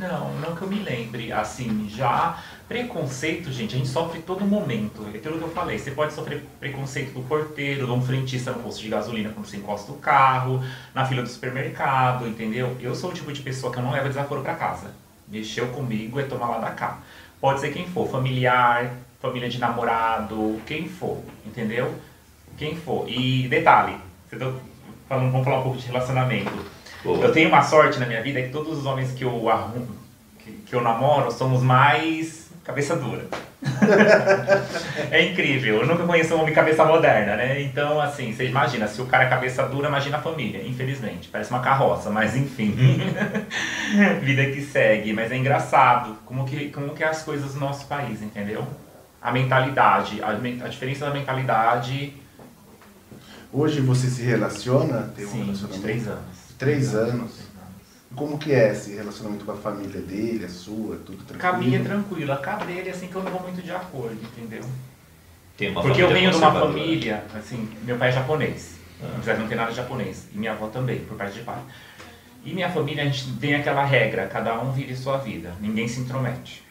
Não, 0.00 0.34
não 0.40 0.56
que 0.56 0.62
eu 0.62 0.68
me 0.68 0.80
lembre. 0.80 1.32
Assim, 1.32 1.88
já 1.88 2.42
preconceito, 2.68 3.52
gente, 3.52 3.74
a 3.74 3.78
gente 3.78 3.88
sofre 3.88 4.20
todo 4.20 4.44
momento. 4.44 5.06
É 5.12 5.18
aquilo 5.18 5.38
que 5.38 5.44
eu 5.44 5.50
falei. 5.50 5.78
Você 5.78 5.92
pode 5.92 6.12
sofrer 6.12 6.44
preconceito 6.58 7.12
do 7.12 7.22
porteiro, 7.22 7.86
de 7.86 7.92
um 7.92 8.02
frentista 8.02 8.52
no 8.52 8.62
posto 8.62 8.82
de 8.82 8.88
gasolina 8.88 9.30
quando 9.30 9.46
você 9.46 9.56
encosta 9.56 9.92
o 9.92 9.98
carro, 9.98 10.62
na 10.94 11.04
fila 11.04 11.22
do 11.22 11.28
supermercado, 11.28 12.26
entendeu? 12.26 12.76
Eu 12.80 12.94
sou 12.94 13.10
o 13.10 13.12
tipo 13.12 13.32
de 13.32 13.40
pessoa 13.40 13.72
que 13.72 13.78
eu 13.78 13.82
não 13.82 13.92
levo 13.92 14.08
desaforo 14.08 14.42
pra 14.42 14.54
casa. 14.54 14.92
Mexeu 15.28 15.68
comigo 15.68 16.18
é 16.18 16.24
tomar 16.24 16.48
lá 16.48 16.58
da 16.58 16.70
cá. 16.70 16.98
Pode 17.40 17.60
ser 17.60 17.72
quem 17.72 17.86
for, 17.86 18.08
familiar, 18.08 18.92
família 19.20 19.48
de 19.48 19.58
namorado, 19.58 20.60
quem 20.66 20.88
for, 20.88 21.22
entendeu? 21.44 21.94
Quem 22.56 22.76
for. 22.76 23.08
E 23.08 23.46
detalhe, 23.48 23.96
falando, 25.08 25.30
vamos 25.30 25.44
falar 25.44 25.60
um 25.60 25.62
pouco 25.62 25.78
de 25.78 25.86
relacionamento. 25.86 26.52
Eu 27.04 27.32
tenho 27.32 27.48
uma 27.48 27.62
sorte 27.62 28.00
na 28.00 28.06
minha 28.06 28.22
vida 28.22 28.42
que 28.42 28.48
todos 28.48 28.78
os 28.78 28.86
homens 28.86 29.12
que 29.12 29.24
eu 29.24 29.48
arrumo, 29.48 29.94
que, 30.40 30.50
que 30.50 30.74
eu 30.74 30.80
namoro, 30.80 31.30
somos 31.30 31.62
mais 31.62 32.45
cabeça 32.66 32.96
dura. 32.96 33.24
é 35.10 35.22
incrível. 35.24 35.82
Eu 35.82 35.86
nunca 35.86 36.04
conheço 36.04 36.34
um 36.34 36.40
homem 36.40 36.52
cabeça 36.52 36.84
moderna, 36.84 37.36
né? 37.36 37.62
Então, 37.62 38.00
assim, 38.00 38.32
você 38.32 38.46
imagina, 38.46 38.88
se 38.88 39.00
o 39.00 39.06
cara 39.06 39.24
é 39.24 39.28
cabeça 39.28 39.62
dura, 39.68 39.88
imagina 39.88 40.18
a 40.18 40.20
família, 40.20 40.60
infelizmente. 40.66 41.28
Parece 41.28 41.50
uma 41.50 41.60
carroça, 41.60 42.10
mas 42.10 42.36
enfim. 42.36 42.74
vida 44.20 44.46
que 44.46 44.62
segue. 44.62 45.12
Mas 45.12 45.30
é 45.30 45.36
engraçado 45.36 46.16
como 46.26 46.44
que, 46.44 46.70
como 46.70 46.92
que 46.92 47.04
é 47.04 47.08
as 47.08 47.22
coisas 47.22 47.54
no 47.54 47.60
nosso 47.60 47.86
país, 47.86 48.20
entendeu? 48.20 48.66
A 49.22 49.30
mentalidade, 49.30 50.20
a, 50.20 50.30
a 50.30 50.68
diferença 50.68 51.06
da 51.06 51.12
mentalidade, 51.12 52.14
Hoje 53.52 53.80
você 53.80 54.08
se 54.08 54.22
relaciona? 54.22 55.10
Tem 55.16 55.24
um 55.24 55.30
sim, 55.30 55.38
de 55.38 55.44
relacionamento? 55.44 55.74
anos. 55.74 55.80
Três 55.80 56.08
anos? 56.08 56.36
Três 56.58 56.94
anos. 56.94 57.45
Como 58.16 58.38
que 58.38 58.52
é 58.52 58.72
esse 58.72 58.94
relacionamento 58.94 59.44
com 59.44 59.52
a 59.52 59.56
família 59.56 60.00
dele, 60.00 60.44
a 60.46 60.48
sua, 60.48 60.96
tudo 60.96 61.22
tranquilo? 61.24 61.40
Com 61.40 61.46
a 61.48 61.58
minha 61.58 61.78
é 61.78 61.82
tranquila, 61.82 62.34
a 62.34 62.36
com 62.38 62.50
a 62.50 62.56
dele 62.64 62.90
assim 62.90 63.08
que 63.08 63.14
eu 63.14 63.22
não 63.22 63.30
vou 63.30 63.42
muito 63.42 63.62
de 63.62 63.70
acordo, 63.70 64.18
entendeu? 64.22 64.64
tem 65.56 65.70
uma 65.70 65.82
Porque 65.82 66.02
eu 66.02 66.08
venho 66.08 66.30
de 66.30 66.36
uma 66.36 66.52
família, 66.52 67.24
assim, 67.34 67.68
meu 67.82 67.96
pai 67.96 68.10
é 68.10 68.12
japonês, 68.12 68.76
Ah. 69.02 69.12
apesar 69.16 69.34
de 69.34 69.40
não 69.40 69.48
ter 69.48 69.54
nada 69.54 69.70
de 69.70 69.76
japonês, 69.76 70.26
e 70.34 70.38
minha 70.38 70.52
avó 70.52 70.68
também, 70.68 71.00
por 71.00 71.16
parte 71.16 71.34
de 71.34 71.40
pai. 71.42 71.58
E 72.44 72.52
minha 72.52 72.70
família, 72.70 73.02
a 73.02 73.06
gente 73.06 73.32
tem 73.38 73.54
aquela 73.54 73.84
regra, 73.84 74.26
cada 74.26 74.58
um 74.60 74.70
vive 74.72 74.94
sua 74.96 75.16
vida, 75.18 75.54
ninguém 75.60 75.88
se 75.88 76.00
intromete. 76.00 76.62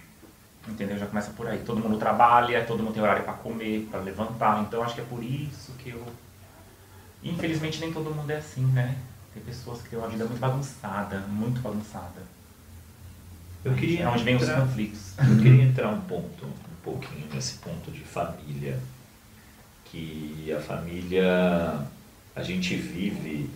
Entendeu? 0.67 0.97
Já 0.97 1.05
começa 1.05 1.29
por 1.31 1.47
aí. 1.47 1.59
Todo 1.59 1.79
mundo 1.79 1.97
trabalha, 1.97 2.63
todo 2.63 2.81
mundo 2.81 2.93
tem 2.95 3.03
horário 3.03 3.23
para 3.23 3.33
comer, 3.33 3.87
para 3.91 3.99
levantar, 3.99 4.61
então 4.61 4.81
acho 4.81 4.95
que 4.95 5.01
é 5.01 5.03
por 5.03 5.23
isso 5.23 5.73
que 5.77 5.89
eu. 5.89 6.01
Infelizmente 7.23 7.79
nem 7.79 7.91
todo 7.91 8.09
mundo 8.13 8.29
é 8.31 8.37
assim, 8.37 8.65
né? 8.65 8.95
Tem 9.35 9.43
pessoas 9.43 9.81
que 9.81 9.89
têm 9.89 9.99
uma 9.99 10.07
vida 10.07 10.23
muito 10.23 10.39
bagunçada, 10.39 11.19
muito 11.27 11.59
bagunçada. 11.59 12.23
Eu 13.65 13.73
queria 13.73 14.03
É 14.03 14.07
onde 14.07 14.23
vem 14.23 14.37
os 14.37 14.47
conflitos. 14.47 15.11
Eu 15.19 15.35
queria 15.43 15.63
entrar 15.63 15.89
um 15.89 15.99
ponto, 16.01 16.45
um 16.45 16.81
pouquinho 16.81 17.27
nesse 17.33 17.57
ponto 17.57 17.91
de 17.91 17.99
família, 17.99 18.79
que 19.85 20.53
a 20.55 20.61
família, 20.61 21.81
a 22.33 22.41
gente 22.41 22.77
vive 22.77 23.49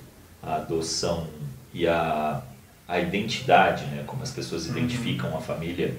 a 0.43 0.55
adoção 0.55 1.29
e 1.73 1.87
a, 1.87 2.41
a 2.85 2.99
identidade, 2.99 3.85
né, 3.85 4.03
como 4.05 4.21
as 4.21 4.31
pessoas 4.31 4.67
identificam 4.67 5.37
a 5.37 5.39
família, 5.39 5.95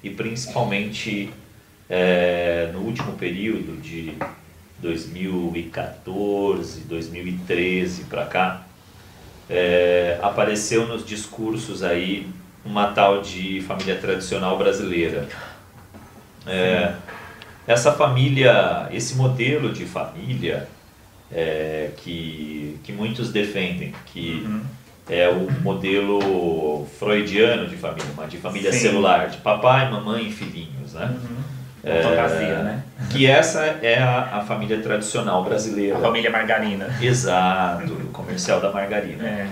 e 0.00 0.10
principalmente 0.10 1.32
é, 1.90 2.70
no 2.72 2.78
último 2.80 3.14
período 3.14 3.82
de 3.82 4.16
2014, 4.80 6.82
2013 6.82 8.04
para 8.04 8.26
cá, 8.26 8.64
é, 9.48 10.18
apareceu 10.22 10.86
nos 10.86 11.04
discursos 11.04 11.82
aí 11.82 12.26
uma 12.64 12.88
tal 12.88 13.20
de 13.20 13.60
família 13.62 13.96
tradicional 13.96 14.56
brasileira. 14.56 15.28
É, 16.46 16.94
essa 17.66 17.92
família, 17.92 18.88
esse 18.92 19.14
modelo 19.14 19.72
de 19.72 19.84
família 19.84 20.68
é, 21.32 21.90
que, 21.98 22.78
que 22.84 22.92
muitos 22.92 23.30
defendem, 23.32 23.94
que 24.06 24.42
Uhum. 24.46 24.62
é 25.08 25.28
o 25.28 25.50
modelo 25.62 26.86
freudiano 26.98 27.66
de 27.66 27.76
família, 27.76 28.06
de 28.28 28.38
família 28.38 28.72
Sim. 28.72 28.78
celular, 28.80 29.28
de 29.28 29.38
papai, 29.38 29.90
mamãe 29.90 30.28
e 30.28 30.32
filhinhos, 30.32 30.94
né? 30.94 31.14
É, 31.84 32.62
né? 32.62 32.82
Que 33.10 33.26
essa 33.26 33.60
é 33.60 33.98
a, 33.98 34.38
a 34.38 34.40
família 34.40 34.80
tradicional 34.80 35.44
brasileira. 35.44 35.98
A 35.98 36.00
família 36.00 36.30
Margarina. 36.30 36.88
Exato, 37.00 37.92
o 37.92 38.06
comercial 38.08 38.60
da 38.60 38.72
margarina. 38.72 39.22
É. 39.22 39.48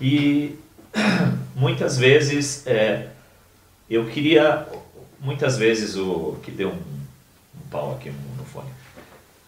E 0.00 0.58
muitas 1.54 1.98
vezes 1.98 2.66
é, 2.66 3.08
eu 3.90 4.06
queria, 4.06 4.66
muitas 5.20 5.58
vezes 5.58 5.96
o 5.96 6.38
que 6.42 6.50
deu 6.50 6.70
um, 6.70 6.72
um 6.72 7.68
pau 7.70 7.92
aqui 7.92 8.10
no, 8.10 8.44
fone. 8.44 8.68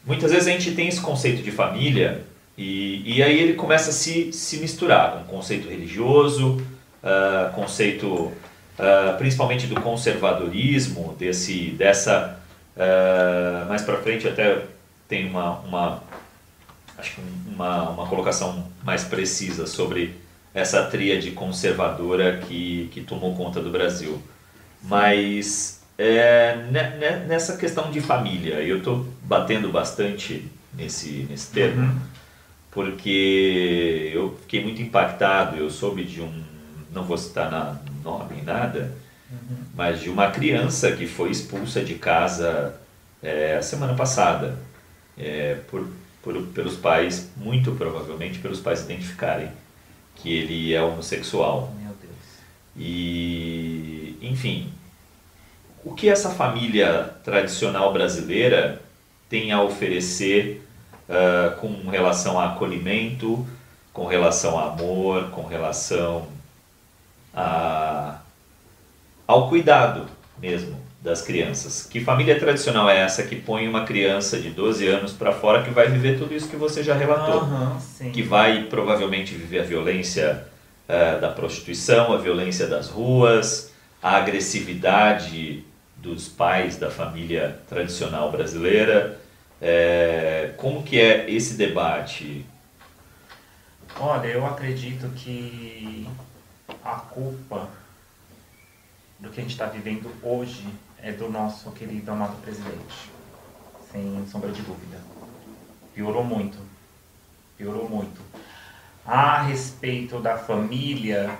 Muitas 0.04 0.30
vezes 0.30 0.46
a 0.46 0.50
gente 0.50 0.72
tem 0.72 0.88
esse 0.88 1.00
conceito 1.00 1.42
de 1.42 1.50
família 1.50 2.22
e, 2.56 3.16
e 3.16 3.22
aí 3.22 3.40
ele 3.40 3.54
começa 3.54 3.90
a 3.90 3.92
se, 3.92 4.32
se 4.32 4.58
misturar 4.58 5.12
com 5.12 5.36
conceito 5.36 5.68
religioso, 5.68 6.60
ah, 7.02 7.50
conceito 7.54 8.30
ah, 8.78 9.14
principalmente 9.18 9.66
do 9.66 9.80
conservadorismo, 9.80 11.14
desse, 11.18 11.70
dessa 11.70 12.38
ah, 12.76 13.66
mais 13.68 13.82
para 13.82 13.96
frente 13.98 14.26
até 14.28 14.64
tem 15.08 15.26
uma, 15.28 15.58
uma 15.60 16.02
acho 16.98 17.14
que 17.16 17.20
um- 17.20 17.54
uma, 17.54 17.90
uma 17.90 18.06
colocação 18.06 18.66
mais 18.82 19.04
precisa 19.04 19.66
sobre 19.66 20.14
essa 20.54 20.82
tríade 20.84 21.30
conservadora 21.32 22.38
que, 22.38 22.88
que 22.92 23.00
tomou 23.02 23.34
conta 23.36 23.60
do 23.60 23.70
Brasil. 23.70 24.20
Mas 24.82 25.80
é, 25.98 26.56
ne- 26.70 26.96
ne- 26.98 27.26
nessa 27.26 27.56
questão 27.56 27.90
de 27.90 28.00
família, 28.00 28.54
eu 28.54 28.78
estou 28.78 29.06
batendo 29.22 29.68
bastante 29.70 30.44
nesse, 30.74 31.26
nesse 31.30 31.50
termo, 31.52 32.00
porque 32.70 34.10
eu 34.14 34.36
fiquei 34.42 34.62
muito 34.62 34.80
impactado, 34.80 35.56
eu 35.56 35.68
soube 35.70 36.04
de 36.04 36.20
um, 36.20 36.42
não 36.92 37.04
vou 37.04 37.18
citar 37.18 37.50
na, 37.50 37.76
nome 38.02 38.42
nada, 38.42 38.92
mas 39.74 40.00
de 40.00 40.08
uma 40.10 40.30
criança 40.30 40.92
que 40.92 41.06
foi 41.06 41.30
expulsa 41.30 41.82
de 41.84 41.94
casa 41.94 42.74
é, 43.22 43.56
a 43.56 43.62
semana 43.62 43.94
passada 43.94 44.56
é, 45.16 45.56
por, 45.70 45.86
por- 46.22 46.42
pelos 46.48 46.76
pais, 46.76 47.30
muito 47.36 47.72
provavelmente 47.72 48.38
pelos 48.40 48.60
pais 48.60 48.82
identificarem 48.82 49.50
que 50.16 50.32
ele 50.34 50.74
é 50.74 50.82
homossexual. 50.82 51.72
Meu 51.80 51.94
Deus. 52.00 52.14
E, 52.76 54.16
enfim, 54.20 54.72
o 55.84 55.94
que 55.94 56.08
essa 56.08 56.30
família 56.30 57.14
tradicional 57.24 57.92
brasileira 57.92 58.82
tem 59.28 59.52
a 59.52 59.62
oferecer 59.62 60.66
ah, 61.08 61.56
com 61.60 61.88
relação 61.88 62.38
a 62.38 62.52
acolhimento, 62.52 63.46
com 63.92 64.06
relação 64.06 64.58
a 64.58 64.72
amor, 64.72 65.30
com 65.30 65.46
relação 65.46 66.26
a, 67.34 68.18
ao 69.26 69.48
cuidado 69.48 70.06
mesmo 70.38 70.78
das 71.02 71.22
crianças? 71.22 71.86
Que 71.86 72.00
família 72.00 72.38
tradicional 72.38 72.88
é 72.88 72.98
essa 72.98 73.22
que 73.22 73.36
põe 73.36 73.66
uma 73.68 73.84
criança 73.84 74.38
de 74.38 74.50
12 74.50 74.86
anos 74.86 75.12
para 75.12 75.32
fora 75.32 75.62
que 75.62 75.70
vai 75.70 75.88
viver 75.88 76.18
tudo 76.18 76.34
isso 76.34 76.48
que 76.48 76.56
você 76.56 76.82
já 76.82 76.94
relatou? 76.94 77.48
Sim. 77.80 78.10
que 78.10 78.22
vai 78.22 78.64
provavelmente 78.64 79.34
viver 79.34 79.60
a 79.60 79.64
violência 79.64 80.46
eh, 80.88 81.18
da 81.20 81.28
prostituição, 81.28 82.12
a 82.12 82.18
violência 82.18 82.66
das 82.66 82.88
ruas, 82.88 83.72
a 84.02 84.16
agressividade 84.16 85.64
dos 85.96 86.28
pais 86.28 86.76
da 86.76 86.90
família 86.90 87.58
tradicional 87.68 88.30
brasileira. 88.32 89.18
Eh, 89.60 90.52
como 90.56 90.82
que 90.82 90.98
é 90.98 91.30
esse 91.30 91.54
debate? 91.54 92.44
Olha, 93.98 94.28
eu 94.28 94.46
acredito 94.46 95.08
que 95.10 96.06
a 96.84 96.94
culpa 96.94 97.68
do 99.18 99.30
que 99.30 99.40
a 99.40 99.42
gente 99.42 99.52
está 99.52 99.66
vivendo 99.66 100.10
hoje 100.22 100.66
é 101.02 101.12
do 101.12 101.28
nosso 101.28 101.70
querido 101.72 102.10
amado 102.10 102.40
presidente. 102.42 103.10
Sem 103.92 104.26
sombra 104.26 104.50
de 104.50 104.62
dúvida. 104.62 104.98
Piorou 105.94 106.24
muito. 106.24 106.58
Piorou 107.56 107.88
muito. 107.88 108.20
A 109.04 109.42
respeito 109.42 110.20
da 110.20 110.38
família, 110.38 111.36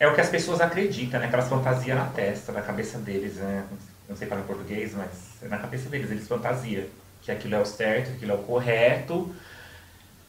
é 0.00 0.08
o 0.08 0.14
que 0.14 0.20
as 0.22 0.30
pessoas 0.30 0.62
acreditam, 0.62 1.20
né? 1.20 1.26
Aquelas 1.26 1.48
fantasias 1.48 1.96
na 1.96 2.06
testa, 2.06 2.52
na 2.52 2.62
cabeça 2.62 2.98
deles, 2.98 3.34
né? 3.34 3.66
Não 4.08 4.16
sei 4.16 4.26
falar 4.26 4.40
em 4.40 4.44
português, 4.44 4.94
mas 4.94 5.10
é 5.42 5.48
na 5.48 5.58
cabeça 5.58 5.90
deles, 5.90 6.10
eles 6.10 6.26
fantasiam 6.26 6.86
que 7.20 7.30
aquilo 7.30 7.54
é 7.54 7.60
o 7.60 7.66
certo, 7.66 8.06
que 8.06 8.16
aquilo 8.16 8.32
é 8.32 8.34
o 8.34 8.38
correto. 8.38 9.34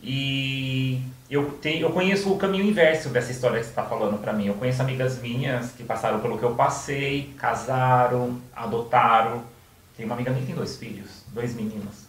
E 0.03 1.01
eu, 1.29 1.51
tenho, 1.61 1.85
eu 1.85 1.91
conheço 1.91 2.31
o 2.31 2.37
caminho 2.37 2.65
inverso 2.65 3.09
dessa 3.09 3.31
história 3.31 3.59
que 3.59 3.65
você 3.65 3.69
está 3.69 3.83
falando 3.83 4.19
para 4.19 4.33
mim. 4.33 4.47
Eu 4.47 4.55
conheço 4.55 4.81
amigas 4.81 5.21
minhas 5.21 5.71
que 5.71 5.83
passaram 5.83 6.19
pelo 6.19 6.37
que 6.37 6.43
eu 6.43 6.55
passei, 6.55 7.33
casaram, 7.37 8.41
adotaram. 8.55 9.43
Tem 9.95 10.05
uma 10.05 10.15
amiga 10.15 10.31
minha 10.31 10.41
que 10.41 10.47
tem 10.47 10.55
dois 10.55 10.77
filhos, 10.77 11.23
dois 11.27 11.53
meninos. 11.53 12.05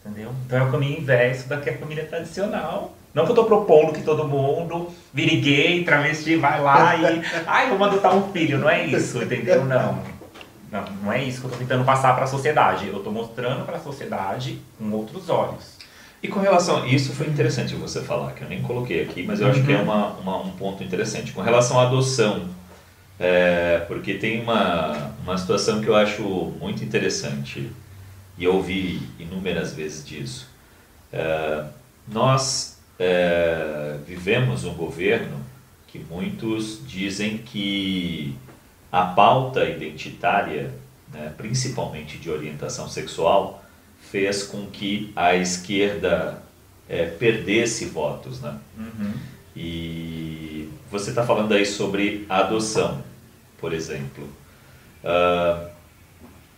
Entendeu? 0.00 0.32
Então 0.46 0.58
é 0.58 0.62
o 0.62 0.70
caminho 0.70 0.98
inverso 0.98 1.48
da 1.48 1.58
que 1.58 1.68
a 1.68 1.76
família 1.76 2.06
tradicional. 2.06 2.94
Não 3.12 3.24
que 3.24 3.32
eu 3.32 3.34
tô 3.34 3.44
propondo 3.44 3.92
que 3.92 4.02
todo 4.02 4.26
mundo 4.26 4.88
vire 5.12 5.40
gay, 5.40 5.84
travesti, 5.84 6.36
vai 6.36 6.60
lá 6.60 6.96
e. 6.96 7.22
Ai, 7.46 7.68
vamos 7.68 7.88
adotar 7.88 8.16
um 8.16 8.32
filho. 8.32 8.58
Não 8.58 8.70
é 8.70 8.86
isso, 8.86 9.22
entendeu? 9.22 9.64
Não. 9.64 10.02
Não, 10.70 10.84
não 11.02 11.12
é 11.12 11.22
isso 11.22 11.40
que 11.40 11.46
eu 11.46 11.50
tô 11.50 11.56
tentando 11.56 11.84
passar 11.84 12.14
para 12.14 12.24
a 12.24 12.28
sociedade. 12.28 12.88
Eu 12.88 13.02
tô 13.02 13.10
mostrando 13.10 13.66
para 13.66 13.76
a 13.76 13.80
sociedade 13.80 14.60
com 14.78 14.90
outros 14.92 15.28
olhos. 15.28 15.79
E 16.22 16.28
com 16.28 16.38
relação, 16.40 16.86
isso 16.86 17.12
foi 17.14 17.28
interessante 17.28 17.74
você 17.74 18.02
falar, 18.02 18.32
que 18.32 18.42
eu 18.44 18.48
nem 18.48 18.60
coloquei 18.62 19.02
aqui, 19.02 19.22
mas 19.22 19.40
eu 19.40 19.48
acho 19.48 19.62
que 19.64 19.72
é 19.72 19.78
uma, 19.80 20.08
uma- 20.18 20.36
um 20.42 20.50
ponto 20.52 20.84
interessante. 20.84 21.32
Com 21.32 21.40
relação 21.40 21.80
à 21.80 21.84
adoção, 21.86 22.46
é, 23.18 23.80
porque 23.88 24.14
tem 24.14 24.42
uma, 24.42 25.12
uma 25.22 25.38
situação 25.38 25.80
que 25.80 25.88
eu 25.88 25.96
acho 25.96 26.22
muito 26.60 26.84
interessante, 26.84 27.70
e 28.38 28.44
eu 28.44 28.54
ouvi 28.56 29.02
inúmeras 29.18 29.72
vezes 29.74 30.06
disso. 30.06 30.48
É, 31.12 31.64
nós 32.08 32.78
é, 32.98 33.96
vivemos 34.06 34.64
um 34.64 34.74
governo 34.74 35.38
que 35.88 35.98
muitos 35.98 36.80
dizem 36.86 37.38
que 37.38 38.34
a 38.92 39.04
pauta 39.06 39.64
identitária, 39.64 40.72
né, 41.12 41.32
principalmente 41.36 42.18
de 42.18 42.30
orientação 42.30 42.88
sexual, 42.88 43.62
fez 44.10 44.42
com 44.42 44.66
que 44.66 45.12
a 45.14 45.34
esquerda 45.36 46.42
eh, 46.88 47.06
perdesse 47.06 47.86
votos, 47.86 48.40
né? 48.40 48.58
E 49.54 50.68
você 50.90 51.10
está 51.10 51.24
falando 51.24 51.52
aí 51.52 51.64
sobre 51.64 52.26
adoção, 52.28 53.02
por 53.58 53.72
exemplo. 53.72 54.28
Ah, 55.04 55.68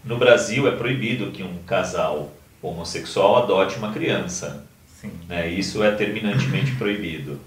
no 0.04 0.16
Brasil 0.18 0.66
é 0.66 0.72
proibido 0.72 1.30
que 1.30 1.42
um 1.42 1.58
casal 1.64 2.32
homossexual 2.60 3.44
adote 3.44 3.76
uma 3.76 3.92
criança. 3.92 4.64
Sim. 5.00 5.12
Né? 5.28 5.48
Isso 5.50 5.82
é 5.82 5.90
terminantemente 5.92 6.72
proibido. 6.76 7.40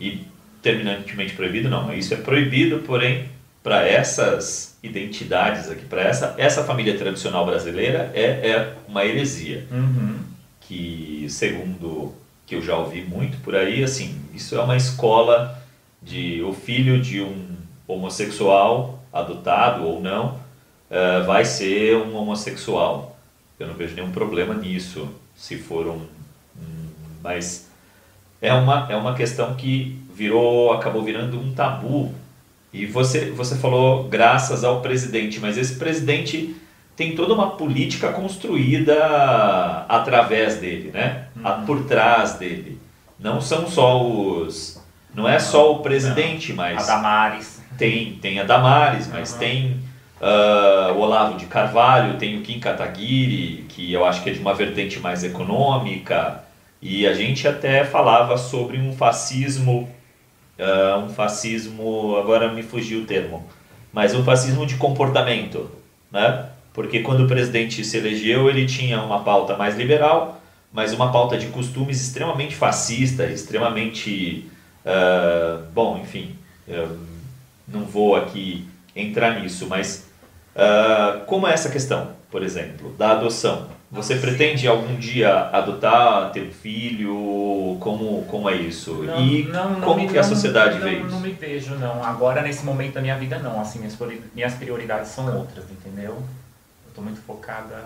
E 0.00 0.26
terminantemente 0.62 1.34
proibido 1.34 1.68
não, 1.68 1.92
isso 1.92 2.14
é 2.14 2.16
proibido, 2.16 2.78
porém, 2.80 3.28
para 3.62 3.86
essas 3.86 4.73
identidades 4.86 5.70
aqui, 5.70 5.84
para 5.86 6.02
essa, 6.02 6.34
essa 6.36 6.62
família 6.64 6.96
tradicional 6.98 7.46
brasileira, 7.46 8.10
é, 8.14 8.22
é 8.50 8.74
uma 8.86 9.04
heresia. 9.04 9.66
Uhum. 9.70 10.18
Que, 10.60 11.26
segundo 11.28 12.12
que 12.46 12.54
eu 12.54 12.62
já 12.62 12.76
ouvi 12.76 13.02
muito 13.02 13.38
por 13.38 13.54
aí, 13.56 13.82
assim, 13.82 14.20
isso 14.34 14.54
é 14.56 14.60
uma 14.62 14.76
escola 14.76 15.58
de 16.02 16.42
o 16.42 16.52
filho 16.52 17.00
de 17.00 17.20
um 17.22 17.56
homossexual, 17.88 19.02
adotado 19.12 19.84
ou 19.84 20.00
não, 20.00 20.38
eh, 20.90 21.20
vai 21.20 21.44
ser 21.44 21.96
um 21.96 22.14
homossexual. 22.16 23.18
Eu 23.58 23.66
não 23.68 23.74
vejo 23.74 23.94
nenhum 23.94 24.10
problema 24.10 24.52
nisso, 24.54 25.08
se 25.34 25.56
for 25.56 25.86
um. 25.86 26.00
um- 26.58 26.88
mas 27.22 27.70
é 28.42 28.52
uma, 28.52 28.86
é 28.90 28.96
uma 28.96 29.14
questão 29.14 29.54
que 29.54 29.98
virou, 30.14 30.72
acabou 30.72 31.02
virando 31.02 31.38
um 31.40 31.52
tabu. 31.54 32.14
E 32.74 32.86
você, 32.86 33.30
você 33.30 33.54
falou 33.54 34.04
graças 34.08 34.64
ao 34.64 34.80
presidente, 34.82 35.38
mas 35.38 35.56
esse 35.56 35.76
presidente 35.76 36.56
tem 36.96 37.14
toda 37.14 37.32
uma 37.32 37.50
política 37.52 38.08
construída 38.12 38.96
através 39.88 40.56
dele, 40.56 40.90
né? 40.92 41.24
A- 41.42 41.52
Por 41.52 41.84
trás 41.84 42.34
dele. 42.34 42.80
Não 43.18 43.40
são 43.40 43.66
só 43.68 44.02
os. 44.04 44.82
Não 45.14 45.28
é 45.28 45.38
só 45.38 45.72
o 45.72 45.78
presidente, 45.78 46.50
A 46.52 46.56
mas 46.56 46.86
Damares. 46.88 47.62
tem, 47.78 48.14
tem 48.20 48.40
a 48.40 48.44
Damares, 48.44 49.06
mas 49.08 49.32
Uhum. 49.32 49.38
tem 49.38 49.76
ah, 50.20 50.92
o 50.96 50.98
Olavo 51.00 51.36
de 51.38 51.46
Carvalho, 51.46 52.18
tem 52.18 52.38
o 52.38 52.42
Kim 52.42 52.58
Kataguiri, 52.58 53.66
que 53.68 53.92
eu 53.92 54.04
acho 54.04 54.22
que 54.22 54.30
é 54.30 54.32
de 54.32 54.40
uma 54.40 54.54
vertente 54.54 54.98
mais 54.98 55.22
econômica, 55.22 56.40
e 56.82 57.06
a 57.06 57.12
gente 57.14 57.46
até 57.46 57.84
falava 57.84 58.36
sobre 58.36 58.78
um 58.78 58.92
fascismo, 58.92 59.88
ah, 60.58 60.98
um 61.04 61.08
fascismo, 61.08 62.16
agora 62.16 62.52
me 62.52 62.62
fugiu 62.62 63.00
o 63.02 63.06
termo, 63.06 63.44
mas 63.92 64.14
um 64.14 64.24
fascismo 64.24 64.66
de 64.66 64.76
comportamento, 64.76 65.70
né? 66.10 66.48
Porque 66.72 67.00
quando 67.00 67.24
o 67.24 67.28
presidente 67.28 67.84
se 67.84 67.96
elegeu, 67.96 68.48
ele 68.50 68.66
tinha 68.66 69.00
uma 69.02 69.22
pauta 69.22 69.56
mais 69.56 69.76
liberal, 69.76 70.40
mas 70.72 70.92
uma 70.92 71.12
pauta 71.12 71.38
de 71.38 71.46
costumes 71.48 72.00
extremamente 72.00 72.56
fascista, 72.56 73.24
extremamente 73.26 74.48
Ah, 74.86 75.62
bom, 75.72 75.98
enfim, 75.98 76.36
não 77.66 77.84
vou 77.84 78.14
aqui 78.16 78.66
entrar 78.94 79.40
nisso, 79.40 79.66
mas 79.68 80.06
ah, 80.54 81.22
como 81.26 81.46
é 81.46 81.52
essa 81.54 81.70
questão, 81.70 82.12
por 82.30 82.42
exemplo, 82.42 82.92
da 82.98 83.12
adoção? 83.12 83.68
Você 83.94 84.16
pretende 84.16 84.66
algum 84.66 84.96
dia 84.96 85.32
adotar, 85.50 86.32
ter 86.32 86.48
um 86.48 86.52
filho? 86.52 87.76
Como, 87.80 88.24
como 88.26 88.50
é 88.50 88.56
isso? 88.56 88.92
Não, 89.04 89.20
e 89.24 89.44
não, 89.44 89.70
não 89.78 89.80
como 89.88 90.02
me- 90.02 90.08
que 90.08 90.18
a 90.18 90.22
não- 90.22 90.28
sociedade 90.28 90.78
não, 90.78 90.84
vê 90.84 90.98
Não 90.98 91.06
isso? 91.06 91.20
me 91.20 91.30
vejo, 91.32 91.74
não. 91.76 92.02
Agora, 92.02 92.42
nesse 92.42 92.64
momento 92.64 92.94
da 92.94 93.00
minha 93.00 93.16
vida, 93.16 93.38
não. 93.38 93.60
Assim, 93.60 93.78
minhas, 93.78 93.96
minhas 94.34 94.54
prioridades 94.54 95.10
são 95.10 95.36
outras, 95.38 95.70
entendeu? 95.70 96.14
Eu 96.86 96.92
tô 96.94 97.00
muito 97.02 97.20
focada 97.22 97.84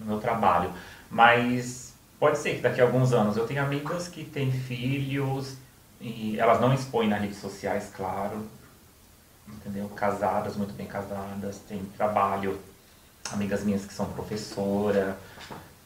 no 0.00 0.06
meu 0.06 0.18
trabalho. 0.18 0.72
Mas 1.08 1.94
pode 2.18 2.38
ser 2.38 2.56
que 2.56 2.62
daqui 2.62 2.80
a 2.80 2.84
alguns 2.84 3.12
anos 3.12 3.36
eu 3.36 3.46
tenha 3.46 3.62
amigas 3.62 4.08
que 4.08 4.24
têm 4.24 4.50
filhos 4.50 5.56
e 6.00 6.36
elas 6.40 6.60
não 6.60 6.74
expõem 6.74 7.08
nas 7.08 7.20
redes 7.20 7.38
sociais, 7.38 7.92
claro. 7.96 8.46
Entendeu? 9.48 9.88
Casadas, 9.90 10.56
muito 10.56 10.74
bem 10.74 10.88
casadas, 10.88 11.58
têm 11.68 11.82
trabalho. 11.96 12.58
Amigas 13.32 13.64
minhas 13.64 13.84
que 13.84 13.92
são 13.92 14.06
professora, 14.06 15.16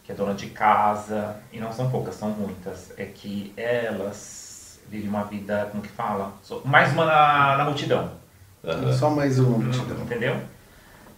que 0.04 0.12
é 0.12 0.14
dona 0.14 0.34
de 0.34 0.46
casa, 0.50 1.36
e 1.52 1.58
não 1.58 1.72
são 1.72 1.90
poucas, 1.90 2.14
são 2.16 2.30
muitas, 2.30 2.92
é 2.96 3.04
que 3.04 3.52
elas 3.56 4.78
vivem 4.88 5.08
uma 5.08 5.24
vida, 5.24 5.68
como 5.70 5.82
que 5.82 5.88
fala? 5.88 6.32
Mais 6.64 6.92
uma 6.92 7.06
na, 7.06 7.56
na 7.58 7.64
multidão, 7.64 8.10
Aham. 8.64 8.92
Só 8.92 9.08
mais 9.10 9.38
uma 9.38 9.58
multidão. 9.58 9.96
entendeu? 10.02 10.40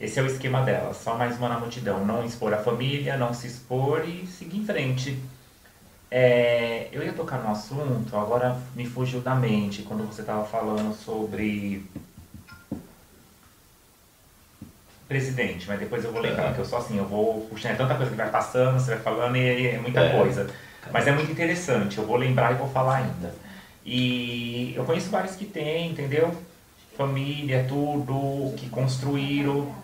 Esse 0.00 0.18
é 0.18 0.22
o 0.22 0.26
esquema 0.26 0.62
delas, 0.62 0.96
só 0.96 1.16
mais 1.16 1.36
uma 1.38 1.48
na 1.48 1.58
multidão. 1.58 2.04
Não 2.04 2.24
expor 2.24 2.52
a 2.54 2.58
família, 2.58 3.16
não 3.16 3.32
se 3.32 3.46
expor 3.46 4.04
e 4.08 4.26
seguir 4.26 4.58
em 4.58 4.64
frente. 4.64 5.18
É, 6.10 6.88
eu 6.92 7.02
ia 7.02 7.12
tocar 7.12 7.38
no 7.38 7.50
assunto, 7.50 8.14
agora 8.16 8.56
me 8.76 8.84
fugiu 8.86 9.20
da 9.20 9.34
mente, 9.34 9.82
quando 9.82 10.06
você 10.06 10.20
estava 10.20 10.44
falando 10.44 10.94
sobre 10.94 11.86
presidente, 15.12 15.68
mas 15.68 15.78
depois 15.78 16.02
eu 16.04 16.10
vou 16.10 16.22
lembrar, 16.22 16.44
Aham. 16.46 16.54
que 16.54 16.60
eu 16.60 16.64
sou 16.64 16.78
assim, 16.78 16.96
eu 16.96 17.04
vou 17.04 17.42
puxando, 17.42 17.72
é 17.72 17.76
tanta 17.76 17.94
coisa 17.94 18.10
que 18.10 18.16
vai 18.16 18.30
passando, 18.30 18.80
você 18.80 18.94
vai 18.94 19.02
falando 19.04 19.36
e 19.36 19.68
é 19.68 19.78
muita 19.78 20.00
É. 20.00 20.12
coisa. 20.16 20.46
Mas 20.90 21.06
é 21.06 21.12
muito 21.12 21.30
interessante, 21.30 21.98
eu 21.98 22.06
vou 22.06 22.16
lembrar 22.16 22.52
e 22.52 22.56
vou 22.56 22.68
falar 22.68 22.96
ainda. 22.96 23.34
E 23.84 24.72
eu 24.74 24.84
conheço 24.84 25.10
vários 25.10 25.36
que 25.36 25.44
têm, 25.44 25.90
entendeu? 25.90 26.34
Família, 26.96 27.64
tudo, 27.68 28.54
que 28.56 28.68
construíram, 28.70 29.74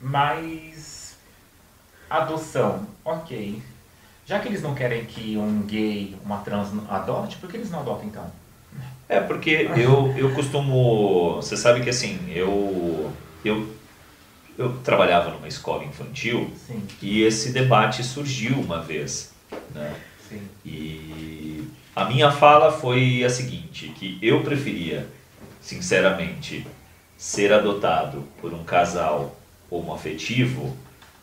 mas 0.00 1.16
adoção, 2.10 2.86
ok. 3.04 3.62
Já 4.26 4.38
que 4.38 4.48
eles 4.48 4.62
não 4.62 4.74
querem 4.74 5.04
que 5.04 5.36
um 5.36 5.62
gay, 5.62 6.16
uma 6.24 6.38
trans 6.38 6.68
adote, 6.88 7.36
por 7.36 7.50
que 7.50 7.56
eles 7.56 7.70
não 7.70 7.80
adotam 7.80 8.06
então? 8.06 8.24
É, 9.08 9.20
porque 9.20 9.68
eu, 9.76 10.14
eu 10.16 10.32
costumo. 10.34 11.36
Você 11.36 11.56
sabe 11.56 11.82
que 11.82 11.90
assim, 11.90 12.18
eu, 12.34 13.12
eu, 13.44 13.68
eu 14.56 14.78
trabalhava 14.78 15.30
numa 15.30 15.48
escola 15.48 15.84
infantil 15.84 16.50
Sim, 16.66 16.82
e 17.02 17.22
esse 17.22 17.52
debate 17.52 18.02
surgiu 18.02 18.54
uma 18.58 18.80
vez. 18.80 19.32
Né? 19.74 19.94
sim. 20.28 20.40
E 20.64 21.64
a 21.94 22.04
minha 22.04 22.30
fala 22.30 22.72
foi 22.72 23.24
a 23.24 23.30
seguinte, 23.30 23.88
que 23.96 24.18
eu 24.20 24.42
preferia, 24.42 25.06
sinceramente, 25.60 26.66
ser 27.16 27.52
adotado 27.52 28.24
por 28.40 28.52
um 28.52 28.64
casal 28.64 29.36
homoafetivo 29.70 30.76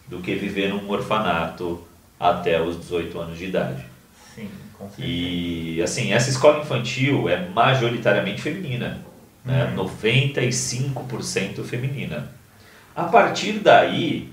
do 0.08 0.20
que 0.20 0.36
viver 0.36 0.70
num 0.70 0.90
orfanato 0.90 1.82
até 2.20 2.62
os 2.62 2.80
18 2.80 3.20
anos 3.20 3.38
de 3.38 3.46
idade. 3.46 3.86
Sim, 4.36 4.50
com 4.78 4.88
certeza. 4.88 5.08
E 5.08 5.82
assim, 5.82 6.14
essa 6.14 6.30
escola 6.30 6.62
infantil 6.62 7.28
é 7.28 7.48
majoritariamente 7.50 8.42
feminina, 8.42 9.00
né? 9.44 9.74
Uhum. 9.76 9.86
95% 9.86 11.64
feminina. 11.64 12.32
A 12.96 13.04
partir 13.06 13.54
daí, 13.54 14.30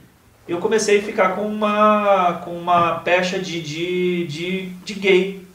eu 0.49 0.59
comecei 0.59 0.99
a 0.99 1.03
ficar 1.03 1.37
com 1.37 1.47
uma, 1.47 2.41
com 2.45 2.59
uma 2.59 3.01
pecha 3.01 3.39
de, 3.39 3.61
de, 3.61 4.27
de, 4.27 4.67
de 4.85 4.95
gay. 4.95 5.47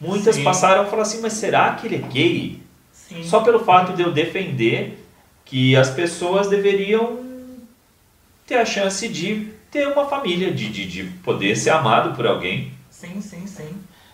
Muitas 0.00 0.36
Sim. 0.36 0.44
passaram 0.44 0.82
a 0.82 0.86
falar 0.86 1.02
assim, 1.02 1.20
mas 1.22 1.34
será 1.34 1.74
que 1.74 1.86
ele 1.86 1.96
é 1.96 2.08
gay? 2.08 2.62
Sim. 2.92 3.22
Só 3.22 3.40
pelo 3.40 3.60
fato 3.60 3.94
de 3.94 4.02
eu 4.02 4.12
defender 4.12 4.98
que 5.44 5.76
as 5.76 5.90
pessoas 5.90 6.48
deveriam 6.48 7.24
ter 8.46 8.56
a 8.56 8.64
chance 8.64 9.08
de 9.08 9.50
ter 9.70 9.88
uma 9.88 10.06
família, 10.06 10.52
de, 10.52 10.68
de, 10.68 10.86
de 10.86 11.04
poder 11.20 11.56
ser 11.56 11.70
amado 11.70 12.14
por 12.14 12.26
alguém. 12.26 12.72
Sim, 12.90 13.20
sim, 13.20 13.46
sim. 13.46 13.70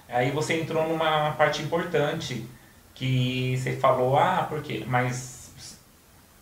Aí 0.08 0.30
você 0.30 0.60
entrou 0.60 0.88
numa 0.88 1.30
parte 1.32 1.62
importante 1.62 2.44
que 2.94 3.56
você 3.56 3.76
falou, 3.76 4.16
ah, 4.16 4.46
por 4.48 4.62
quê? 4.62 4.84
Mas 4.86 5.39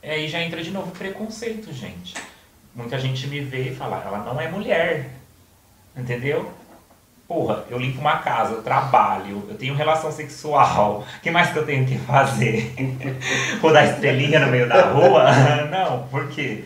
aí 0.03 0.29
já 0.29 0.41
entra 0.41 0.63
de 0.63 0.71
novo 0.71 0.89
o 0.89 0.97
preconceito, 0.97 1.73
gente. 1.73 2.15
Muita 2.75 2.99
gente 2.99 3.27
me 3.27 3.41
vê 3.41 3.71
e 3.71 3.75
fala, 3.75 4.03
ela 4.07 4.19
não 4.19 4.41
é 4.41 4.49
mulher. 4.49 5.11
Entendeu? 5.97 6.53
Porra, 7.27 7.65
eu 7.69 7.79
limpo 7.79 8.01
uma 8.01 8.19
casa, 8.19 8.55
eu 8.55 8.63
trabalho, 8.63 9.45
eu 9.49 9.55
tenho 9.55 9.75
relação 9.75 10.11
sexual. 10.11 11.05
O 11.19 11.21
que 11.21 11.31
mais 11.31 11.51
que 11.51 11.59
eu 11.59 11.67
tenho 11.67 11.85
que 11.87 11.99
fazer? 11.99 12.75
Vou 13.61 13.73
dar 13.73 13.85
estrelinha 13.85 14.41
no 14.41 14.51
meio 14.51 14.67
da 14.67 14.93
rua? 14.93 15.31
Não, 15.71 16.09
por 16.09 16.29
quê? 16.29 16.65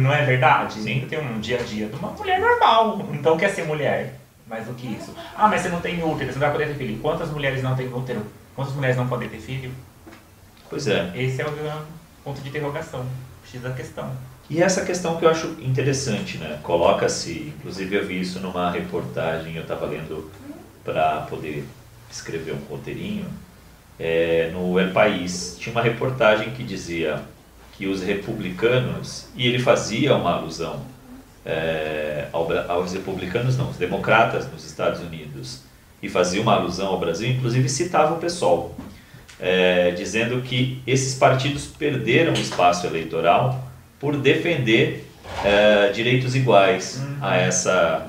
Não 0.00 0.12
é 0.12 0.24
verdade? 0.24 0.80
Sim. 0.80 1.06
Tem 1.08 1.20
um 1.20 1.38
dia 1.38 1.60
a 1.60 1.62
dia 1.62 1.86
de 1.86 1.94
uma 1.94 2.10
mulher 2.10 2.40
normal. 2.40 3.06
Então 3.12 3.36
quer 3.36 3.50
ser 3.50 3.64
mulher. 3.64 4.14
Mais 4.46 4.66
do 4.66 4.74
que 4.74 4.88
isso. 4.88 5.14
Ah, 5.36 5.46
mas 5.46 5.60
você 5.60 5.68
não 5.68 5.80
tem 5.80 6.02
útero, 6.02 6.32
você 6.32 6.38
não 6.38 6.40
vai 6.40 6.50
poder 6.50 6.66
ter 6.66 6.74
filho. 6.74 6.98
Quantas 6.98 7.30
mulheres 7.30 7.62
não 7.62 7.76
têm 7.76 7.86
útero? 7.86 8.26
Quantas 8.56 8.74
mulheres 8.74 8.96
não 8.96 9.06
podem 9.06 9.28
ter 9.28 9.38
filho? 9.38 9.70
Pois 10.68 10.88
é. 10.88 11.12
Esse 11.14 11.40
é 11.40 11.46
o 11.46 11.52
ponto 12.24 12.40
de 12.40 12.48
interrogação. 12.48 13.06
X 13.50 13.60
da 13.60 13.70
questão. 13.70 14.10
E 14.48 14.62
essa 14.62 14.84
questão 14.84 15.16
que 15.16 15.24
eu 15.24 15.30
acho 15.30 15.56
interessante, 15.60 16.38
né? 16.38 16.58
Coloca-se, 16.62 17.52
inclusive 17.56 17.96
eu 17.96 18.06
vi 18.06 18.20
isso 18.20 18.40
numa 18.40 18.70
reportagem, 18.70 19.56
eu 19.56 19.62
estava 19.62 19.86
lendo 19.86 20.30
para 20.84 21.22
poder 21.22 21.64
escrever 22.10 22.52
um 22.52 22.64
roteirinho, 22.68 23.26
é, 23.98 24.50
no 24.52 24.78
El 24.78 24.92
País. 24.92 25.56
Tinha 25.58 25.72
uma 25.72 25.82
reportagem 25.82 26.50
que 26.50 26.64
dizia 26.64 27.22
que 27.76 27.86
os 27.86 28.02
republicanos, 28.02 29.28
e 29.36 29.46
ele 29.46 29.58
fazia 29.58 30.16
uma 30.16 30.36
alusão 30.36 30.82
é, 31.44 32.28
aos 32.68 32.92
republicanos, 32.92 33.56
não, 33.56 33.70
os 33.70 33.76
democratas 33.76 34.50
nos 34.50 34.64
Estados 34.64 35.00
Unidos, 35.00 35.62
e 36.02 36.08
fazia 36.08 36.40
uma 36.40 36.54
alusão 36.54 36.88
ao 36.88 36.98
Brasil, 36.98 37.28
inclusive 37.28 37.68
citava 37.68 38.14
o 38.14 38.18
PSOL, 38.18 38.74
é, 39.40 39.90
dizendo 39.92 40.40
que 40.42 40.82
esses 40.86 41.14
partidos 41.14 41.66
perderam 41.66 42.32
espaço 42.34 42.86
eleitoral 42.86 43.70
por 43.98 44.16
defender 44.16 45.06
é, 45.44 45.90
direitos 45.92 46.34
iguais 46.34 47.02
a 47.20 47.36
essa 47.36 48.06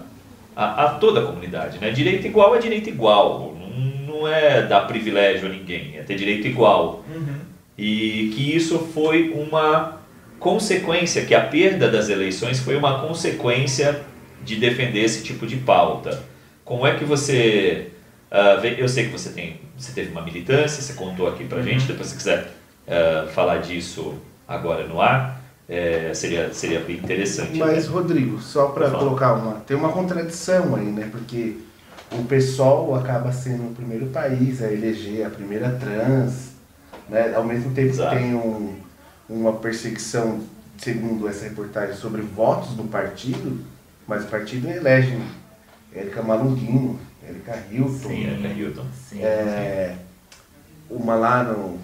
a, 0.56 0.86
a 0.86 0.90
toda 0.96 1.22
a 1.22 1.26
comunidade, 1.26 1.80
né? 1.80 1.92
Direito 1.92 2.28
igual 2.28 2.56
é 2.56 2.60
direito 2.60 2.90
igual, 2.90 3.56
não, 3.58 4.16
não 4.16 4.28
é 4.28 4.62
dar 4.62 4.82
privilégio 4.82 5.48
a 5.48 5.52
ninguém, 5.52 5.98
é 5.98 6.04
ter 6.04 6.16
direito 6.16 6.48
igual 6.48 7.04
e 7.78 8.32
que 8.36 8.56
isso 8.56 8.78
foi 8.94 9.32
uma 9.36 10.00
consequência, 10.40 11.26
que 11.26 11.34
a 11.34 11.42
perda 11.42 11.90
das 11.90 12.10
eleições 12.10 12.60
foi 12.60 12.76
uma 12.76 13.00
consequência 13.00 14.02
de 14.44 14.56
defender 14.56 15.04
esse 15.04 15.24
tipo 15.24 15.48
de 15.48 15.58
pauta. 15.58 16.24
Como 16.64 16.86
é 16.86 16.96
que 16.96 17.04
você 17.04 17.92
vê- 18.62 18.76
eu 18.82 18.88
sei 18.88 19.06
que 19.06 19.12
você 19.12 19.30
tem 19.30 19.60
você 19.78 19.92
teve 19.94 20.12
uma 20.12 20.22
militância, 20.22 20.82
você 20.82 20.94
contou 20.94 21.28
aqui 21.28 21.46
pra 21.46 21.62
gente, 21.62 21.86
depois 21.86 22.10
se 22.10 22.16
quiser 22.16 22.52
ah, 22.88 23.28
falar 23.34 23.58
disso 23.58 24.16
agora 24.48 24.86
no 24.88 25.02
ar, 25.02 25.42
eh, 25.68 26.12
seria 26.14 26.54
seria 26.54 26.80
bem 26.82 26.98
interessante. 26.98 27.58
Mas, 27.58 27.88
né? 27.88 27.94
Rodrigo, 27.94 28.40
só 28.40 28.68
para 28.68 28.90
colocar 28.92 29.34
uma. 29.34 29.56
Tem 29.62 29.76
uma 29.78 29.92
contradição 29.92 30.76
aí, 30.76 30.86
né? 30.86 31.08
Porque 31.12 31.58
o 32.12 32.24
PSOL 32.26 32.96
acaba 32.96 33.32
sendo 33.32 33.72
o 33.72 33.74
primeiro 33.74 34.08
país 34.08 34.62
a 34.62 34.72
eleger 34.72 35.26
a 35.26 35.30
primeira 35.30 35.70
trans, 35.72 36.52
né? 37.10 37.34
Ao 37.34 37.44
mesmo 37.44 37.74
tempo 37.74 37.90
Exato. 37.90 38.16
que 38.16 38.22
tem 38.22 38.36
um, 38.36 38.76
uma 39.30 39.54
perseguição, 39.54 40.42
segundo 40.78 41.28
essa 41.28 41.46
reportagem, 41.46 41.96
sobre 41.96 42.22
votos 42.22 42.72
do 42.72 42.84
partido, 42.84 43.60
mas 44.06 44.26
o 44.26 44.28
partido 44.28 44.70
elege 44.70 45.18
Érica 45.94 46.22
Malunguinho, 46.22 47.00
Érica 47.32 47.58
Hilton, 47.72 48.10
Sim, 48.10 48.58
Hilton. 48.58 48.86
Sim, 49.10 49.24
é, 49.24 49.96
uma 50.90 51.16
lá 51.16 51.44
no, 51.44 51.80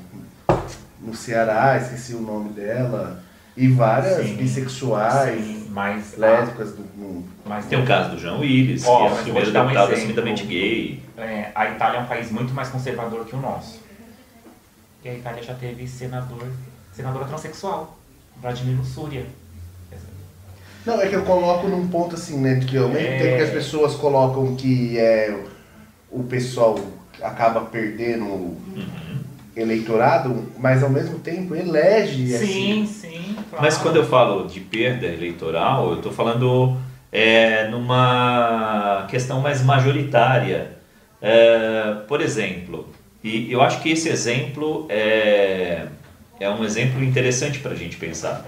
no 1.01 1.15
Ceará, 1.15 1.77
esqueci 1.77 2.13
o 2.13 2.21
nome 2.21 2.49
dela, 2.49 3.23
e 3.55 3.67
várias 3.69 4.25
Sim. 4.27 4.35
bissexuais, 4.35 5.43
Sim, 5.43 5.67
mas, 5.71 6.15
lésbicas 6.17 6.73
do 6.73 6.83
mundo. 6.95 7.27
mas 7.45 7.65
Tem 7.65 7.81
o 7.81 7.85
caso 7.85 8.11
do 8.11 8.19
João 8.19 8.41
Willis, 8.41 8.85
Ó, 8.85 8.97
que 8.97 9.05
é 9.05 9.11
o 9.11 9.23
primeiro 9.23 9.49
um 9.49 9.53
deputado 9.53 9.77
exemplo. 9.77 9.93
assumidamente 9.93 10.45
gay. 10.45 11.03
É, 11.17 11.51
a 11.55 11.69
Itália 11.71 11.99
é 11.99 12.01
um 12.01 12.05
país 12.05 12.29
muito 12.31 12.53
mais 12.53 12.69
conservador 12.69 13.25
que 13.25 13.35
o 13.35 13.39
nosso. 13.39 13.79
E 15.03 15.09
a 15.09 15.13
Itália 15.13 15.41
já 15.41 15.53
teve 15.55 15.87
senador, 15.87 16.45
senadora 16.93 17.25
transexual, 17.25 17.97
Vladimir 18.41 18.77
Luxúria. 18.77 19.25
Não, 20.87 21.01
é 21.01 21.07
que 21.07 21.15
eu 21.15 21.23
coloco 21.23 21.67
num 21.67 21.87
ponto 21.89 22.15
assim, 22.15 22.37
né? 22.39 22.61
Que 22.65 22.77
ao 22.77 22.87
mesmo 22.87 23.07
É. 23.09 23.17
tempo 23.17 23.35
que 23.37 23.43
as 23.43 23.49
pessoas 23.49 23.93
colocam 23.95 24.55
que 24.55 24.97
é 24.97 25.37
o 26.09 26.23
pessoal 26.23 26.79
acaba 27.21 27.61
perdendo 27.61 28.23
Uhum. 28.25 29.17
eleitorado, 29.55 30.45
mas 30.57 30.81
ao 30.83 30.89
mesmo 30.89 31.19
tempo 31.19 31.53
elege 31.55 32.27
Sim, 32.27 32.35
assim. 32.35 32.85
sim. 32.85 33.35
Claro. 33.49 33.65
Mas 33.65 33.77
quando 33.77 33.97
eu 33.97 34.05
falo 34.05 34.47
de 34.47 34.59
perda 34.61 35.05
eleitoral, 35.07 35.89
eu 35.91 35.95
estou 35.97 36.11
falando 36.11 36.77
é, 37.11 37.67
numa 37.69 39.05
questão 39.09 39.41
mais 39.41 39.61
majoritária. 39.63 40.71
É, 41.21 41.95
por 42.07 42.21
exemplo, 42.21 42.87
e 43.23 43.51
eu 43.51 43.61
acho 43.61 43.81
que 43.81 43.89
esse 43.91 44.07
exemplo 44.09 44.85
é, 44.89 45.85
é 46.39 46.49
um 46.49 46.63
exemplo 46.63 47.03
interessante 47.03 47.59
para 47.59 47.71
a 47.71 47.75
gente 47.75 47.97
pensar. 47.97 48.45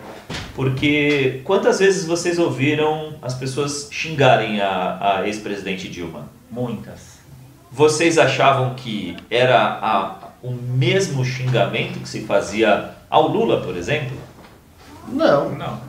Porque 0.55 1.41
quantas 1.43 1.79
vezes 1.79 2.05
vocês 2.05 2.37
ouviram 2.37 3.15
as 3.21 3.33
pessoas 3.33 3.87
xingarem 3.91 4.59
a, 4.61 5.19
a 5.19 5.27
ex-presidente 5.27 5.87
Dilma? 5.87 6.27
Muitas. 6.51 7.19
Vocês 7.71 8.17
achavam 8.17 8.73
que 8.75 9.15
era 9.29 9.57
a- 9.81 10.15
o 10.41 10.51
mesmo 10.51 11.23
xingamento 11.23 11.99
que 11.99 12.09
se 12.09 12.21
fazia 12.25 12.91
ao 13.09 13.27
Lula, 13.27 13.61
por 13.61 13.75
exemplo? 13.77 14.17
Não. 15.07 15.49
Não. 15.51 15.79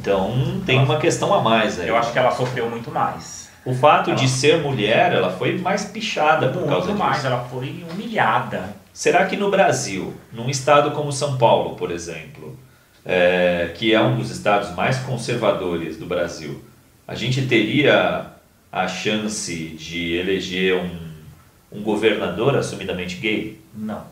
Então 0.00 0.60
tem 0.64 0.78
uma 0.78 0.96
questão 0.98 1.34
a 1.34 1.40
mais 1.42 1.78
aí. 1.78 1.88
Eu 1.88 1.96
acho 1.96 2.12
que 2.12 2.18
ela 2.18 2.30
sofreu 2.30 2.70
muito 2.70 2.90
mais. 2.90 3.50
O 3.64 3.74
fato 3.74 4.12
de 4.14 4.26
ser 4.28 4.58
mulher, 4.60 5.12
ela 5.12 5.30
foi 5.30 5.58
mais 5.58 5.84
pichada 5.84 6.48
por 6.48 6.60
causa 6.66 6.86
Muito 6.88 6.96
disso. 6.96 6.98
mais. 6.98 7.24
Ela 7.24 7.44
foi 7.44 7.84
humilhada. 7.92 8.74
Será 8.92 9.26
que 9.26 9.36
no 9.36 9.50
Brasil, 9.50 10.12
num 10.32 10.50
estado 10.50 10.90
como 10.90 11.12
São 11.12 11.38
Paulo, 11.38 11.76
por 11.76 11.90
exemplo, 11.90 12.58
é, 13.04 13.72
que 13.74 13.94
é 13.94 14.00
um 14.00 14.16
dos 14.16 14.30
estados 14.30 14.74
mais 14.74 14.98
conservadores 14.98 15.96
do 15.96 16.06
Brasil, 16.06 16.62
a 17.08 17.14
gente 17.14 17.46
teria 17.46 18.26
a 18.70 18.88
chance 18.88 19.54
de 19.78 20.14
eleger 20.14 20.76
um, 20.76 21.78
um 21.78 21.82
governador 21.82 22.56
assumidamente 22.56 23.16
gay? 23.16 23.60
Não. 23.74 24.02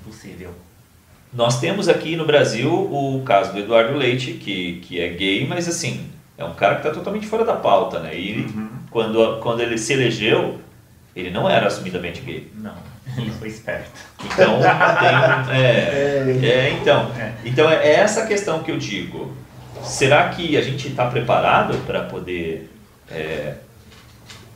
Impossível. 0.00 0.52
Nós 1.32 1.60
temos 1.60 1.88
aqui 1.88 2.16
no 2.16 2.24
Brasil 2.24 2.72
o 2.72 3.22
caso 3.24 3.52
do 3.52 3.58
Eduardo 3.58 3.96
Leite, 3.96 4.32
que, 4.34 4.80
que 4.80 5.00
é 5.00 5.08
gay, 5.10 5.46
mas 5.46 5.68
assim, 5.68 6.08
é 6.38 6.44
um 6.44 6.54
cara 6.54 6.76
que 6.76 6.86
está 6.86 6.92
totalmente 6.92 7.26
fora 7.26 7.44
da 7.44 7.54
pauta, 7.54 8.00
né? 8.00 8.18
E 8.18 8.42
Uhum. 8.42 8.68
quando, 8.90 9.40
quando 9.40 9.60
ele 9.60 9.78
se 9.78 9.92
elegeu, 9.92 10.60
ele 11.14 11.30
não 11.30 11.48
era 11.48 11.66
assumidamente 11.66 12.20
gay. 12.20 12.50
Não. 12.54 12.74
Ele 13.16 13.30
foi 13.30 13.48
esperto. 13.48 13.90
Então, 14.24 14.58
tem, 15.48 15.56
é, 15.56 16.38
É, 16.42 16.70
então, 16.80 17.10
É. 17.18 17.32
então 17.44 17.70
é 17.70 17.94
essa 17.94 18.26
questão 18.26 18.62
que 18.62 18.70
eu 18.70 18.78
digo. 18.78 19.34
Será 19.82 20.28
que 20.30 20.56
a 20.56 20.62
gente 20.62 20.88
está 20.88 21.06
preparado 21.06 21.76
para 21.86 22.02
poder 22.04 22.70
é, 23.10 23.54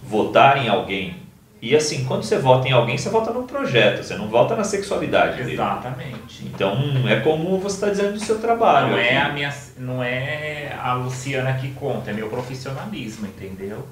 votar 0.02 0.56
em 0.64 0.68
alguém? 0.68 1.16
E 1.62 1.76
assim, 1.76 2.04
quando 2.06 2.22
você 2.22 2.38
vota 2.38 2.66
em 2.66 2.72
alguém, 2.72 2.96
você 2.96 3.10
vota 3.10 3.32
num 3.32 3.46
projeto, 3.46 4.02
você 4.02 4.16
não 4.16 4.28
vota 4.28 4.56
na 4.56 4.64
sexualidade 4.64 5.36
dele. 5.36 5.52
Exatamente. 5.52 6.46
Então 6.46 6.74
é 7.06 7.20
como 7.20 7.58
você 7.58 7.76
está 7.76 7.90
dizendo 7.90 8.14
do 8.14 8.20
seu 8.20 8.38
trabalho. 8.38 8.92
Não 8.92 8.98
é, 8.98 9.18
a 9.18 9.28
minha, 9.28 9.54
não 9.76 10.02
é 10.02 10.74
a 10.82 10.94
Luciana 10.94 11.52
que 11.52 11.70
conta, 11.72 12.10
é 12.10 12.14
meu 12.14 12.28
profissionalismo, 12.28 13.26
entendeu? 13.26 13.86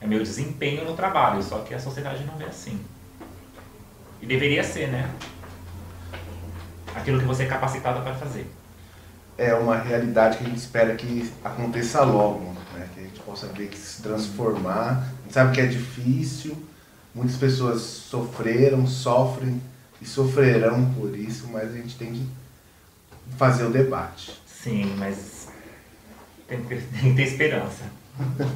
É 0.00 0.06
meu 0.06 0.20
desempenho 0.20 0.84
no 0.84 0.94
trabalho, 0.94 1.42
só 1.42 1.58
que 1.58 1.74
a 1.74 1.78
sociedade 1.78 2.24
não 2.24 2.36
vê 2.36 2.44
assim. 2.44 2.80
E 4.24 4.26
deveria 4.26 4.64
ser, 4.64 4.88
né? 4.88 5.06
Aquilo 6.94 7.20
que 7.20 7.26
você 7.26 7.42
é 7.42 7.46
capacitado 7.46 8.00
para 8.00 8.14
fazer. 8.14 8.50
é 9.36 9.52
uma 9.52 9.76
realidade 9.76 10.38
que 10.38 10.44
a 10.44 10.46
gente 10.46 10.56
espera 10.56 10.94
que 10.94 11.30
aconteça 11.44 12.02
logo, 12.04 12.54
né? 12.72 12.88
que 12.94 13.00
a 13.00 13.02
gente 13.02 13.20
possa 13.20 13.48
ver 13.48 13.68
que 13.68 13.76
se 13.76 14.00
transformar. 14.00 15.06
A 15.18 15.22
gente 15.24 15.34
sabe 15.34 15.54
que 15.54 15.60
é 15.60 15.66
difícil, 15.66 16.56
muitas 17.14 17.36
pessoas 17.36 17.82
sofreram, 17.82 18.86
sofrem 18.86 19.60
e 20.00 20.06
sofrerão 20.06 20.90
por 20.94 21.14
isso, 21.14 21.46
mas 21.52 21.74
a 21.74 21.76
gente 21.76 21.94
tem 21.98 22.14
que 22.14 22.26
fazer 23.36 23.64
o 23.64 23.70
debate. 23.70 24.40
Sim, 24.46 24.94
mas 24.96 25.48
tem 26.48 26.62
que 26.62 26.68
ter, 26.68 26.82
tem 26.98 27.10
que 27.10 27.16
ter 27.16 27.22
esperança. 27.24 27.84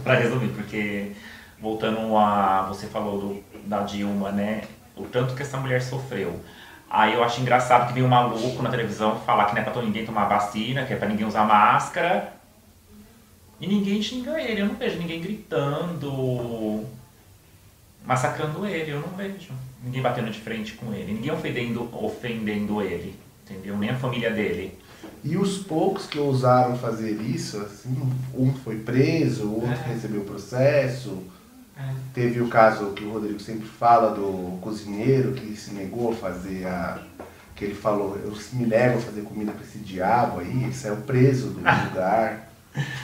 para 0.02 0.14
resumir, 0.14 0.48
porque 0.48 1.12
voltando 1.60 2.16
a. 2.16 2.62
Você 2.68 2.86
falou 2.86 3.20
do, 3.20 3.68
da 3.68 3.82
Dilma, 3.82 4.32
né? 4.32 4.62
O 4.98 5.06
tanto 5.06 5.34
que 5.34 5.42
essa 5.42 5.56
mulher 5.56 5.82
sofreu. 5.82 6.40
Aí 6.90 7.14
eu 7.14 7.22
acho 7.22 7.40
engraçado 7.40 7.88
que 7.88 7.92
vem 7.92 8.02
um 8.02 8.08
maluco 8.08 8.62
na 8.62 8.70
televisão 8.70 9.20
falar 9.20 9.44
que 9.46 9.54
não 9.54 9.60
é 9.60 9.64
pra 9.64 9.82
ninguém 9.82 10.06
tomar 10.06 10.24
vacina, 10.24 10.84
que 10.84 10.92
é 10.92 10.96
pra 10.96 11.08
ninguém 11.08 11.26
usar 11.26 11.44
máscara. 11.44 12.32
E 13.60 13.66
ninguém 13.66 14.00
xinga 14.00 14.40
ele, 14.40 14.62
eu 14.62 14.66
não 14.66 14.76
vejo 14.76 14.98
ninguém 14.98 15.20
gritando, 15.20 16.86
massacrando 18.06 18.64
ele, 18.64 18.92
eu 18.92 19.00
não 19.00 19.08
vejo. 19.08 19.50
Ninguém 19.82 20.00
batendo 20.00 20.30
de 20.30 20.40
frente 20.40 20.74
com 20.74 20.92
ele, 20.94 21.12
ninguém 21.12 21.30
ofendendo, 21.32 21.88
ofendendo 21.92 22.80
ele, 22.80 23.14
entendeu? 23.44 23.76
Nem 23.76 23.90
a 23.90 23.96
família 23.96 24.30
dele. 24.30 24.78
E 25.24 25.36
os 25.36 25.58
poucos 25.58 26.06
que 26.06 26.18
ousaram 26.18 26.78
fazer 26.78 27.20
isso, 27.20 27.58
assim, 27.60 27.96
um 28.34 28.52
foi 28.54 28.76
preso, 28.76 29.46
o 29.48 29.54
outro 29.56 29.70
É. 29.84 29.92
recebeu 29.92 30.22
processo. 30.22 31.22
É. 31.78 31.82
Teve 32.12 32.40
o 32.40 32.48
caso 32.48 32.92
que 32.92 33.04
o 33.04 33.12
Rodrigo 33.12 33.38
sempre 33.38 33.66
fala 33.66 34.10
do 34.14 34.58
cozinheiro 34.60 35.32
que 35.32 35.56
se 35.56 35.72
negou 35.72 36.10
a 36.12 36.14
fazer 36.14 36.66
a. 36.66 36.98
que 37.54 37.64
ele 37.64 37.74
falou, 37.74 38.18
eu 38.22 38.32
me 38.54 38.66
nego 38.66 38.98
a 38.98 39.02
fazer 39.02 39.22
comida 39.22 39.52
para 39.52 39.62
esse 39.62 39.78
diabo 39.78 40.40
aí, 40.40 40.64
ele 40.64 40.72
saiu 40.72 40.96
preso 40.96 41.50
do 41.50 41.58
lugar. 41.60 42.48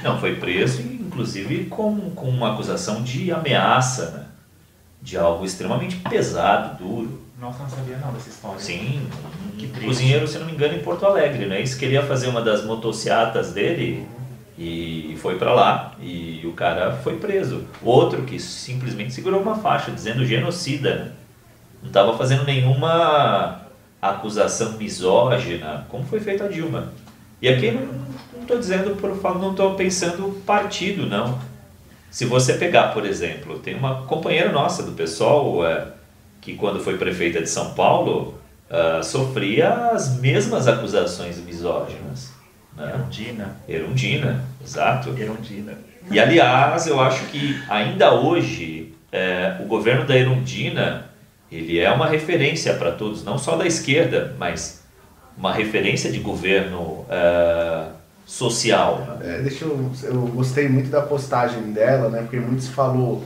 Não, 0.03 0.21
foi 0.21 0.37
preso, 0.37 0.83
inclusive 0.83 1.67
com, 1.67 2.11
com 2.11 2.29
uma 2.29 2.53
acusação 2.53 3.03
de 3.03 3.33
ameaça, 3.33 4.11
né? 4.11 4.27
de 5.03 5.19
algo 5.19 5.45
extremamente 5.45 5.97
pesado, 5.97 6.79
duro. 6.83 7.21
Nossa, 7.39 7.63
não 7.63 7.71
sabia 7.71 7.99
não 7.99 8.13
dessa 8.13 8.31
história. 8.31 8.59
Sim, 8.59 9.07
Que 9.59 9.67
um 9.67 9.69
triste. 9.69 9.87
cozinheiro, 9.87 10.27
se 10.27 10.39
não 10.39 10.47
me 10.47 10.53
engano, 10.53 10.75
em 10.75 10.83
Porto 10.83 11.05
Alegre, 11.05 11.47
né? 11.47 11.61
Isso 11.61 11.77
queria 11.79 12.03
fazer 12.07 12.29
uma 12.29 12.41
das 12.41 12.65
motocicletas 12.65 13.53
dele 13.53 14.07
e 14.57 15.17
foi 15.21 15.37
pra 15.37 15.53
lá 15.53 15.95
e 16.01 16.43
o 16.45 16.53
cara 16.53 16.93
foi 17.03 17.17
preso. 17.19 17.65
Outro 17.83 18.23
que 18.23 18.39
simplesmente 18.39 19.13
segurou 19.13 19.41
uma 19.41 19.57
faixa 19.57 19.91
dizendo 19.91 20.25
genocida? 20.25 21.15
Não 21.81 21.89
estava 21.89 22.17
fazendo 22.17 22.45
nenhuma 22.45 23.63
acusação 24.01 24.73
misógina, 24.73 25.87
como 25.89 26.05
foi 26.05 26.21
feito 26.21 26.45
a 26.45 26.49
Dilma. 26.49 26.93
E 27.43 27.49
aqui 27.49 27.71
não 27.71 28.43
estou 28.43 28.59
dizendo 28.59 28.97
por 28.97 29.17
falar, 29.17 29.39
não 29.39 29.51
estou 29.51 29.75
pensando 29.75 30.41
partido, 30.47 31.07
não. 31.07 31.39
Se 32.11 32.25
você 32.25 32.55
pegar, 32.55 32.95
por 32.95 33.05
exemplo, 33.05 33.59
tem 33.59 33.75
uma 33.75 34.03
companheira 34.03 34.53
nossa 34.53 34.83
do 34.83 34.93
pessoal 34.93 35.67
é, 35.67 35.89
que 36.41 36.55
quando 36.55 36.81
foi 36.81 36.97
prefeita 36.97 37.43
de 37.43 37.51
São 37.51 37.75
Paulo 37.75 38.39
ah, 38.77 39.03
sofria 39.05 39.91
as 39.93 40.19
mesmas 40.19 40.67
acusações 40.67 41.39
misóginas. 41.39 42.34
Né? 42.77 42.93
Erundina. 42.95 43.57
Erundina, 43.69 44.45
exato. 44.63 45.11
Erundina. 45.19 45.73
E 46.11 46.21
aliás, 46.21 46.87
eu 46.87 47.01
acho 47.01 47.25
que 47.27 47.63
ainda 47.69 48.13
hoje 48.15 48.95
é, 49.11 49.57
o 49.61 49.65
governo 49.65 50.05
da 50.05 50.17
Erundina 50.17 51.07
ele 51.51 51.79
é 51.79 51.91
uma 51.91 52.07
referência 52.07 52.75
para 52.75 52.93
todos, 52.93 53.23
não 53.23 53.39
só 53.39 53.57
da 53.57 53.67
esquerda, 53.67 54.35
mas 54.39 54.83
uma 55.37 55.53
referência 55.53 56.11
de 56.11 56.19
governo 56.19 57.07
é, 57.09 57.87
social. 58.27 59.19
É, 59.23 59.41
deixa 59.41 59.65
eu, 59.65 59.91
eu 60.03 60.21
gostei 60.29 60.69
muito 60.69 60.91
da 60.91 61.01
postagem 61.01 61.73
dela, 61.73 62.09
né? 62.09 62.23
Porque 62.23 62.39
muitos 62.39 62.69
falou 62.69 63.23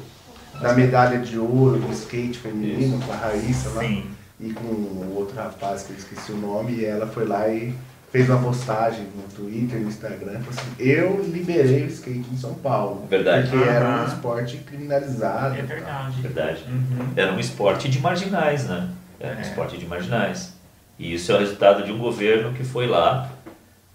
da 0.60 0.74
medalha 0.74 1.18
de 1.18 1.38
ouro 1.38 1.78
no 1.78 1.92
skate 1.92 2.38
feminino 2.38 3.00
com 3.00 3.12
a 3.12 3.16
Raíssa 3.16 3.70
lá. 3.70 3.82
Sim. 3.82 4.04
E 4.40 4.52
com 4.52 4.66
o 4.66 5.14
outro 5.16 5.34
rapaz 5.34 5.82
que 5.82 5.92
eu 5.92 5.96
esqueci 5.96 6.30
o 6.30 6.36
nome, 6.36 6.74
e 6.74 6.84
ela 6.84 7.06
foi 7.06 7.26
lá 7.26 7.48
e 7.48 7.74
fez 8.10 8.28
uma 8.28 8.40
postagem 8.42 9.06
no 9.14 9.22
Twitter, 9.34 9.80
no 9.80 9.88
Instagram, 9.88 10.40
falou 10.40 10.50
assim, 10.50 10.70
eu 10.78 11.22
liberei 11.22 11.84
o 11.84 11.86
skate 11.88 12.24
em 12.32 12.36
São 12.36 12.54
Paulo. 12.54 13.06
Verdade. 13.08 13.50
Porque 13.50 13.64
era 13.68 13.84
um 13.86 13.92
Aham. 13.92 14.06
esporte 14.08 14.56
criminalizado. 14.58 15.56
É 15.56 15.62
verdade. 15.62 16.20
Verdade. 16.22 16.64
Uhum. 16.68 17.08
Era 17.16 17.32
um 17.32 17.38
esporte 17.38 17.88
de 17.88 18.00
marginais, 18.00 18.64
né? 18.64 18.88
Era 19.20 19.36
um 19.36 19.38
É. 19.38 19.42
esporte 19.42 19.76
de 19.76 19.86
marginais. 19.86 20.54
E 20.98 21.12
isso 21.14 21.30
é 21.30 21.34
o 21.34 21.38
resultado 21.38 21.84
de 21.84 21.92
um 21.92 21.98
governo 21.98 22.52
que 22.54 22.64
foi 22.64 22.86
lá 22.86 23.30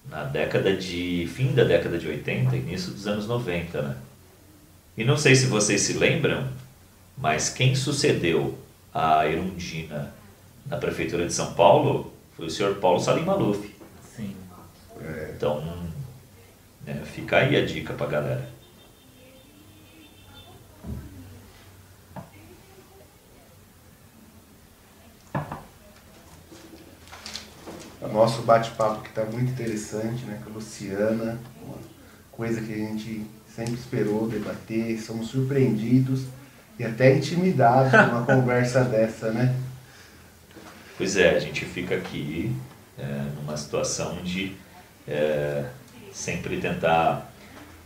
na 0.09 0.23
década 0.23 0.75
de. 0.75 1.27
fim 1.33 1.53
da 1.53 1.63
década 1.63 1.97
de 1.97 2.07
80, 2.07 2.55
início 2.55 2.91
dos 2.91 3.07
anos 3.07 3.27
90, 3.27 3.81
né? 3.81 3.95
E 4.97 5.03
não 5.03 5.17
sei 5.17 5.33
se 5.35 5.47
vocês 5.47 5.81
se 5.81 5.93
lembram, 5.93 6.45
mas 7.17 7.49
quem 7.49 7.73
sucedeu 7.73 8.57
a 8.93 9.27
Erundina 9.27 10.11
na 10.67 10.77
prefeitura 10.77 11.25
de 11.25 11.33
São 11.33 11.53
Paulo 11.53 12.13
foi 12.37 12.45
o 12.45 12.49
senhor 12.49 12.75
Paulo 12.75 12.99
Salim 12.99 13.23
Maluf. 13.25 13.72
Sim. 15.03 15.33
Então, 15.35 15.61
né, 16.85 17.01
fica 17.05 17.37
aí 17.37 17.55
a 17.55 17.65
dica 17.65 17.93
pra 17.93 18.07
galera. 18.07 18.49
O 28.01 28.07
nosso 28.07 28.41
bate-papo 28.43 29.01
que 29.01 29.09
está 29.09 29.23
muito 29.25 29.51
interessante, 29.51 30.23
né? 30.25 30.39
Com 30.43 30.51
a 30.51 30.53
Luciana, 30.53 31.39
uma 31.61 31.77
coisa 32.31 32.61
que 32.61 32.73
a 32.73 32.77
gente 32.77 33.25
sempre 33.47 33.73
esperou 33.73 34.27
debater, 34.27 34.99
somos 34.99 35.27
surpreendidos 35.29 36.25
E 36.77 36.83
até 36.83 37.15
intimidado 37.15 37.91
com 37.91 38.15
uma 38.15 38.25
conversa 38.27 38.83
dessa, 38.83 39.31
né? 39.31 39.55
Pois 40.97 41.15
é, 41.15 41.35
a 41.35 41.39
gente 41.39 41.65
fica 41.65 41.95
aqui 41.95 42.55
é, 42.97 43.25
numa 43.35 43.57
situação 43.57 44.21
de 44.23 44.55
é, 45.07 45.65
sempre 46.11 46.57
tentar 46.57 47.31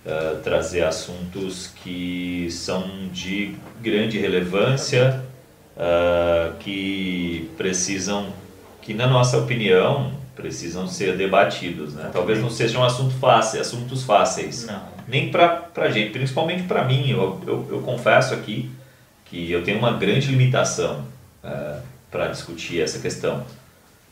é, 0.06 0.36
trazer 0.44 0.84
assuntos 0.84 1.68
que 1.84 2.48
são 2.52 3.10
de 3.12 3.56
grande 3.82 4.18
relevância, 4.18 5.24
é, 5.78 6.52
que 6.60 7.50
precisam, 7.58 8.34
que 8.82 8.94
na 8.94 9.08
nossa 9.08 9.38
opinião, 9.38 10.18
precisam 10.38 10.88
ser 10.88 11.18
debatidos. 11.18 11.96
Né? 11.96 12.10
Talvez 12.14 12.40
não 12.40 12.50
sejam 12.50 12.82
um 12.82 12.86
assunto 12.86 13.16
fácil, 13.16 13.60
assuntos 13.60 14.04
fáceis. 14.04 14.66
Não. 14.68 14.82
Nem 15.08 15.32
para 15.32 15.68
a 15.76 15.90
gente, 15.90 16.12
principalmente 16.12 16.64
para 16.64 16.86
mim. 16.86 17.10
Eu, 17.10 17.42
eu, 17.46 17.68
eu 17.72 17.82
confesso 17.82 18.34
aqui 18.34 18.70
que 19.26 19.52
eu 19.52 19.64
tenho 19.64 19.80
uma 19.80 19.94
grande 19.94 20.28
limitação 20.28 21.04
uh, 21.44 21.82
para 22.12 22.28
discutir 22.28 22.82
essa 22.82 23.00
questão. 23.00 23.44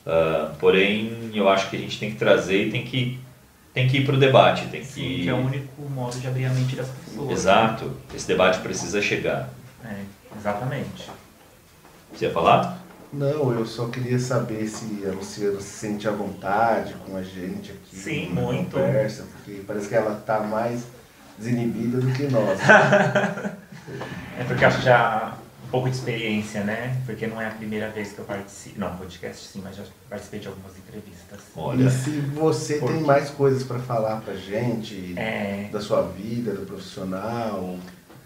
Uh, 0.06 0.56
porém, 0.60 1.32
eu 1.34 1.50
acho 1.50 1.70
que 1.70 1.76
a 1.76 1.80
gente 1.80 2.00
tem 2.00 2.12
que 2.12 2.18
trazer 2.18 2.68
e 2.68 2.72
tem 2.72 2.86
que, 2.86 3.20
tem 3.74 3.88
que 3.88 3.98
ir 3.98 4.06
para 4.06 4.16
o 4.16 4.20
debate. 4.20 4.68
Tem 4.68 4.84
Sim, 4.84 5.02
que... 5.02 5.24
que 5.24 5.30
é 5.30 5.34
o 5.34 5.38
único 5.38 5.82
modo 5.90 6.20
de 6.20 6.28
abrir 6.28 6.46
a 6.46 6.50
mente 6.50 6.76
das 6.76 6.88
pessoas. 6.88 7.32
Exato. 7.32 7.92
Esse 8.14 8.28
debate 8.28 8.60
precisa 8.60 9.02
chegar. 9.02 9.50
É, 9.84 10.04
exatamente. 10.38 11.10
Você 12.14 12.26
ia 12.26 12.32
falar? 12.32 12.86
Não, 13.12 13.52
eu 13.54 13.66
só 13.66 13.88
queria 13.88 14.20
saber 14.20 14.68
se 14.68 15.06
a 15.06 15.12
Luciana 15.12 15.60
se 15.60 15.70
sente 15.70 16.08
à 16.08 16.12
vontade 16.12 16.94
com 17.06 17.16
a 17.16 17.24
gente 17.24 17.72
aqui. 17.72 17.96
Sim, 17.96 18.30
muito. 18.30 18.72
Conversa, 18.72 19.26
porque 19.32 19.62
parece 19.66 19.88
que 19.88 19.96
ela 19.96 20.20
está 20.20 20.42
mais 20.42 20.86
desinibida 21.38 22.00
do 22.00 22.12
que 22.12 22.24
nós. 22.28 22.60
É 24.38 24.44
porque 24.44 24.66
acho 24.66 24.82
já 24.82 25.38
um 25.40 25.45
pouco 25.76 25.90
de 25.90 25.96
experiência, 25.98 26.64
né? 26.64 26.96
Porque 27.06 27.28
não 27.28 27.42
é 27.42 27.48
a 27.48 27.52
primeira 27.52 27.90
vez 27.90 28.14
que 28.14 28.20
eu 28.20 28.26
participo. 28.26 28.80
Não, 28.80 28.96
podcast 28.96 29.46
sim, 29.48 29.62
mas 29.64 29.76
já 29.76 29.84
participei 30.10 30.40
de 30.40 30.48
algumas 30.48 30.72
entrevistas. 30.78 31.40
Olha, 31.56 31.84
E 31.86 31.92
se 31.92 32.12
você 32.22 32.78
Por 32.78 32.92
tem 32.92 33.02
mais 33.02 33.30
coisas 33.30 33.64
para 33.64 33.80
falar 33.80 34.22
pra 34.22 34.34
gente, 34.36 35.14
É, 35.18 35.68
da 35.72 35.82
sua 35.82 36.04
vida, 36.04 36.54
do 36.54 36.66
profissional, 36.66 37.78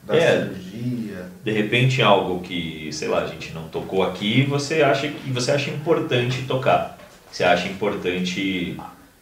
da 0.04 0.16
É. 0.16 0.42
cirurgia. 0.44 1.26
de 1.44 1.52
repente 1.52 2.02
algo 2.02 2.42
que, 2.42 2.90
sei 2.94 3.08
lá, 3.08 3.24
a 3.24 3.28
gente 3.28 3.52
não 3.54 3.68
tocou 3.68 4.04
aqui, 4.04 4.44
você 4.46 4.82
acha 4.84 5.08
que 5.08 5.32
você 5.32 5.52
acha 5.52 5.70
importante 5.72 6.44
tocar. 6.44 6.98
Você 7.32 7.44
acha 7.44 7.68
importante 7.68 8.80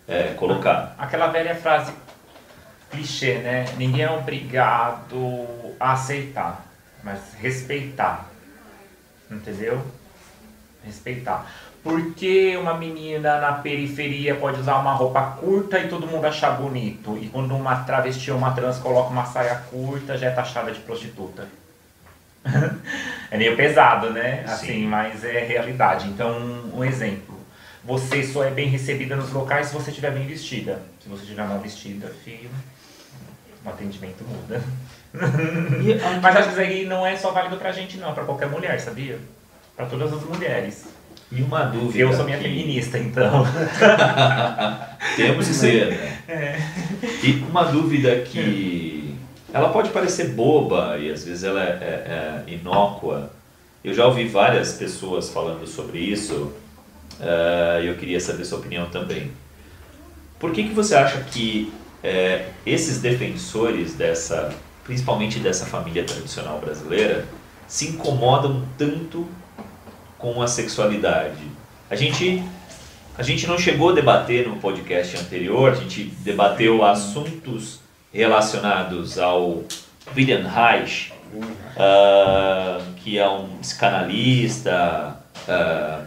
é, 0.08 0.34
colocar. 0.36 0.96
aquela 0.98 1.28
velha 1.28 1.56
frase 1.56 1.92
clichê, 2.90 3.36
né? 3.40 3.66
Ninguém 3.78 4.04
é 4.04 4.10
obrigado 4.12 5.46
a 5.80 5.94
aceitar, 5.94 6.66
mas 7.04 7.20
respeitar. 7.40 8.30
Entendeu? 9.30 9.82
Respeitar. 10.84 11.46
Porque 11.84 12.58
uma 12.58 12.74
menina 12.74 13.40
na 13.40 13.54
periferia 13.54 14.36
pode 14.36 14.60
usar 14.60 14.78
uma 14.78 14.94
roupa 14.94 15.22
curta 15.40 15.80
e 15.80 15.88
todo 15.88 16.08
mundo 16.08 16.26
achar 16.26 16.52
bonito. 16.52 17.18
E 17.22 17.30
quando 17.30 17.56
uma 17.56 17.84
travesti 17.84 18.32
ou 18.32 18.38
uma 18.38 18.52
trans 18.52 18.78
coloca 18.80 19.10
uma 19.10 19.26
saia 19.26 19.56
curta, 19.70 20.18
já 20.18 20.28
é 20.28 20.32
taxada 20.32 20.72
de 20.72 20.80
prostituta. 20.82 21.48
é 23.32 23.38
meio 23.38 23.56
pesado, 23.56 24.10
né? 24.10 24.44
Sim. 24.48 24.54
Assim, 24.54 24.86
mas 24.86 25.24
é 25.24 25.46
realidade. 25.46 26.08
Então, 26.08 26.38
um 26.74 26.84
exemplo. 26.84 27.38
Você 27.84 28.22
só 28.22 28.44
é 28.44 28.52
bem 28.52 28.68
recebida 28.68 29.16
nos 29.16 29.32
locais 29.32 29.68
se 29.68 29.74
você 29.74 29.92
estiver 29.92 30.12
bem 30.12 30.28
vestida. 30.28 30.82
Se 31.02 31.08
você 31.08 31.24
estiver 31.24 31.48
mal 31.48 31.60
vestida, 31.60 32.14
filho, 32.24 32.50
o 33.64 33.70
atendimento 33.70 34.26
muda. 34.26 34.62
Mas 36.22 36.36
acho 36.36 36.48
que 36.48 36.52
isso 36.54 36.62
aí 36.62 36.86
não 36.86 37.06
é 37.06 37.16
só 37.16 37.32
válido 37.32 37.58
pra 37.58 37.72
gente, 37.72 37.98
não. 37.98 38.14
Pra 38.14 38.24
qualquer 38.24 38.50
mulher, 38.50 38.80
sabia? 38.80 39.20
Pra 39.76 39.86
todas 39.86 40.12
as 40.14 40.24
mulheres. 40.24 40.86
E 41.32 41.42
uma 41.42 41.64
dúvida. 41.66 42.00
Eu 42.00 42.14
sou 42.14 42.24
minha 42.26 42.38
que 42.38 42.44
feminista, 42.44 42.98
então. 42.98 43.46
Temos 45.16 45.48
que 45.48 45.54
ser, 45.54 45.88
né? 46.28 46.62
E 47.24 47.34
uma 47.50 47.64
dúvida 47.66 48.16
que 48.22 49.16
ela 49.54 49.70
pode 49.70 49.90
parecer 49.90 50.30
boba 50.30 50.98
e 50.98 51.12
às 51.12 51.24
vezes 51.24 51.44
ela 51.44 51.62
é, 51.64 52.44
é- 52.46 52.50
é 52.50 52.54
inócua. 52.54 53.32
Eu 53.84 53.94
já 53.94 54.06
ouvi 54.06 54.28
várias 54.28 54.74
pessoas 54.74 55.30
falando 55.30 55.66
sobre 55.68 56.00
isso 56.00 56.52
eh, 57.20 57.82
e 57.84 57.88
eu 57.88 57.96
queria 57.96 58.20
saber 58.20 58.44
sua 58.46 58.60
opinião 58.60 58.90
também. 58.90 59.32
Por 60.40 60.52
que, 60.52 60.64
que 60.64 60.74
você 60.74 60.96
acha 60.96 61.20
que 61.32 61.72
eh, 62.04 62.48
esses 62.66 63.00
defensores 63.00 63.94
dessa, 63.94 64.54
principalmente 64.88 65.38
dessa 65.40 65.66
família 65.68 66.04
tradicional 66.04 66.60
brasileira, 66.60 67.28
se 67.68 67.90
incomodam 67.90 68.66
tanto 68.78 69.28
com 70.18 70.42
a 70.42 70.48
sexualidade? 70.48 71.44
A 71.90 71.96
gente 71.96 72.44
a 73.18 73.24
gente 73.24 73.48
não 73.48 73.58
chegou 73.58 73.90
a 73.90 73.94
debater 73.94 74.48
no 74.48 74.58
podcast 74.58 75.18
anterior, 75.18 75.72
a 75.72 75.76
gente 75.76 76.04
debateu 76.20 76.86
assuntos 76.86 77.80
relacionados 78.14 79.18
ao 79.18 79.64
William 80.16 80.48
Reich, 80.48 81.12
ah, 81.76 82.80
que 82.98 83.18
é 83.18 83.28
um 83.28 83.58
psicanalista 83.58 85.18
ah, 85.48 86.02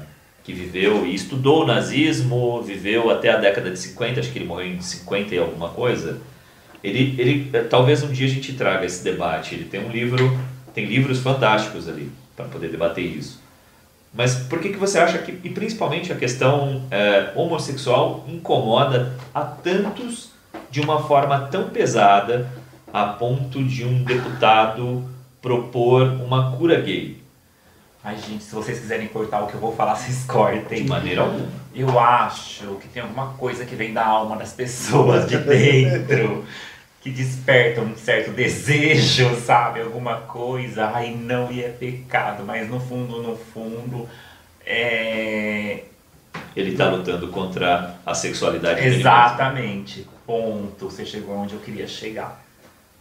que 0.45 0.53
viveu 0.53 1.05
e 1.05 1.14
estudou 1.14 1.64
o 1.64 1.66
nazismo, 1.66 2.62
viveu 2.62 3.11
até 3.11 3.31
a 3.31 3.37
década 3.37 3.70
de 3.72 3.78
50, 3.78 4.20
acho 4.20 4.31
que 4.31 4.39
ele 4.39 4.47
morreu 4.47 4.68
em 4.68 4.81
50 4.81 5.35
e 5.35 5.39
alguma 5.39 5.70
coisa. 5.70 6.20
Ele, 6.83 7.14
ele, 7.18 7.51
eh, 7.53 7.62
talvez 7.62 8.03
um 8.03 8.12
dia 8.12 8.26
a 8.26 8.31
gente 8.31 8.53
traga 8.55 8.87
esse 8.87 9.05
debate. 9.05 9.55
Ele 9.55 9.64
tem 9.64 9.85
um 9.85 9.91
livro, 9.91 10.39
tem 10.74 10.87
livros 10.87 11.20
fantásticos 11.20 11.89
ali 11.89 12.11
para 12.37 12.47
poder 12.47 12.68
debater 12.68 13.05
isso. 13.05 13.41
Mas 14.12 14.35
por 14.35 14.59
que, 14.59 14.70
que 14.70 14.76
você 14.76 14.99
acha 14.99 15.18
que, 15.18 15.33
e 15.33 15.51
principalmente 15.51 16.12
a 16.12 16.16
questão 16.16 16.83
eh, 16.91 17.33
homossexual, 17.37 18.24
incomoda 18.28 19.16
a 19.33 19.43
tantos 19.43 20.31
de 20.70 20.81
uma 20.81 21.03
forma 21.03 21.39
tão 21.47 21.68
pesada 21.68 22.51
a 22.93 23.05
ponto 23.05 23.62
de 23.62 23.85
um 23.85 24.03
deputado 24.03 25.05
propor 25.41 26.03
uma 26.03 26.57
cura 26.57 26.81
gay? 26.81 27.20
Ai, 28.03 28.16
gente, 28.16 28.43
se 28.43 28.55
vocês 28.55 28.78
quiserem 28.81 29.09
cortar 29.09 29.43
o 29.43 29.47
que 29.47 29.55
eu 29.55 29.61
vou 29.61 29.76
falar, 29.76 29.95
vocês 29.97 30.24
cortem. 30.24 30.83
De 30.83 30.89
maneira 30.89 31.22
alguma. 31.22 31.47
Eu 31.74 32.01
acho 32.01 32.64
que 32.81 32.89
tem 32.89 33.03
alguma 33.03 33.35
coisa 33.35 33.64
que 33.64 33.76
vem 33.76 33.93
da 33.93 34.05
alma 34.05 34.37
das 34.37 34.53
pessoas 34.53 35.28
de 35.28 35.37
dentro, 35.45 36.45
que 37.01 37.11
desperta 37.11 37.80
um 37.80 37.96
certo 37.96 38.30
desejo, 38.30 39.34
sabe? 39.40 39.80
Alguma 39.80 40.16
coisa. 40.18 40.90
Ai, 40.94 41.14
não, 41.14 41.51
e 41.51 41.64
é 41.64 41.68
pecado, 41.68 42.44
mas 42.44 42.68
no 42.68 42.78
fundo, 42.78 43.22
no 43.22 43.36
fundo, 43.36 44.09
é. 44.66 45.84
Ele 46.55 46.72
está 46.72 46.88
lutando 46.88 47.28
contra 47.28 47.96
a 48.05 48.14
sexualidade 48.14 48.80
dele 48.80 48.96
Exatamente. 49.01 50.07
Ponto. 50.26 50.90
Você 50.90 51.05
chegou 51.05 51.36
onde 51.36 51.55
eu 51.55 51.61
queria 51.61 51.86
chegar. 51.86 52.40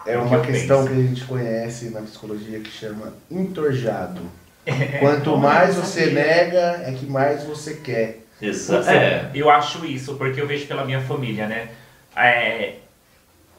É 0.05 0.13
que 0.13 0.17
uma 0.17 0.37
eu 0.37 0.41
questão 0.41 0.83
penso. 0.83 0.95
que 0.95 0.99
a 0.99 1.03
gente 1.03 1.25
conhece 1.25 1.89
na 1.89 2.01
psicologia 2.01 2.59
que 2.59 2.71
chama 2.71 3.13
entorjado. 3.29 4.21
É, 4.65 4.97
Quanto 4.99 5.37
mais 5.37 5.75
você 5.75 6.05
sabia. 6.05 6.23
nega, 6.23 6.83
é 6.85 6.95
que 6.97 7.05
mais 7.05 7.43
você 7.43 7.75
quer. 7.75 8.19
Exa 8.41 8.77
Putz, 8.77 8.87
é, 8.87 9.29
Eu 9.33 9.49
acho 9.49 9.85
isso, 9.85 10.15
porque 10.15 10.39
eu 10.41 10.47
vejo 10.47 10.65
pela 10.65 10.85
minha 10.85 11.01
família, 11.01 11.45
né? 11.47 11.69
É, 12.15 12.75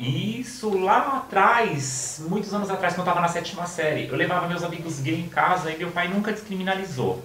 isso 0.01 0.79
lá 0.79 1.19
atrás, 1.19 2.23
muitos 2.27 2.55
anos 2.55 2.71
atrás, 2.71 2.95
quando 2.95 3.07
eu 3.07 3.11
estava 3.11 3.21
na 3.21 3.29
sétima 3.29 3.67
série, 3.67 4.09
eu 4.09 4.17
levava 4.17 4.49
meus 4.49 4.65
amigos 4.65 4.99
gay 5.01 5.21
em 5.21 5.29
casa 5.29 5.71
e 5.71 5.77
meu 5.77 5.91
pai 5.91 6.09
nunca 6.09 6.33
descriminalizou. 6.33 7.23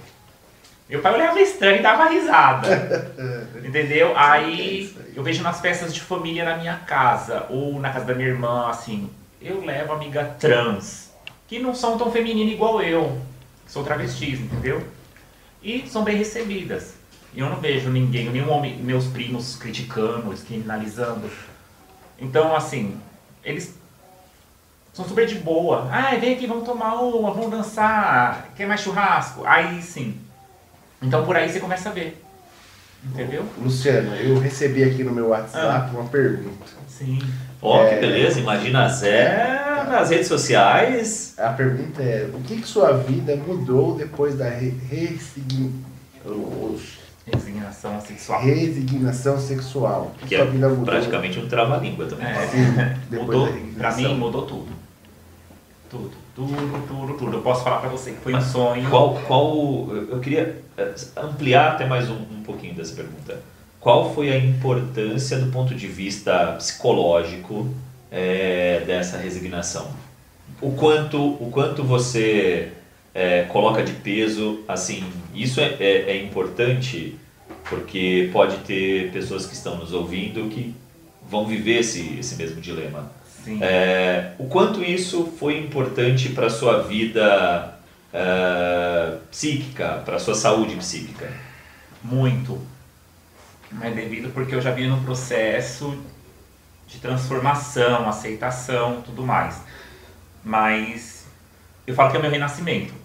Meu 0.90 1.02
pai 1.02 1.14
olhava 1.14 1.40
estranho 1.40 1.80
e 1.80 1.82
dava 1.82 2.10
risada. 2.10 3.16
Entendeu? 3.64 4.12
Aí 4.18 4.82
isso 4.82 5.00
aí. 5.00 5.14
eu 5.16 5.24
vejo 5.24 5.42
nas 5.42 5.62
festas 5.62 5.94
de 5.94 6.02
família 6.02 6.44
na 6.44 6.58
minha 6.58 6.76
casa, 6.76 7.46
ou 7.50 7.80
na 7.80 7.92
casa 7.94 8.06
da 8.06 8.14
minha 8.14 8.28
irmã, 8.28 8.68
assim, 8.68 9.10
eu 9.42 9.64
levo 9.64 9.94
amiga 9.94 10.36
trans, 10.38 11.12
que 11.48 11.60
não 11.60 11.74
são 11.74 11.98
tão 11.98 12.12
femininas 12.12 12.54
igual 12.54 12.82
eu, 12.82 13.22
que 13.66 13.72
sou 13.72 13.86
travestis, 13.86 14.38
entendeu? 14.40 14.86
E 15.64 15.88
são 15.88 16.04
bem 16.04 16.18
recebidas. 16.18 16.96
E 17.34 17.40
eu 17.40 17.50
não 17.50 17.56
vejo 17.56 17.90
ninguém, 17.90 18.30
nenhum 18.30 18.50
homem, 18.50 18.76
meus 18.78 19.08
primos 19.08 19.56
criticando, 19.56 20.30
descriminalizando. 20.32 21.30
Então, 22.20 22.56
assim, 22.56 22.98
eles 23.44 23.76
são 24.94 25.06
super 25.06 25.26
de 25.28 25.36
boa. 25.36 25.90
Ah, 25.92 26.16
vem 26.16 26.34
aqui, 26.34 26.48
vamos 26.48 26.64
tomar 26.66 26.96
uma, 26.96 27.32
vamos 27.32 27.52
dançar, 27.52 28.50
quer 28.56 28.66
mais 28.68 28.82
churrasco? 28.82 29.44
Aí 29.46 29.82
sim. 29.82 30.18
Então 31.02 31.26
por 31.26 31.36
aí 31.36 31.50
você 31.52 31.60
começa 31.60 31.90
a 31.90 31.92
ver. 31.92 32.22
Entendeu? 33.04 33.46
Luciano, 33.58 34.16
eu 34.16 34.40
recebi 34.40 34.84
aqui 34.84 35.04
no 35.04 35.12
meu 35.12 35.28
WhatsApp 35.28 35.94
uma 35.94 36.06
pergunta. 36.06 36.66
Sim. 36.88 37.20
ó 37.62 37.86
que 37.90 37.96
É. 37.96 38.00
beleza, 38.00 38.40
imagina 38.40 38.88
Zé 38.88 39.84
nas 39.90 40.10
redes 40.10 40.28
sociais. 40.28 41.36
A 41.38 41.50
pergunta 41.50 42.02
é: 42.02 42.28
o 42.34 42.40
que, 42.42 42.62
que 42.62 42.68
sua 42.68 42.94
vida 42.94 43.36
mudou 43.36 43.96
depois 43.96 44.36
da 44.36 44.50
re- 44.50 44.74
resign- 44.90 45.84
oxe, 46.26 46.98
Resignação 47.26 48.00
sexual. 48.00 48.42
resignação 48.42 49.40
sexual? 49.40 50.14
Que, 50.28 50.36
é 50.36 50.46
vida 50.46 50.70
mudou? 50.70 50.86
praticamente 50.86 51.40
um 51.40 51.48
trava-língua 51.48 52.06
também. 52.06 52.28
É. 52.28 52.48
Sim, 52.48 53.18
Mudou, 53.18 53.50
pra 53.78 53.96
mim 53.96 54.16
mudou 54.16 54.44
tudo. 54.44 54.68
Tudo, 55.90 56.12
tudo, 56.36 56.88
tudo, 56.88 57.14
tudo. 57.18 57.38
Eu 57.38 57.42
posso 57.42 57.64
falar 57.64 57.78
pra 57.78 57.90
você 57.90 58.12
que 58.12 58.20
foi 58.20 58.36
um 58.36 58.42
sonho. 58.42 58.90
Qual, 58.90 59.16
qual, 59.28 59.88
eu 60.10 60.20
queria 60.20 60.62
eh, 60.78 60.94
ampliar 61.18 61.72
até 61.72 61.86
mais 61.86 62.10
um, 62.10 62.16
um 62.16 62.44
pouquinho 62.44 62.76
dessa 62.76 62.94
pergunta. 62.96 63.40
Qual 63.80 64.14
foi 64.14 64.32
a 64.32 64.38
importância 64.38 65.40
do 65.40 65.52
ponto 65.52 65.74
de 65.74 65.88
vista 65.88 66.54
psicológico 66.58 67.70
eh, 68.12 68.84
dessa 68.86 69.18
resignação? 69.18 69.88
O 70.62 70.72
quanto, 70.72 71.18
o 71.20 71.50
quanto 71.52 71.84
você 71.84 72.72
eh, 73.16 73.46
coloca 73.48 73.82
de 73.82 73.94
peso, 73.94 74.60
assim, 74.68 75.02
isso 75.34 75.62
é, 75.62 75.78
é, 75.80 76.12
é 76.12 76.22
importante 76.22 77.18
porque 77.70 78.30
pode 78.34 78.58
ter 78.58 79.10
pessoas 79.12 79.46
que 79.46 79.54
estão 79.54 79.78
nos 79.78 79.94
ouvindo 79.94 80.50
que 80.50 80.76
vão 81.28 81.48
viver 81.48 81.80
esse, 81.80 82.20
esse 82.20 82.36
mesmo 82.36 82.60
dilema. 82.60 83.10
É, 83.62 84.34
o 84.38 84.48
quanto 84.48 84.84
isso 84.84 85.34
foi 85.40 85.58
importante 85.60 86.30
para 86.30 86.48
a 86.48 86.50
sua 86.50 86.84
vida 86.84 87.78
é, 88.12 89.18
psíquica, 89.32 90.02
para 90.04 90.18
a 90.18 90.20
sua 90.20 90.36
saúde 90.36 90.76
psíquica? 90.76 91.32
Muito. 92.04 92.60
É 93.82 93.92
devido 93.92 94.34
porque 94.34 94.56
eu 94.56 94.62
já 94.62 94.72
vi 94.72 94.88
no 94.88 95.02
processo 95.02 95.98
de 96.86 96.98
transformação, 97.00 98.10
aceitação, 98.10 99.02
tudo 99.06 99.24
mais. 99.24 99.62
Mas 100.44 101.26
eu 101.88 101.96
falo 101.96 102.12
que 102.12 102.18
é 102.18 102.22
meu 102.22 102.30
renascimento. 102.30 103.05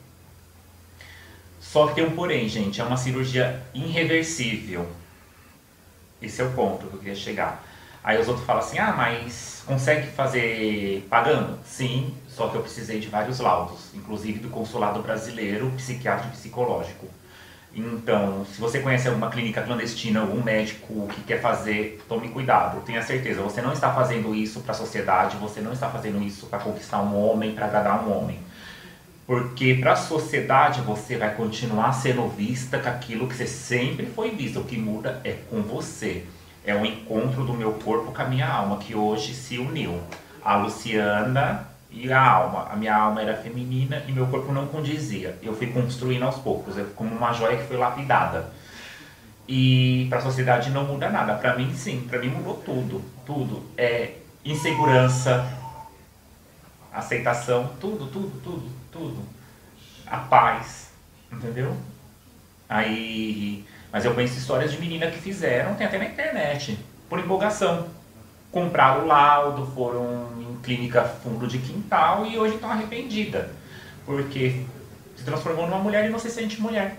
Só 1.70 1.86
que 1.86 1.94
tem 1.94 2.04
um 2.04 2.10
porém, 2.10 2.48
gente, 2.48 2.80
é 2.80 2.84
uma 2.84 2.96
cirurgia 2.96 3.62
irreversível. 3.72 4.88
Esse 6.20 6.42
é 6.42 6.44
o 6.44 6.50
ponto 6.50 6.88
que 6.88 6.94
eu 6.94 6.98
queria 6.98 7.14
chegar. 7.14 7.64
Aí 8.02 8.20
os 8.20 8.26
outros 8.26 8.44
falam 8.44 8.60
assim, 8.60 8.80
ah, 8.80 8.92
mas 8.92 9.62
consegue 9.64 10.08
fazer 10.08 11.06
pagando? 11.08 11.56
Sim, 11.64 12.12
só 12.28 12.48
que 12.48 12.56
eu 12.56 12.62
precisei 12.62 12.98
de 12.98 13.06
vários 13.06 13.38
laudos, 13.38 13.94
inclusive 13.94 14.40
do 14.40 14.48
consulado 14.48 15.00
brasileiro, 15.00 15.70
psiquiátrico 15.76 16.34
e 16.34 16.38
psicológico. 16.38 17.06
Então, 17.72 18.44
se 18.52 18.60
você 18.60 18.80
conhece 18.80 19.06
alguma 19.06 19.30
clínica 19.30 19.62
clandestina, 19.62 20.22
algum 20.22 20.42
médico 20.42 21.06
que 21.14 21.22
quer 21.22 21.40
fazer, 21.40 22.04
tome 22.08 22.30
cuidado. 22.30 22.80
Tenha 22.80 23.00
certeza, 23.00 23.42
você 23.42 23.62
não 23.62 23.72
está 23.72 23.94
fazendo 23.94 24.34
isso 24.34 24.58
para 24.62 24.72
a 24.72 24.74
sociedade, 24.74 25.36
você 25.36 25.60
não 25.60 25.72
está 25.72 25.88
fazendo 25.88 26.20
isso 26.20 26.46
para 26.46 26.58
conquistar 26.58 27.00
um 27.00 27.16
homem, 27.16 27.54
para 27.54 27.66
agradar 27.66 28.04
um 28.04 28.12
homem. 28.12 28.40
Porque 29.30 29.74
para 29.76 29.92
a 29.92 29.96
sociedade 29.96 30.80
você 30.80 31.16
vai 31.16 31.32
continuar 31.36 31.92
sendo 31.92 32.26
vista 32.26 32.80
com 32.80 32.88
aquilo 32.88 33.28
que 33.28 33.36
você 33.36 33.46
sempre 33.46 34.06
foi 34.06 34.32
vista. 34.32 34.58
O 34.58 34.64
que 34.64 34.76
muda 34.76 35.20
é 35.22 35.34
com 35.48 35.62
você. 35.62 36.26
É 36.64 36.74
o 36.74 36.84
encontro 36.84 37.44
do 37.44 37.52
meu 37.52 37.74
corpo 37.74 38.10
com 38.10 38.22
a 38.22 38.24
minha 38.24 38.48
alma, 38.48 38.78
que 38.78 38.92
hoje 38.92 39.32
se 39.32 39.56
uniu. 39.56 40.00
A 40.44 40.56
Luciana 40.56 41.64
e 41.92 42.12
a 42.12 42.20
alma. 42.20 42.66
A 42.72 42.74
minha 42.74 42.96
alma 42.96 43.22
era 43.22 43.36
feminina 43.36 44.02
e 44.08 44.10
meu 44.10 44.26
corpo 44.26 44.50
não 44.50 44.66
condizia. 44.66 45.38
Eu 45.40 45.54
fui 45.54 45.68
construindo 45.68 46.24
aos 46.24 46.38
poucos, 46.38 46.76
é 46.76 46.84
como 46.96 47.14
uma 47.14 47.32
joia 47.32 47.56
que 47.56 47.68
foi 47.68 47.76
lapidada. 47.76 48.52
E 49.46 50.08
para 50.08 50.18
a 50.18 50.22
sociedade 50.22 50.70
não 50.70 50.82
muda 50.82 51.08
nada. 51.08 51.34
Para 51.34 51.54
mim, 51.54 51.72
sim. 51.72 52.04
Para 52.10 52.18
mim 52.18 52.30
mudou 52.30 52.54
tudo. 52.54 53.00
Tudo. 53.24 53.62
É 53.78 54.14
insegurança, 54.44 55.48
aceitação, 56.92 57.70
tudo, 57.80 58.08
tudo, 58.08 58.40
tudo, 58.42 58.79
tudo. 58.90 59.18
A 60.06 60.18
paz, 60.18 60.90
entendeu? 61.30 61.76
Aí, 62.68 63.64
mas 63.92 64.04
eu 64.04 64.14
conheço 64.14 64.38
histórias 64.38 64.72
de 64.72 64.78
meninas 64.78 65.12
que 65.12 65.20
fizeram, 65.20 65.74
tem 65.74 65.86
até 65.86 65.98
na 65.98 66.04
internet, 66.04 66.78
por 67.08 67.18
empolgação. 67.18 67.88
Compraram 68.52 69.04
o 69.04 69.06
laudo, 69.06 69.66
foram 69.74 70.28
em 70.40 70.56
clínica 70.60 71.04
fundo 71.04 71.46
de 71.46 71.58
quintal 71.58 72.26
e 72.26 72.38
hoje 72.38 72.54
estão 72.54 72.70
arrependidas. 72.70 73.46
Porque 74.04 74.64
se 75.16 75.24
transformou 75.24 75.66
numa 75.66 75.78
mulher 75.78 76.10
e 76.10 76.20
se 76.20 76.30
sente 76.30 76.60
mulher. 76.60 76.98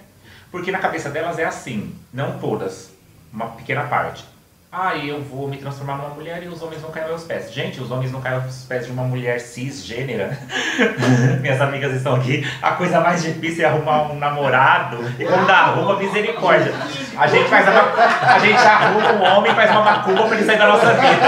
Porque 0.49 0.71
na 0.71 0.79
cabeça 0.79 1.09
delas 1.09 1.39
é 1.39 1.45
assim, 1.45 1.95
não 2.13 2.39
todas, 2.39 2.93
uma 3.31 3.47
pequena 3.47 3.83
parte. 3.83 4.25
Ah, 4.73 4.95
eu 4.95 5.21
vou 5.21 5.49
me 5.49 5.57
transformar 5.57 5.97
numa 5.97 6.11
mulher 6.11 6.41
e 6.43 6.47
os 6.47 6.61
homens 6.61 6.81
vão 6.81 6.91
cair 6.91 7.01
aos 7.01 7.09
meus 7.09 7.23
pés. 7.25 7.51
Gente, 7.51 7.81
os 7.81 7.91
homens 7.91 8.09
não 8.09 8.21
caem 8.21 8.37
aos 8.37 8.63
pés 8.63 8.85
de 8.85 8.91
uma 8.93 9.03
mulher 9.03 9.41
cisgênera. 9.41 10.39
Minhas 11.41 11.59
amigas 11.59 11.93
estão 11.93 12.15
aqui. 12.15 12.49
A 12.61 12.71
coisa 12.71 13.01
mais 13.01 13.21
difícil 13.21 13.65
é 13.65 13.67
arrumar 13.67 14.09
um 14.09 14.17
namorado. 14.17 14.97
E 15.19 15.25
quando 15.25 15.49
arruma, 15.49 15.97
misericórdia. 15.97 16.71
A 17.17 17.27
gente 17.27 17.49
faz 17.49 17.67
a, 17.67 18.33
a 18.33 18.39
gente 18.39 18.61
arruma 18.61 19.11
um 19.11 19.37
homem 19.37 19.51
e 19.51 19.55
faz 19.55 19.71
uma 19.71 19.81
macumba 19.81 20.23
pra 20.23 20.37
ele 20.37 20.45
sair 20.45 20.57
da 20.57 20.67
nossa 20.67 20.93
vida. 20.93 21.27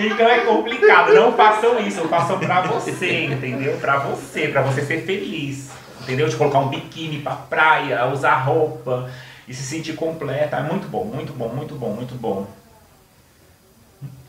então 0.00 0.28
é 0.28 0.38
complicado. 0.40 1.14
Não 1.14 1.32
façam 1.34 1.78
isso. 1.78 2.08
Façam 2.08 2.40
pra 2.40 2.62
você, 2.62 3.26
entendeu? 3.26 3.76
Pra 3.80 3.98
você, 3.98 4.48
pra 4.48 4.62
você 4.62 4.82
ser 4.82 5.02
feliz. 5.02 5.70
Entendeu? 6.00 6.26
De 6.26 6.34
colocar 6.34 6.58
um 6.58 6.70
biquíni 6.70 7.20
pra 7.20 7.36
praia, 7.36 8.04
usar 8.06 8.34
roupa 8.38 9.08
e 9.48 9.54
se 9.54 9.62
sentir 9.62 9.94
completa. 9.94 10.56
É 10.58 10.62
muito 10.62 10.86
bom, 10.88 11.04
muito 11.04 11.32
bom, 11.32 11.48
muito 11.48 11.74
bom, 11.74 11.92
muito 11.94 12.14
bom. 12.14 12.46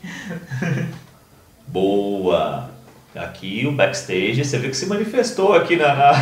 Boa! 1.66 2.70
Aqui 3.14 3.66
o 3.66 3.72
backstage, 3.72 4.44
você 4.44 4.58
viu 4.58 4.70
que 4.70 4.76
se 4.76 4.86
manifestou 4.86 5.52
aqui 5.52 5.76
na. 5.76 5.94
na... 5.94 6.12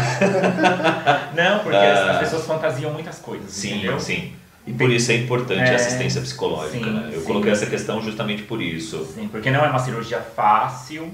Não, 1.37 1.59
porque 1.61 1.77
Ah. 1.77 2.13
as 2.13 2.19
pessoas 2.19 2.47
fantasiam 2.47 2.91
muitas 2.93 3.19
coisas, 3.19 3.51
Sim, 3.53 3.77
entendeu? 3.79 4.01
sim. 4.01 4.33
E 4.67 4.73
por 4.73 4.91
isso 4.91 5.11
é 5.13 5.17
importante 5.17 5.61
É, 5.63 5.73
a 5.73 5.77
assistência 5.77 6.21
psicológica, 6.21 6.85
sim, 6.85 6.91
né? 6.91 7.11
Eu 7.13 7.21
sim. 7.21 7.27
coloquei 7.27 7.51
essa 7.53 7.67
questão 7.67 8.03
justamente 8.03 8.43
por 8.43 8.61
isso. 8.61 9.05
Sim, 9.15 9.29
porque 9.29 9.51
não 9.51 9.65
é 9.65 9.69
uma 9.69 9.79
cirurgia 9.79 10.21
fácil. 10.21 11.11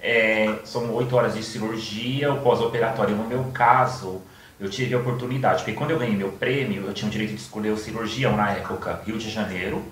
É, 0.00 0.52
são 0.64 0.92
oito 0.94 1.14
horas 1.16 1.34
de 1.34 1.42
cirurgia, 1.44 2.32
o 2.32 2.40
pós-operatório. 2.40 3.14
No 3.14 3.24
meu 3.24 3.44
caso, 3.52 4.20
eu 4.60 4.70
tive 4.70 4.94
a 4.94 4.98
oportunidade, 4.98 5.58
porque 5.58 5.72
quando 5.72 5.90
eu 5.90 5.98
ganhei 5.98 6.16
meu 6.16 6.30
prêmio, 6.32 6.86
eu 6.86 6.92
tinha 6.92 7.08
o 7.08 7.10
direito 7.10 7.34
de 7.34 7.40
escolher 7.40 7.70
o 7.70 7.76
cirurgião 7.76 8.36
na 8.36 8.50
época, 8.50 9.00
Rio 9.04 9.18
de 9.18 9.28
Janeiro. 9.30 9.84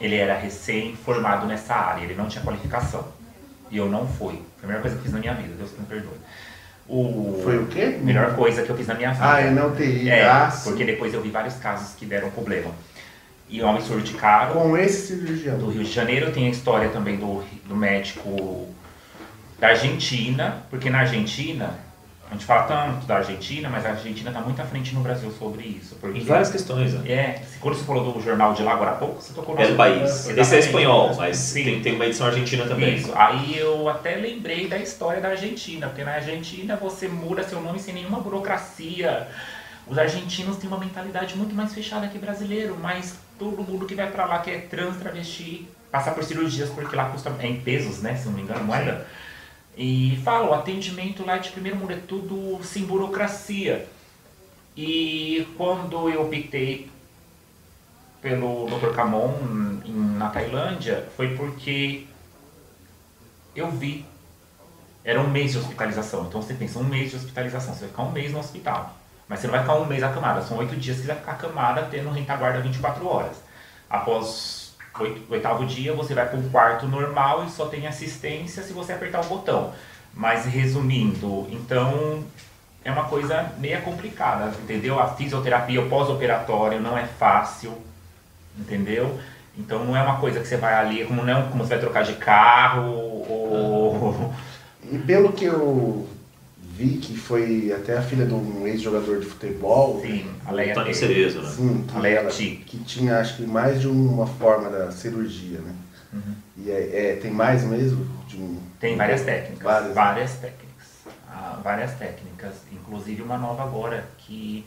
Ele 0.00 0.16
era 0.16 0.36
recém-formado 0.36 1.46
nessa 1.46 1.74
área, 1.74 2.04
ele 2.04 2.14
não 2.14 2.28
tinha 2.28 2.42
qualificação. 2.42 3.06
E 3.70 3.76
eu 3.76 3.88
não 3.88 4.06
fui. 4.06 4.42
Primeira 4.58 4.80
coisa 4.80 4.96
que 4.96 5.00
eu 5.00 5.04
fiz 5.04 5.12
na 5.12 5.20
minha 5.20 5.34
vida, 5.34 5.54
Deus 5.56 5.70
que 5.70 5.80
me 5.80 5.86
perdoe. 5.86 6.18
O... 6.88 7.40
Foi 7.44 7.58
o 7.58 7.66
quê? 7.66 7.98
melhor 8.00 8.34
coisa 8.34 8.62
que 8.62 8.70
eu 8.70 8.76
fiz 8.76 8.86
na 8.86 8.94
minha 8.94 9.12
vida. 9.12 9.30
Ah, 9.30 9.42
eu 9.42 9.52
não 9.52 9.72
ter 9.72 9.88
ido. 9.88 10.08
É, 10.08 10.26
Ah, 10.26 10.50
porque 10.64 10.84
depois 10.84 11.12
eu 11.12 11.20
vi 11.20 11.30
vários 11.30 11.54
casos 11.56 11.94
que 11.94 12.06
deram 12.06 12.30
problema. 12.30 12.72
E 13.48 13.60
é 13.60 13.66
um 13.66 14.00
de 14.00 14.12
caro. 14.14 14.54
Com 14.54 14.76
esse 14.76 15.08
cirurgião. 15.08 15.58
Do 15.58 15.70
Rio 15.70 15.84
de 15.84 15.90
Janeiro 15.90 16.32
tem 16.32 16.46
a 16.46 16.50
história 16.50 16.88
também 16.90 17.16
do, 17.16 17.42
do 17.66 17.74
médico 17.74 18.68
da 19.58 19.68
Argentina, 19.68 20.62
porque 20.70 20.90
na 20.90 21.00
Argentina, 21.00 21.78
a 22.30 22.34
gente 22.34 22.44
fala 22.44 22.64
tanto 22.64 23.06
da 23.06 23.16
Argentina, 23.16 23.68
mas 23.70 23.86
a 23.86 23.90
Argentina 23.90 24.28
está 24.30 24.40
muito 24.42 24.60
à 24.60 24.64
frente 24.64 24.94
no 24.94 25.00
Brasil 25.00 25.30
sobre 25.38 25.64
isso. 25.64 25.94
Porque, 25.96 26.18
Tem 26.18 26.28
várias 26.28 26.50
questões, 26.50 26.92
né? 26.92 27.10
é, 27.10 27.42
quando 27.60 27.74
você 27.76 27.84
falou 27.84 28.12
do 28.12 28.20
jornal 28.20 28.52
de 28.52 28.62
lá 28.62 28.72
agora 28.72 28.90
há 28.90 28.94
pouco, 28.96 29.22
você 29.22 29.32
tocou 29.32 29.54
no 29.54 29.60
É 29.60 29.64
assunto. 29.64 29.74
do 29.76 29.78
país. 29.78 30.28
Esse 30.28 30.54
é 30.56 30.58
espanhol, 30.58 31.14
mas 31.16 31.36
Sim. 31.38 31.64
tem, 31.64 31.82
tem 31.82 31.94
uma 31.94 32.04
edição 32.06 32.26
argentina 32.26 32.66
também. 32.66 32.96
Isso. 32.96 33.12
Aí 33.14 33.56
eu 33.58 33.88
até 33.88 34.16
lembrei 34.16 34.68
da 34.68 34.76
história 34.78 35.20
da 35.22 35.28
Argentina, 35.28 35.86
porque 35.88 36.04
na 36.04 36.12
Argentina 36.16 36.76
você 36.76 37.08
muda 37.08 37.42
seu 37.42 37.60
nome 37.62 37.78
sem 37.78 37.94
nenhuma 37.94 38.20
burocracia. 38.20 39.26
Os 39.86 39.96
argentinos 39.96 40.58
têm 40.58 40.68
uma 40.68 40.78
mentalidade 40.78 41.34
muito 41.34 41.54
mais 41.54 41.72
fechada 41.72 42.06
que 42.08 42.18
brasileiro, 42.18 42.76
mas 42.78 43.14
todo 43.38 43.62
mundo 43.62 43.86
que 43.86 43.94
vai 43.94 44.10
pra 44.10 44.26
lá 44.26 44.40
que 44.40 44.50
é 44.50 44.58
trans, 44.58 44.96
travesti, 44.98 45.66
passa 45.90 46.10
por 46.10 46.22
cirurgias 46.22 46.68
porque 46.68 46.94
lá 46.94 47.06
custa 47.06 47.32
é 47.40 47.46
em 47.46 47.56
pesos, 47.60 48.02
né, 48.02 48.14
se 48.14 48.26
não 48.26 48.34
me 48.34 48.42
engano, 48.42 48.62
moeda. 48.64 49.06
E 49.78 50.20
fala, 50.24 50.50
o 50.50 50.54
atendimento 50.54 51.24
lá 51.24 51.36
é 51.36 51.38
de 51.38 51.50
primeiro 51.50 51.78
mundo 51.78 51.92
é 51.92 51.96
tudo 51.96 52.58
sem 52.64 52.84
burocracia. 52.84 53.88
E 54.76 55.46
quando 55.56 56.10
eu 56.10 56.22
optei 56.22 56.90
pelo 58.20 58.66
Dr. 58.66 58.92
Camon 58.92 59.32
na 59.86 60.30
Tailândia, 60.30 61.08
foi 61.16 61.36
porque 61.36 62.08
eu 63.54 63.70
vi. 63.70 64.04
Era 65.04 65.20
um 65.20 65.30
mês 65.30 65.52
de 65.52 65.58
hospitalização. 65.58 66.26
Então 66.26 66.42
você 66.42 66.54
pensa, 66.54 66.80
um 66.80 66.84
mês 66.84 67.10
de 67.10 67.16
hospitalização. 67.16 67.72
Você 67.72 67.80
vai 67.82 67.88
ficar 67.90 68.02
um 68.02 68.10
mês 68.10 68.32
no 68.32 68.40
hospital. 68.40 68.96
Mas 69.28 69.38
você 69.38 69.46
não 69.46 69.52
vai 69.52 69.60
ficar 69.60 69.76
um 69.76 69.86
mês 69.86 70.02
acamada. 70.02 70.42
São 70.42 70.58
oito 70.58 70.74
dias 70.74 70.96
que 70.96 71.02
você 71.02 71.12
vai 71.12 71.20
ficar 71.20 71.32
acamada 71.32 71.86
tendo 71.88 72.10
retaguarda 72.10 72.60
24 72.60 73.06
horas. 73.06 73.36
Após 73.88 74.67
oitavo 75.28 75.64
dia, 75.66 75.92
você 75.92 76.14
vai 76.14 76.28
para 76.28 76.38
um 76.38 76.48
quarto 76.48 76.86
normal 76.86 77.44
e 77.44 77.50
só 77.50 77.66
tem 77.66 77.86
assistência 77.86 78.62
se 78.62 78.72
você 78.72 78.92
apertar 78.92 79.20
o 79.20 79.28
botão. 79.28 79.72
Mas 80.14 80.44
resumindo, 80.44 81.46
então 81.50 82.24
é 82.84 82.90
uma 82.90 83.04
coisa 83.04 83.52
meio 83.58 83.80
complicada, 83.82 84.52
entendeu? 84.62 84.98
A 84.98 85.08
fisioterapia, 85.08 85.86
pós-operatório 85.86 86.80
não 86.80 86.96
é 86.96 87.04
fácil, 87.04 87.72
entendeu? 88.58 89.18
Então 89.56 89.84
não 89.84 89.96
é 89.96 90.02
uma 90.02 90.18
coisa 90.18 90.40
que 90.40 90.46
você 90.46 90.56
vai 90.56 90.74
ali, 90.74 91.04
como 91.04 91.24
não 91.24 91.48
como 91.48 91.64
você 91.64 91.70
vai 91.70 91.80
trocar 91.80 92.04
de 92.04 92.14
carro 92.14 92.90
ou 93.28 94.32
E 94.90 94.98
pelo 94.98 95.32
que 95.32 95.44
eu 95.44 96.08
vi, 96.78 96.98
que 96.98 97.16
foi 97.16 97.72
até 97.72 97.98
a 97.98 98.02
filha 98.02 98.24
de 98.24 98.32
um 98.32 98.64
ex-jogador 98.66 99.18
de 99.18 99.26
futebol, 99.26 100.00
sim, 100.00 100.24
a 100.46 100.52
Leia 100.52 100.70
Antônio. 100.72 100.94
Cerezo, 100.94 101.42
né? 101.42 101.50
sim, 101.50 101.84
que, 101.88 101.96
A 101.96 102.00
Leia 102.00 102.18
ela- 102.20 102.30
que 102.30 102.78
tinha 102.86 103.18
acho 103.18 103.36
que 103.36 103.42
mais 103.42 103.80
de 103.80 103.88
uma 103.88 104.26
forma 104.26 104.70
da 104.70 104.92
cirurgia, 104.92 105.58
né? 105.58 105.74
Uhum. 106.12 106.34
E 106.56 106.70
é, 106.70 107.12
é- 107.12 107.16
tem 107.20 107.32
mais 107.32 107.64
mesmo? 107.64 108.06
De 108.28 108.36
um- 108.36 108.60
Tem 108.78 108.96
várias 108.96 109.22
técnicas. 109.22 109.62
Várias. 109.64 109.94
Várias, 109.94 110.32
técnicas. 110.36 110.86
Ah, 111.28 111.58
várias 111.64 111.92
técnicas. 111.94 112.54
Inclusive 112.72 113.22
uma 113.22 113.36
nova 113.36 113.64
agora 113.64 114.06
que 114.18 114.64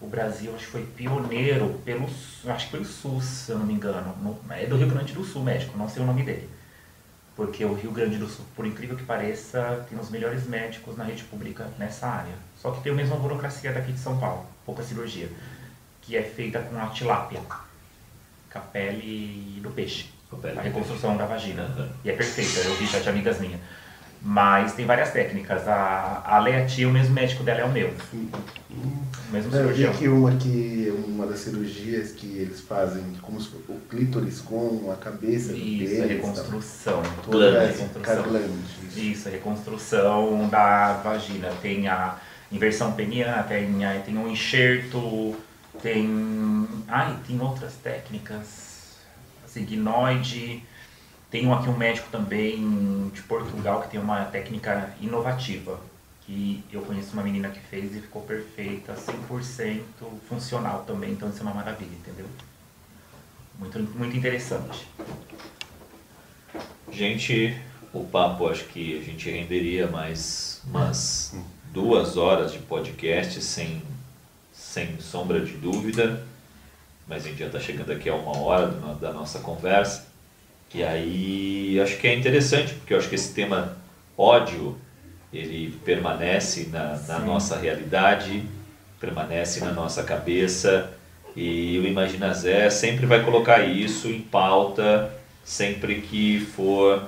o 0.00 0.06
Brasil 0.06 0.52
acho 0.56 0.64
que 0.66 0.72
foi 0.72 0.82
pioneiro 0.96 1.78
pelo 1.84 2.08
acho 2.46 2.64
que 2.66 2.70
foi 2.70 2.80
o 2.80 2.84
SUS, 2.84 3.24
se 3.24 3.52
eu 3.52 3.58
não 3.58 3.66
me 3.66 3.74
engano. 3.74 4.14
No- 4.22 4.38
é 4.50 4.64
do 4.64 4.76
Rio 4.76 4.88
Grande 4.88 5.12
do 5.12 5.22
Sul, 5.22 5.42
médico, 5.42 5.76
não 5.76 5.88
sei 5.88 6.02
o 6.02 6.06
nome 6.06 6.22
dele. 6.22 6.48
Porque 7.40 7.64
o 7.64 7.72
Rio 7.72 7.90
Grande 7.90 8.18
do 8.18 8.28
Sul, 8.28 8.44
por 8.54 8.66
incrível 8.66 8.94
que 8.94 9.02
pareça, 9.02 9.86
tem 9.88 9.98
os 9.98 10.10
melhores 10.10 10.46
médicos 10.46 10.94
na 10.94 11.04
rede 11.04 11.24
pública 11.24 11.66
nessa 11.78 12.06
área. 12.06 12.34
Só 12.60 12.70
que 12.70 12.82
tem 12.82 12.92
a 12.92 12.94
mesma 12.94 13.16
burocracia 13.16 13.72
daqui 13.72 13.92
de 13.92 13.98
São 13.98 14.18
Paulo, 14.18 14.44
pouca 14.66 14.82
cirurgia, 14.82 15.26
que 16.02 16.18
é 16.18 16.22
feita 16.22 16.60
com 16.60 16.78
a 16.78 16.88
tilápia, 16.88 17.40
com 17.40 18.58
a 18.58 18.60
pele 18.60 19.58
do 19.62 19.70
peixe 19.70 20.10
a 20.54 20.60
reconstrução 20.60 21.16
da 21.16 21.24
vagina. 21.24 21.66
E 22.04 22.10
é 22.10 22.12
perfeita, 22.12 22.60
eu 22.60 22.76
vi 22.76 22.84
já 22.84 22.98
de 22.98 23.08
amigas 23.08 23.40
minhas. 23.40 23.58
Mas 24.22 24.74
tem 24.74 24.84
várias 24.84 25.10
técnicas. 25.12 25.66
A, 25.66 26.22
a 26.26 26.38
Leia 26.38 26.66
Tia, 26.66 26.86
o 26.86 26.92
mesmo 26.92 27.14
médico 27.14 27.42
dela 27.42 27.60
é 27.60 27.64
o 27.64 27.70
meu. 27.72 27.88
O 28.68 29.32
mesmo 29.32 29.54
Eu 29.54 29.68
vi 29.74 29.86
aqui 29.86 30.08
uma 30.08 30.32
que 30.36 30.92
uma 31.06 31.26
das 31.26 31.38
cirurgias 31.40 32.12
que 32.12 32.26
eles 32.38 32.60
fazem 32.60 33.02
como 33.22 33.38
o 33.68 33.80
clítoris 33.88 34.40
com 34.40 34.92
a 34.92 34.96
cabeça 35.02 35.52
Isso, 35.54 35.94
a 35.94 35.96
pênis, 35.96 36.08
reconstrução. 36.08 37.02
tal. 37.02 37.12
Toda 37.24 37.46
Toda 37.46 37.62
a 37.62 37.66
reconstrução. 37.66 38.22
glande, 38.24 39.10
isso. 39.12 39.28
A 39.28 39.30
reconstrução 39.30 40.48
da 40.48 40.94
vagina. 41.02 41.48
Tem 41.62 41.88
a 41.88 42.16
inversão 42.52 42.92
peniana, 42.92 43.42
tem, 43.44 43.84
a- 43.86 44.00
tem 44.00 44.18
um 44.18 44.28
enxerto, 44.28 45.34
tem. 45.82 46.68
Ai, 46.88 47.16
tem 47.26 47.40
outras 47.40 47.72
técnicas. 47.82 48.68
Signoide. 49.46 50.40
Tem 50.40 50.64
um 51.46 51.54
aqui 51.54 51.68
um 51.68 51.76
médico 51.76 52.08
também 52.10 53.10
de 53.14 53.22
Portugal 53.22 53.82
que 53.82 53.90
tem 53.90 54.00
uma 54.00 54.24
técnica 54.24 54.94
inovativa. 55.00 55.80
Que 56.22 56.62
eu 56.72 56.82
conheço 56.82 57.12
uma 57.12 57.22
menina 57.22 57.48
que 57.48 57.60
fez 57.60 57.94
e 57.94 58.00
ficou 58.00 58.22
perfeita, 58.22 58.94
100% 58.94 59.82
funcional 60.28 60.84
também, 60.86 61.12
então 61.12 61.28
isso 61.28 61.40
é 61.40 61.42
uma 61.42 61.54
maravilha, 61.54 61.90
entendeu? 61.90 62.26
Muito, 63.58 63.78
muito 63.96 64.16
interessante. 64.16 64.86
Gente, 66.90 67.56
o 67.92 68.04
papo 68.04 68.48
acho 68.48 68.64
que 68.64 68.98
a 68.98 69.02
gente 69.02 69.30
renderia 69.30 69.86
mais 69.86 70.60
umas 70.66 71.34
duas 71.72 72.16
horas 72.16 72.52
de 72.52 72.58
podcast 72.58 73.40
sem, 73.42 73.82
sem 74.52 75.00
sombra 75.00 75.44
de 75.44 75.52
dúvida. 75.52 76.24
Mas 77.06 77.24
a 77.24 77.28
gente 77.28 77.38
já 77.38 77.46
está 77.46 77.58
chegando 77.58 77.92
aqui 77.92 78.08
a 78.08 78.14
uma 78.14 78.38
hora 78.38 78.68
da 79.00 79.12
nossa 79.12 79.40
conversa. 79.40 80.09
E 80.74 80.82
aí 80.82 81.80
acho 81.82 81.96
que 81.98 82.06
é 82.06 82.14
interessante, 82.14 82.74
porque 82.74 82.94
eu 82.94 82.98
acho 82.98 83.08
que 83.08 83.14
esse 83.14 83.32
tema 83.34 83.76
ódio, 84.16 84.76
ele 85.32 85.76
permanece 85.84 86.68
na, 86.72 86.96
na 87.08 87.18
nossa 87.18 87.56
realidade, 87.58 88.44
permanece 89.00 89.60
na 89.60 89.72
nossa 89.72 90.02
cabeça. 90.02 90.90
E 91.36 91.78
o 91.78 91.86
Imagina 91.86 92.34
Zé 92.34 92.68
sempre 92.70 93.06
vai 93.06 93.24
colocar 93.24 93.60
isso 93.60 94.08
em 94.08 94.20
pauta 94.20 95.10
sempre 95.44 96.00
que 96.00 96.40
for 96.40 97.02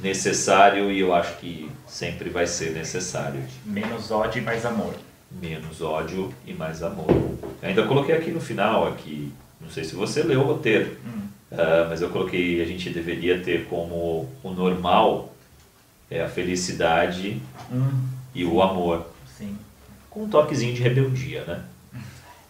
necessário 0.00 0.90
e 0.90 1.00
eu 1.00 1.14
acho 1.14 1.36
que 1.36 1.70
sempre 1.86 2.28
vai 2.28 2.46
ser 2.46 2.72
necessário. 2.72 3.40
Menos 3.64 4.10
ódio 4.10 4.40
e 4.40 4.44
mais 4.44 4.64
amor. 4.64 4.94
Menos 5.30 5.80
ódio 5.80 6.32
e 6.46 6.52
mais 6.52 6.82
amor. 6.82 7.06
Eu 7.08 7.68
ainda 7.68 7.84
coloquei 7.84 8.14
aqui 8.14 8.30
no 8.30 8.40
final, 8.40 8.88
aqui, 8.88 9.32
não 9.60 9.70
sei 9.70 9.84
se 9.84 9.94
você 9.94 10.22
leu 10.22 10.40
o 10.40 10.44
roteiro, 10.44 10.96
Hum. 11.04 11.27
Ah, 11.52 11.86
mas 11.88 12.02
eu 12.02 12.10
coloquei 12.10 12.60
a 12.62 12.64
gente 12.66 12.90
deveria 12.90 13.40
ter 13.42 13.66
como 13.66 14.28
o 14.42 14.50
normal 14.50 15.32
é 16.10 16.22
a 16.22 16.28
felicidade 16.28 17.40
Hum, 17.70 18.06
e 18.34 18.44
o 18.44 18.62
amor, 18.62 19.06
sim. 19.36 19.56
com 20.08 20.24
um 20.24 20.28
toquezinho 20.28 20.74
de 20.74 20.82
rebeldia, 20.82 21.44
né? 21.44 21.64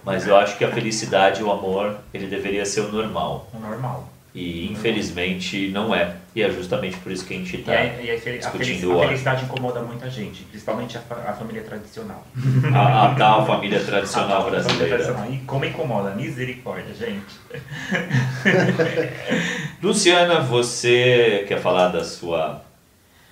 Mas 0.05 0.27
eu 0.27 0.37
acho 0.37 0.57
que 0.57 0.65
a 0.65 0.73
felicidade 0.73 1.41
e 1.41 1.45
o 1.45 1.51
amor, 1.51 1.99
ele 2.15 2.29
deveria 2.29 2.65
ser 2.65 2.81
o 2.83 2.93
normal. 2.93 3.49
O 3.53 3.59
normal. 3.59 4.09
E 4.41 4.70
infelizmente 4.70 5.68
não 5.72 5.93
é. 5.93 6.14
E 6.34 6.43
é 6.43 6.51
justamente 6.51 6.97
por 6.99 7.11
isso 7.11 7.24
que 7.26 7.34
a 7.34 7.36
gente 7.39 7.57
está 7.57 7.72
a, 7.72 7.84
e 7.84 8.11
a, 8.14 8.20
fel- 8.20 8.34
a, 8.34 8.39
discutindo 8.39 8.93
a 8.93 8.95
ódio. 8.95 9.09
felicidade 9.09 9.45
incomoda 9.45 9.82
muita 9.82 10.09
gente, 10.09 10.45
principalmente 10.45 10.97
a, 10.97 11.01
fa- 11.01 11.24
a 11.26 11.32
família 11.32 11.62
tradicional. 11.62 12.24
a, 12.72 13.07
a 13.11 13.14
tal 13.16 13.45
família 13.45 13.80
tradicional 13.80 14.43
A 14.43 14.45
família 14.45 14.61
brasileira. 14.62 14.97
tradicional. 14.99 15.32
E 15.32 15.39
como 15.39 15.64
incomoda? 15.64 16.14
Misericórdia, 16.14 16.95
gente. 16.95 17.34
Luciana, 19.82 20.41
você 20.41 21.45
quer 21.49 21.61
falar 21.61 21.89
da 21.89 22.05
sua, 22.05 22.62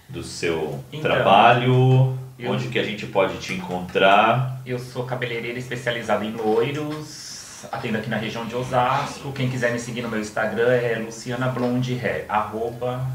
do 0.09 0.23
seu 0.23 0.83
Então, 0.93 1.11
trabalho? 1.11 2.17
eu- 2.39 2.51
Onde 2.51 2.69
que 2.69 2.79
a 2.79 2.83
gente 2.85 3.07
pode 3.07 3.39
te 3.39 3.55
encontrar? 3.55 4.61
Eu 4.67 4.79
sou 4.79 5.05
cabeleireira 5.05 5.59
especializada 5.59 6.25
em 6.25 6.33
loiros, 6.33 7.26
atendo 7.71 7.99
aqui 7.99 8.11
na 8.11 8.17
região 8.17 8.45
de 8.47 8.55
Osasco. 8.55 9.33
Quem 9.33 9.49
quiser 9.49 9.73
me 9.73 9.79
seguir 9.79 10.03
no 10.03 10.09
meu 10.09 10.21
Instagram 10.21 10.71
é 10.73 10.99
Luciana 10.99 11.49
Blonde 11.49 11.95
Hair. 11.95 12.25
Arroba, 12.29 13.07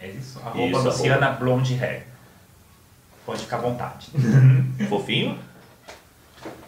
é 0.00 0.08
isso? 0.08 0.38
Arroba 0.44 0.78
Isso, 0.78 0.82
Luciana 0.82 1.30
Blonde 1.30 1.74
Hair. 1.82 2.02
Pode 3.26 3.42
ficar 3.42 3.56
à 3.56 3.60
vontade. 3.60 4.08
Fofinho? 4.88 5.38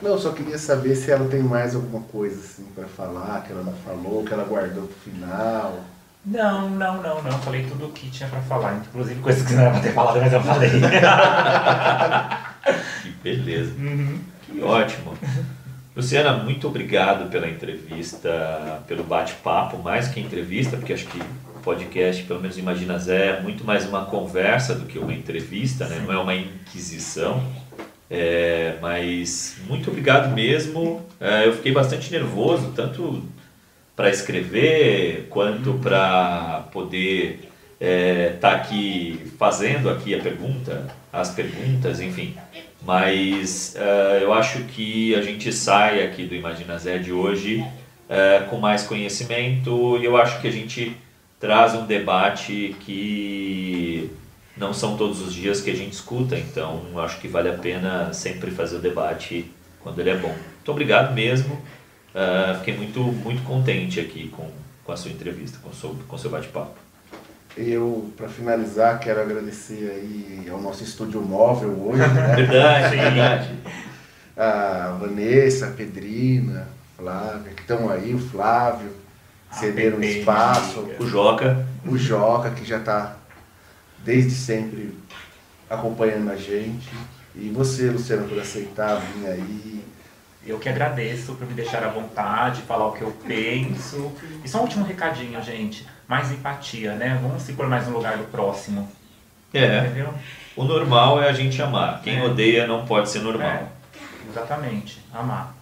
Não, 0.03 0.19
só 0.19 0.33
queria 0.33 0.59
saber 0.59 0.97
se 0.97 1.11
ela 1.11 1.29
tem 1.29 1.41
mais 1.43 1.75
alguma 1.75 2.03
coisa 2.05 2.41
assim 2.41 2.65
para 2.75 2.87
falar, 2.87 3.43
que 3.43 3.53
ela 3.53 3.63
não 3.63 3.75
falou, 3.75 4.25
que 4.25 4.33
ela 4.33 4.45
guardou 4.45 4.85
pro 4.85 5.13
final. 5.13 5.81
Não, 6.25 6.69
não, 6.71 7.03
não, 7.03 7.23
não. 7.23 7.39
Falei 7.39 7.67
tudo 7.67 7.87
o 7.87 7.93
que 7.93 8.11
tinha 8.11 8.29
pra 8.29 8.41
falar. 8.43 8.75
Inclusive 8.77 9.21
coisas 9.21 9.47
que 9.47 9.55
não 9.55 9.63
era 9.63 9.71
pra 9.73 9.81
ter 9.81 9.93
falado, 9.93 10.21
mas 10.21 10.33
eu 10.33 10.43
falei. 10.43 10.71
Que 13.03 13.11
beleza. 13.23 13.73
Uhum. 13.79 14.21
Que 14.43 14.63
ótimo. 14.63 15.17
Luciana, 15.95 16.35
muito 16.35 16.69
obrigado 16.69 17.29
pela 17.31 17.49
entrevista, 17.49 18.81
pelo 18.87 19.03
bate-papo, 19.03 19.77
mais 19.79 20.07
que 20.07 20.21
entrevista, 20.21 20.77
porque 20.77 20.93
acho 20.93 21.07
que 21.07 21.19
o 21.19 21.61
podcast, 21.63 22.23
pelo 22.23 22.41
menos 22.41 22.57
Imagina 22.57 22.97
Zé, 22.97 23.39
é 23.39 23.41
muito 23.41 23.65
mais 23.65 23.85
uma 23.87 24.05
conversa 24.05 24.75
do 24.77 24.87
que 24.87 25.01
uma 25.01 25.13
entrevista, 25.13 25.87
né? 25.87 26.01
não 26.07 26.13
é 26.13 26.19
uma 26.19 26.35
inquisição. 26.35 27.43
É, 28.09 28.77
mas 28.81 29.57
muito 29.67 29.91
obrigado 29.91 30.33
mesmo. 30.33 31.05
É, 31.21 31.49
eu 31.49 31.55
fiquei 31.55 31.73
bastante 31.73 32.11
nervoso, 32.13 32.73
tanto 32.75 33.25
para 33.97 34.11
escrever 34.11 35.27
quanto 35.29 35.75
para 35.75 36.69
poder 36.73 37.51
estar 37.81 38.55
aqui 38.55 39.33
fazendo 39.39 39.91
aqui 39.91 40.15
a 40.15 40.21
pergunta, 40.21 40.87
as 41.13 41.31
perguntas, 41.31 42.01
enfim. 42.01 42.35
Mas 42.83 43.75
eh, 43.77 44.21
eu 44.23 44.33
acho 44.33 44.65
que 44.65 45.15
a 45.15 45.23
gente 45.23 45.53
sai 45.53 46.03
aqui 46.03 46.25
do 46.25 46.35
Imagina 46.35 46.79
Zé 46.79 46.99
de 46.99 47.13
hoje 47.13 47.65
eh, 48.09 48.47
com 48.49 48.59
mais 48.59 48.85
conhecimento 48.85 49.99
e 49.99 50.05
eu 50.05 50.17
acho 50.17 50.41
que 50.41 50.49
a 50.49 50.51
gente 50.51 50.97
traz 51.39 51.75
um 51.75 51.87
debate 51.87 52.75
que 52.81 54.11
não 54.57 54.73
são 54.73 54.97
todos 54.97 55.21
os 55.21 55.35
dias 55.35 55.61
que 55.61 55.71
a 55.71 55.77
gente 55.77 55.93
escuta, 55.93 56.39
então 56.39 56.83
acho 56.97 57.19
que 57.21 57.29
vale 57.29 57.49
a 57.49 57.55
pena 57.55 58.13
sempre 58.13 58.51
fazer 58.51 58.77
o 58.77 58.81
debate 58.81 59.51
quando 59.81 59.99
ele 60.01 60.11
é 60.11 60.17
bom. 60.17 60.29
Muito 60.29 60.71
obrigado 60.71 61.15
mesmo. 61.15 61.61
Ah, 62.15 62.57
fiquei 62.59 62.77
muito, 62.77 63.01
muito 63.01 63.43
contente 63.45 64.01
aqui 64.01 64.29
com, 64.29 64.49
com 64.85 64.93
a 64.93 64.97
sua 64.97 65.11
entrevista, 65.11 65.59
com 65.63 65.71
o 65.71 65.75
seu, 65.75 65.91
com 66.07 66.17
o 66.17 66.19
seu 66.19 66.31
bate-papo. 66.31 66.90
Eu, 67.57 68.11
para 68.17 68.29
finalizar, 68.29 68.99
quero 69.01 69.21
agradecer 69.21 69.91
aí 69.91 70.49
ao 70.51 70.61
nosso 70.61 70.85
estúdio 70.85 71.21
móvel 71.21 71.71
hoje, 71.85 72.07
né? 72.07 72.37
Verdade, 72.37 72.97
verdade. 72.97 73.59
a 74.37 74.97
Vanessa, 75.01 75.67
a 75.67 75.71
Pedrina, 75.71 76.69
a 76.99 77.03
Flávia, 77.03 77.53
que 77.55 77.63
estão 77.63 77.91
aí, 77.91 78.15
o 78.15 78.19
Flávio, 78.19 78.91
cederam 79.53 79.99
Pepe, 79.99 80.19
espaço, 80.21 80.89
O 80.99 81.07
Joca, 81.07 81.67
o 81.87 81.99
Joca, 81.99 82.51
que 82.51 82.65
já 82.65 82.79
está 82.79 83.17
desde 84.05 84.31
sempre 84.31 84.97
acompanhando 85.69 86.31
a 86.31 86.37
gente. 86.37 86.89
E 87.35 87.49
você, 87.51 87.91
Luciano, 87.91 88.29
por 88.29 88.39
aceitar 88.39 88.97
vir 88.97 89.27
aí. 89.27 89.85
Eu 90.47 90.59
que 90.59 90.69
agradeço 90.69 91.35
por 91.35 91.47
me 91.47 91.53
deixar 91.53 91.85
à 91.85 91.89
vontade, 91.89 92.63
falar 92.63 92.89
o 92.89 92.93
que 92.93 93.03
eu 93.03 93.13
penso. 93.27 94.13
E 94.43 94.49
só 94.49 94.59
um 94.59 94.63
último 94.63 94.85
recadinho, 94.85 95.41
gente. 95.43 95.87
Mais 96.11 96.33
empatia, 96.33 96.95
né? 96.95 97.17
Vamos 97.23 97.43
se 97.45 97.53
pôr 97.53 97.69
mais 97.69 97.87
no 97.87 97.95
lugar 97.95 98.17
do 98.19 98.25
próximo. 98.25 98.91
é, 99.55 99.79
Entendeu? 99.87 100.13
o 100.57 100.65
normal 100.65 101.23
é 101.23 101.29
a 101.29 101.33
gente 101.33 101.63
amar. 101.63 102.01
Quem 102.03 102.19
É. 102.19 102.25
odeia 102.25 102.67
não 102.67 102.85
pode 102.85 103.09
ser 103.09 103.21
normal. 103.21 103.49
É, 103.49 103.63
exatamente. 104.29 104.99
Amar. 105.15 105.55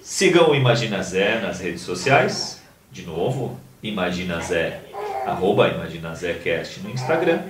Sigam 0.00 0.50
o 0.50 0.54
Imagina 0.54 1.02
Zé 1.02 1.40
nas 1.40 1.60
redes 1.60 1.80
sociais. 1.82 2.62
De 2.92 3.02
novo, 3.02 3.58
Imagina 3.82 4.40
Zé, 4.40 4.80
arroba 5.26 5.68
Imagina 5.68 6.14
Zé 6.14 6.34
Cast 6.34 6.80
no 6.80 6.90
Instagram. 6.90 7.40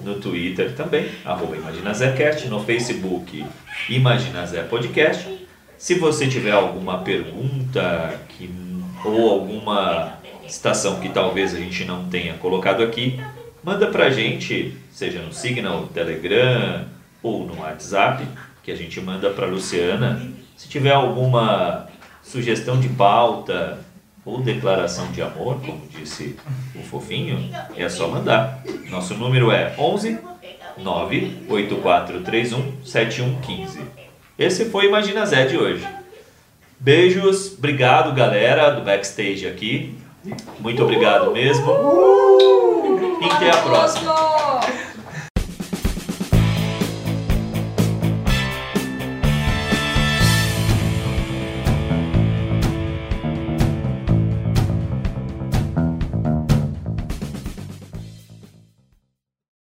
No 0.00 0.16
Twitter 0.20 0.74
também, 0.74 1.08
arroba 1.24 1.56
Imagina 1.56 1.94
Zé 1.94 2.10
Cast. 2.12 2.48
No 2.48 2.64
Facebook, 2.64 3.46
Imagina 3.88 4.44
Zé 4.46 4.62
Podcast. 4.64 5.46
Se 5.78 5.94
você 5.94 6.26
tiver 6.26 6.52
alguma 6.52 6.98
pergunta 6.98 8.18
que, 8.30 8.50
ou 9.04 9.30
alguma 9.30 10.14
citação 10.52 11.00
que 11.00 11.08
talvez 11.08 11.54
a 11.54 11.58
gente 11.58 11.86
não 11.86 12.08
tenha 12.08 12.34
colocado 12.34 12.82
aqui, 12.82 13.18
manda 13.64 13.86
pra 13.86 14.10
gente, 14.10 14.76
seja 14.90 15.22
no 15.22 15.32
Signal, 15.32 15.86
Telegram 15.86 16.84
ou 17.22 17.46
no 17.46 17.60
WhatsApp, 17.60 18.28
que 18.62 18.70
a 18.70 18.76
gente 18.76 19.00
manda 19.00 19.30
pra 19.30 19.46
Luciana. 19.46 20.20
Se 20.54 20.68
tiver 20.68 20.92
alguma 20.92 21.88
sugestão 22.22 22.78
de 22.78 22.90
pauta 22.90 23.78
ou 24.26 24.42
declaração 24.42 25.10
de 25.10 25.22
amor, 25.22 25.58
como 25.62 25.88
disse 25.88 26.36
o 26.76 26.82
fofinho, 26.82 27.50
é 27.74 27.88
só 27.88 28.08
mandar. 28.08 28.62
Nosso 28.90 29.14
número 29.14 29.50
é 29.50 29.74
11 29.78 30.18
98431 30.76 32.84
7115. 32.84 33.80
Esse 34.38 34.66
foi 34.66 34.86
Imagina 34.86 35.24
Zé 35.24 35.46
de 35.46 35.56
hoje. 35.56 35.88
Beijos, 36.78 37.54
obrigado 37.56 38.14
galera 38.14 38.70
do 38.70 38.82
backstage 38.82 39.46
aqui. 39.46 40.01
Muito 40.60 40.82
obrigado 40.82 41.32
mesmo. 41.32 41.72
Uh! 41.72 43.18
E 43.20 43.30
até 43.30 43.50
a 43.50 43.56
próxima. 43.62 44.60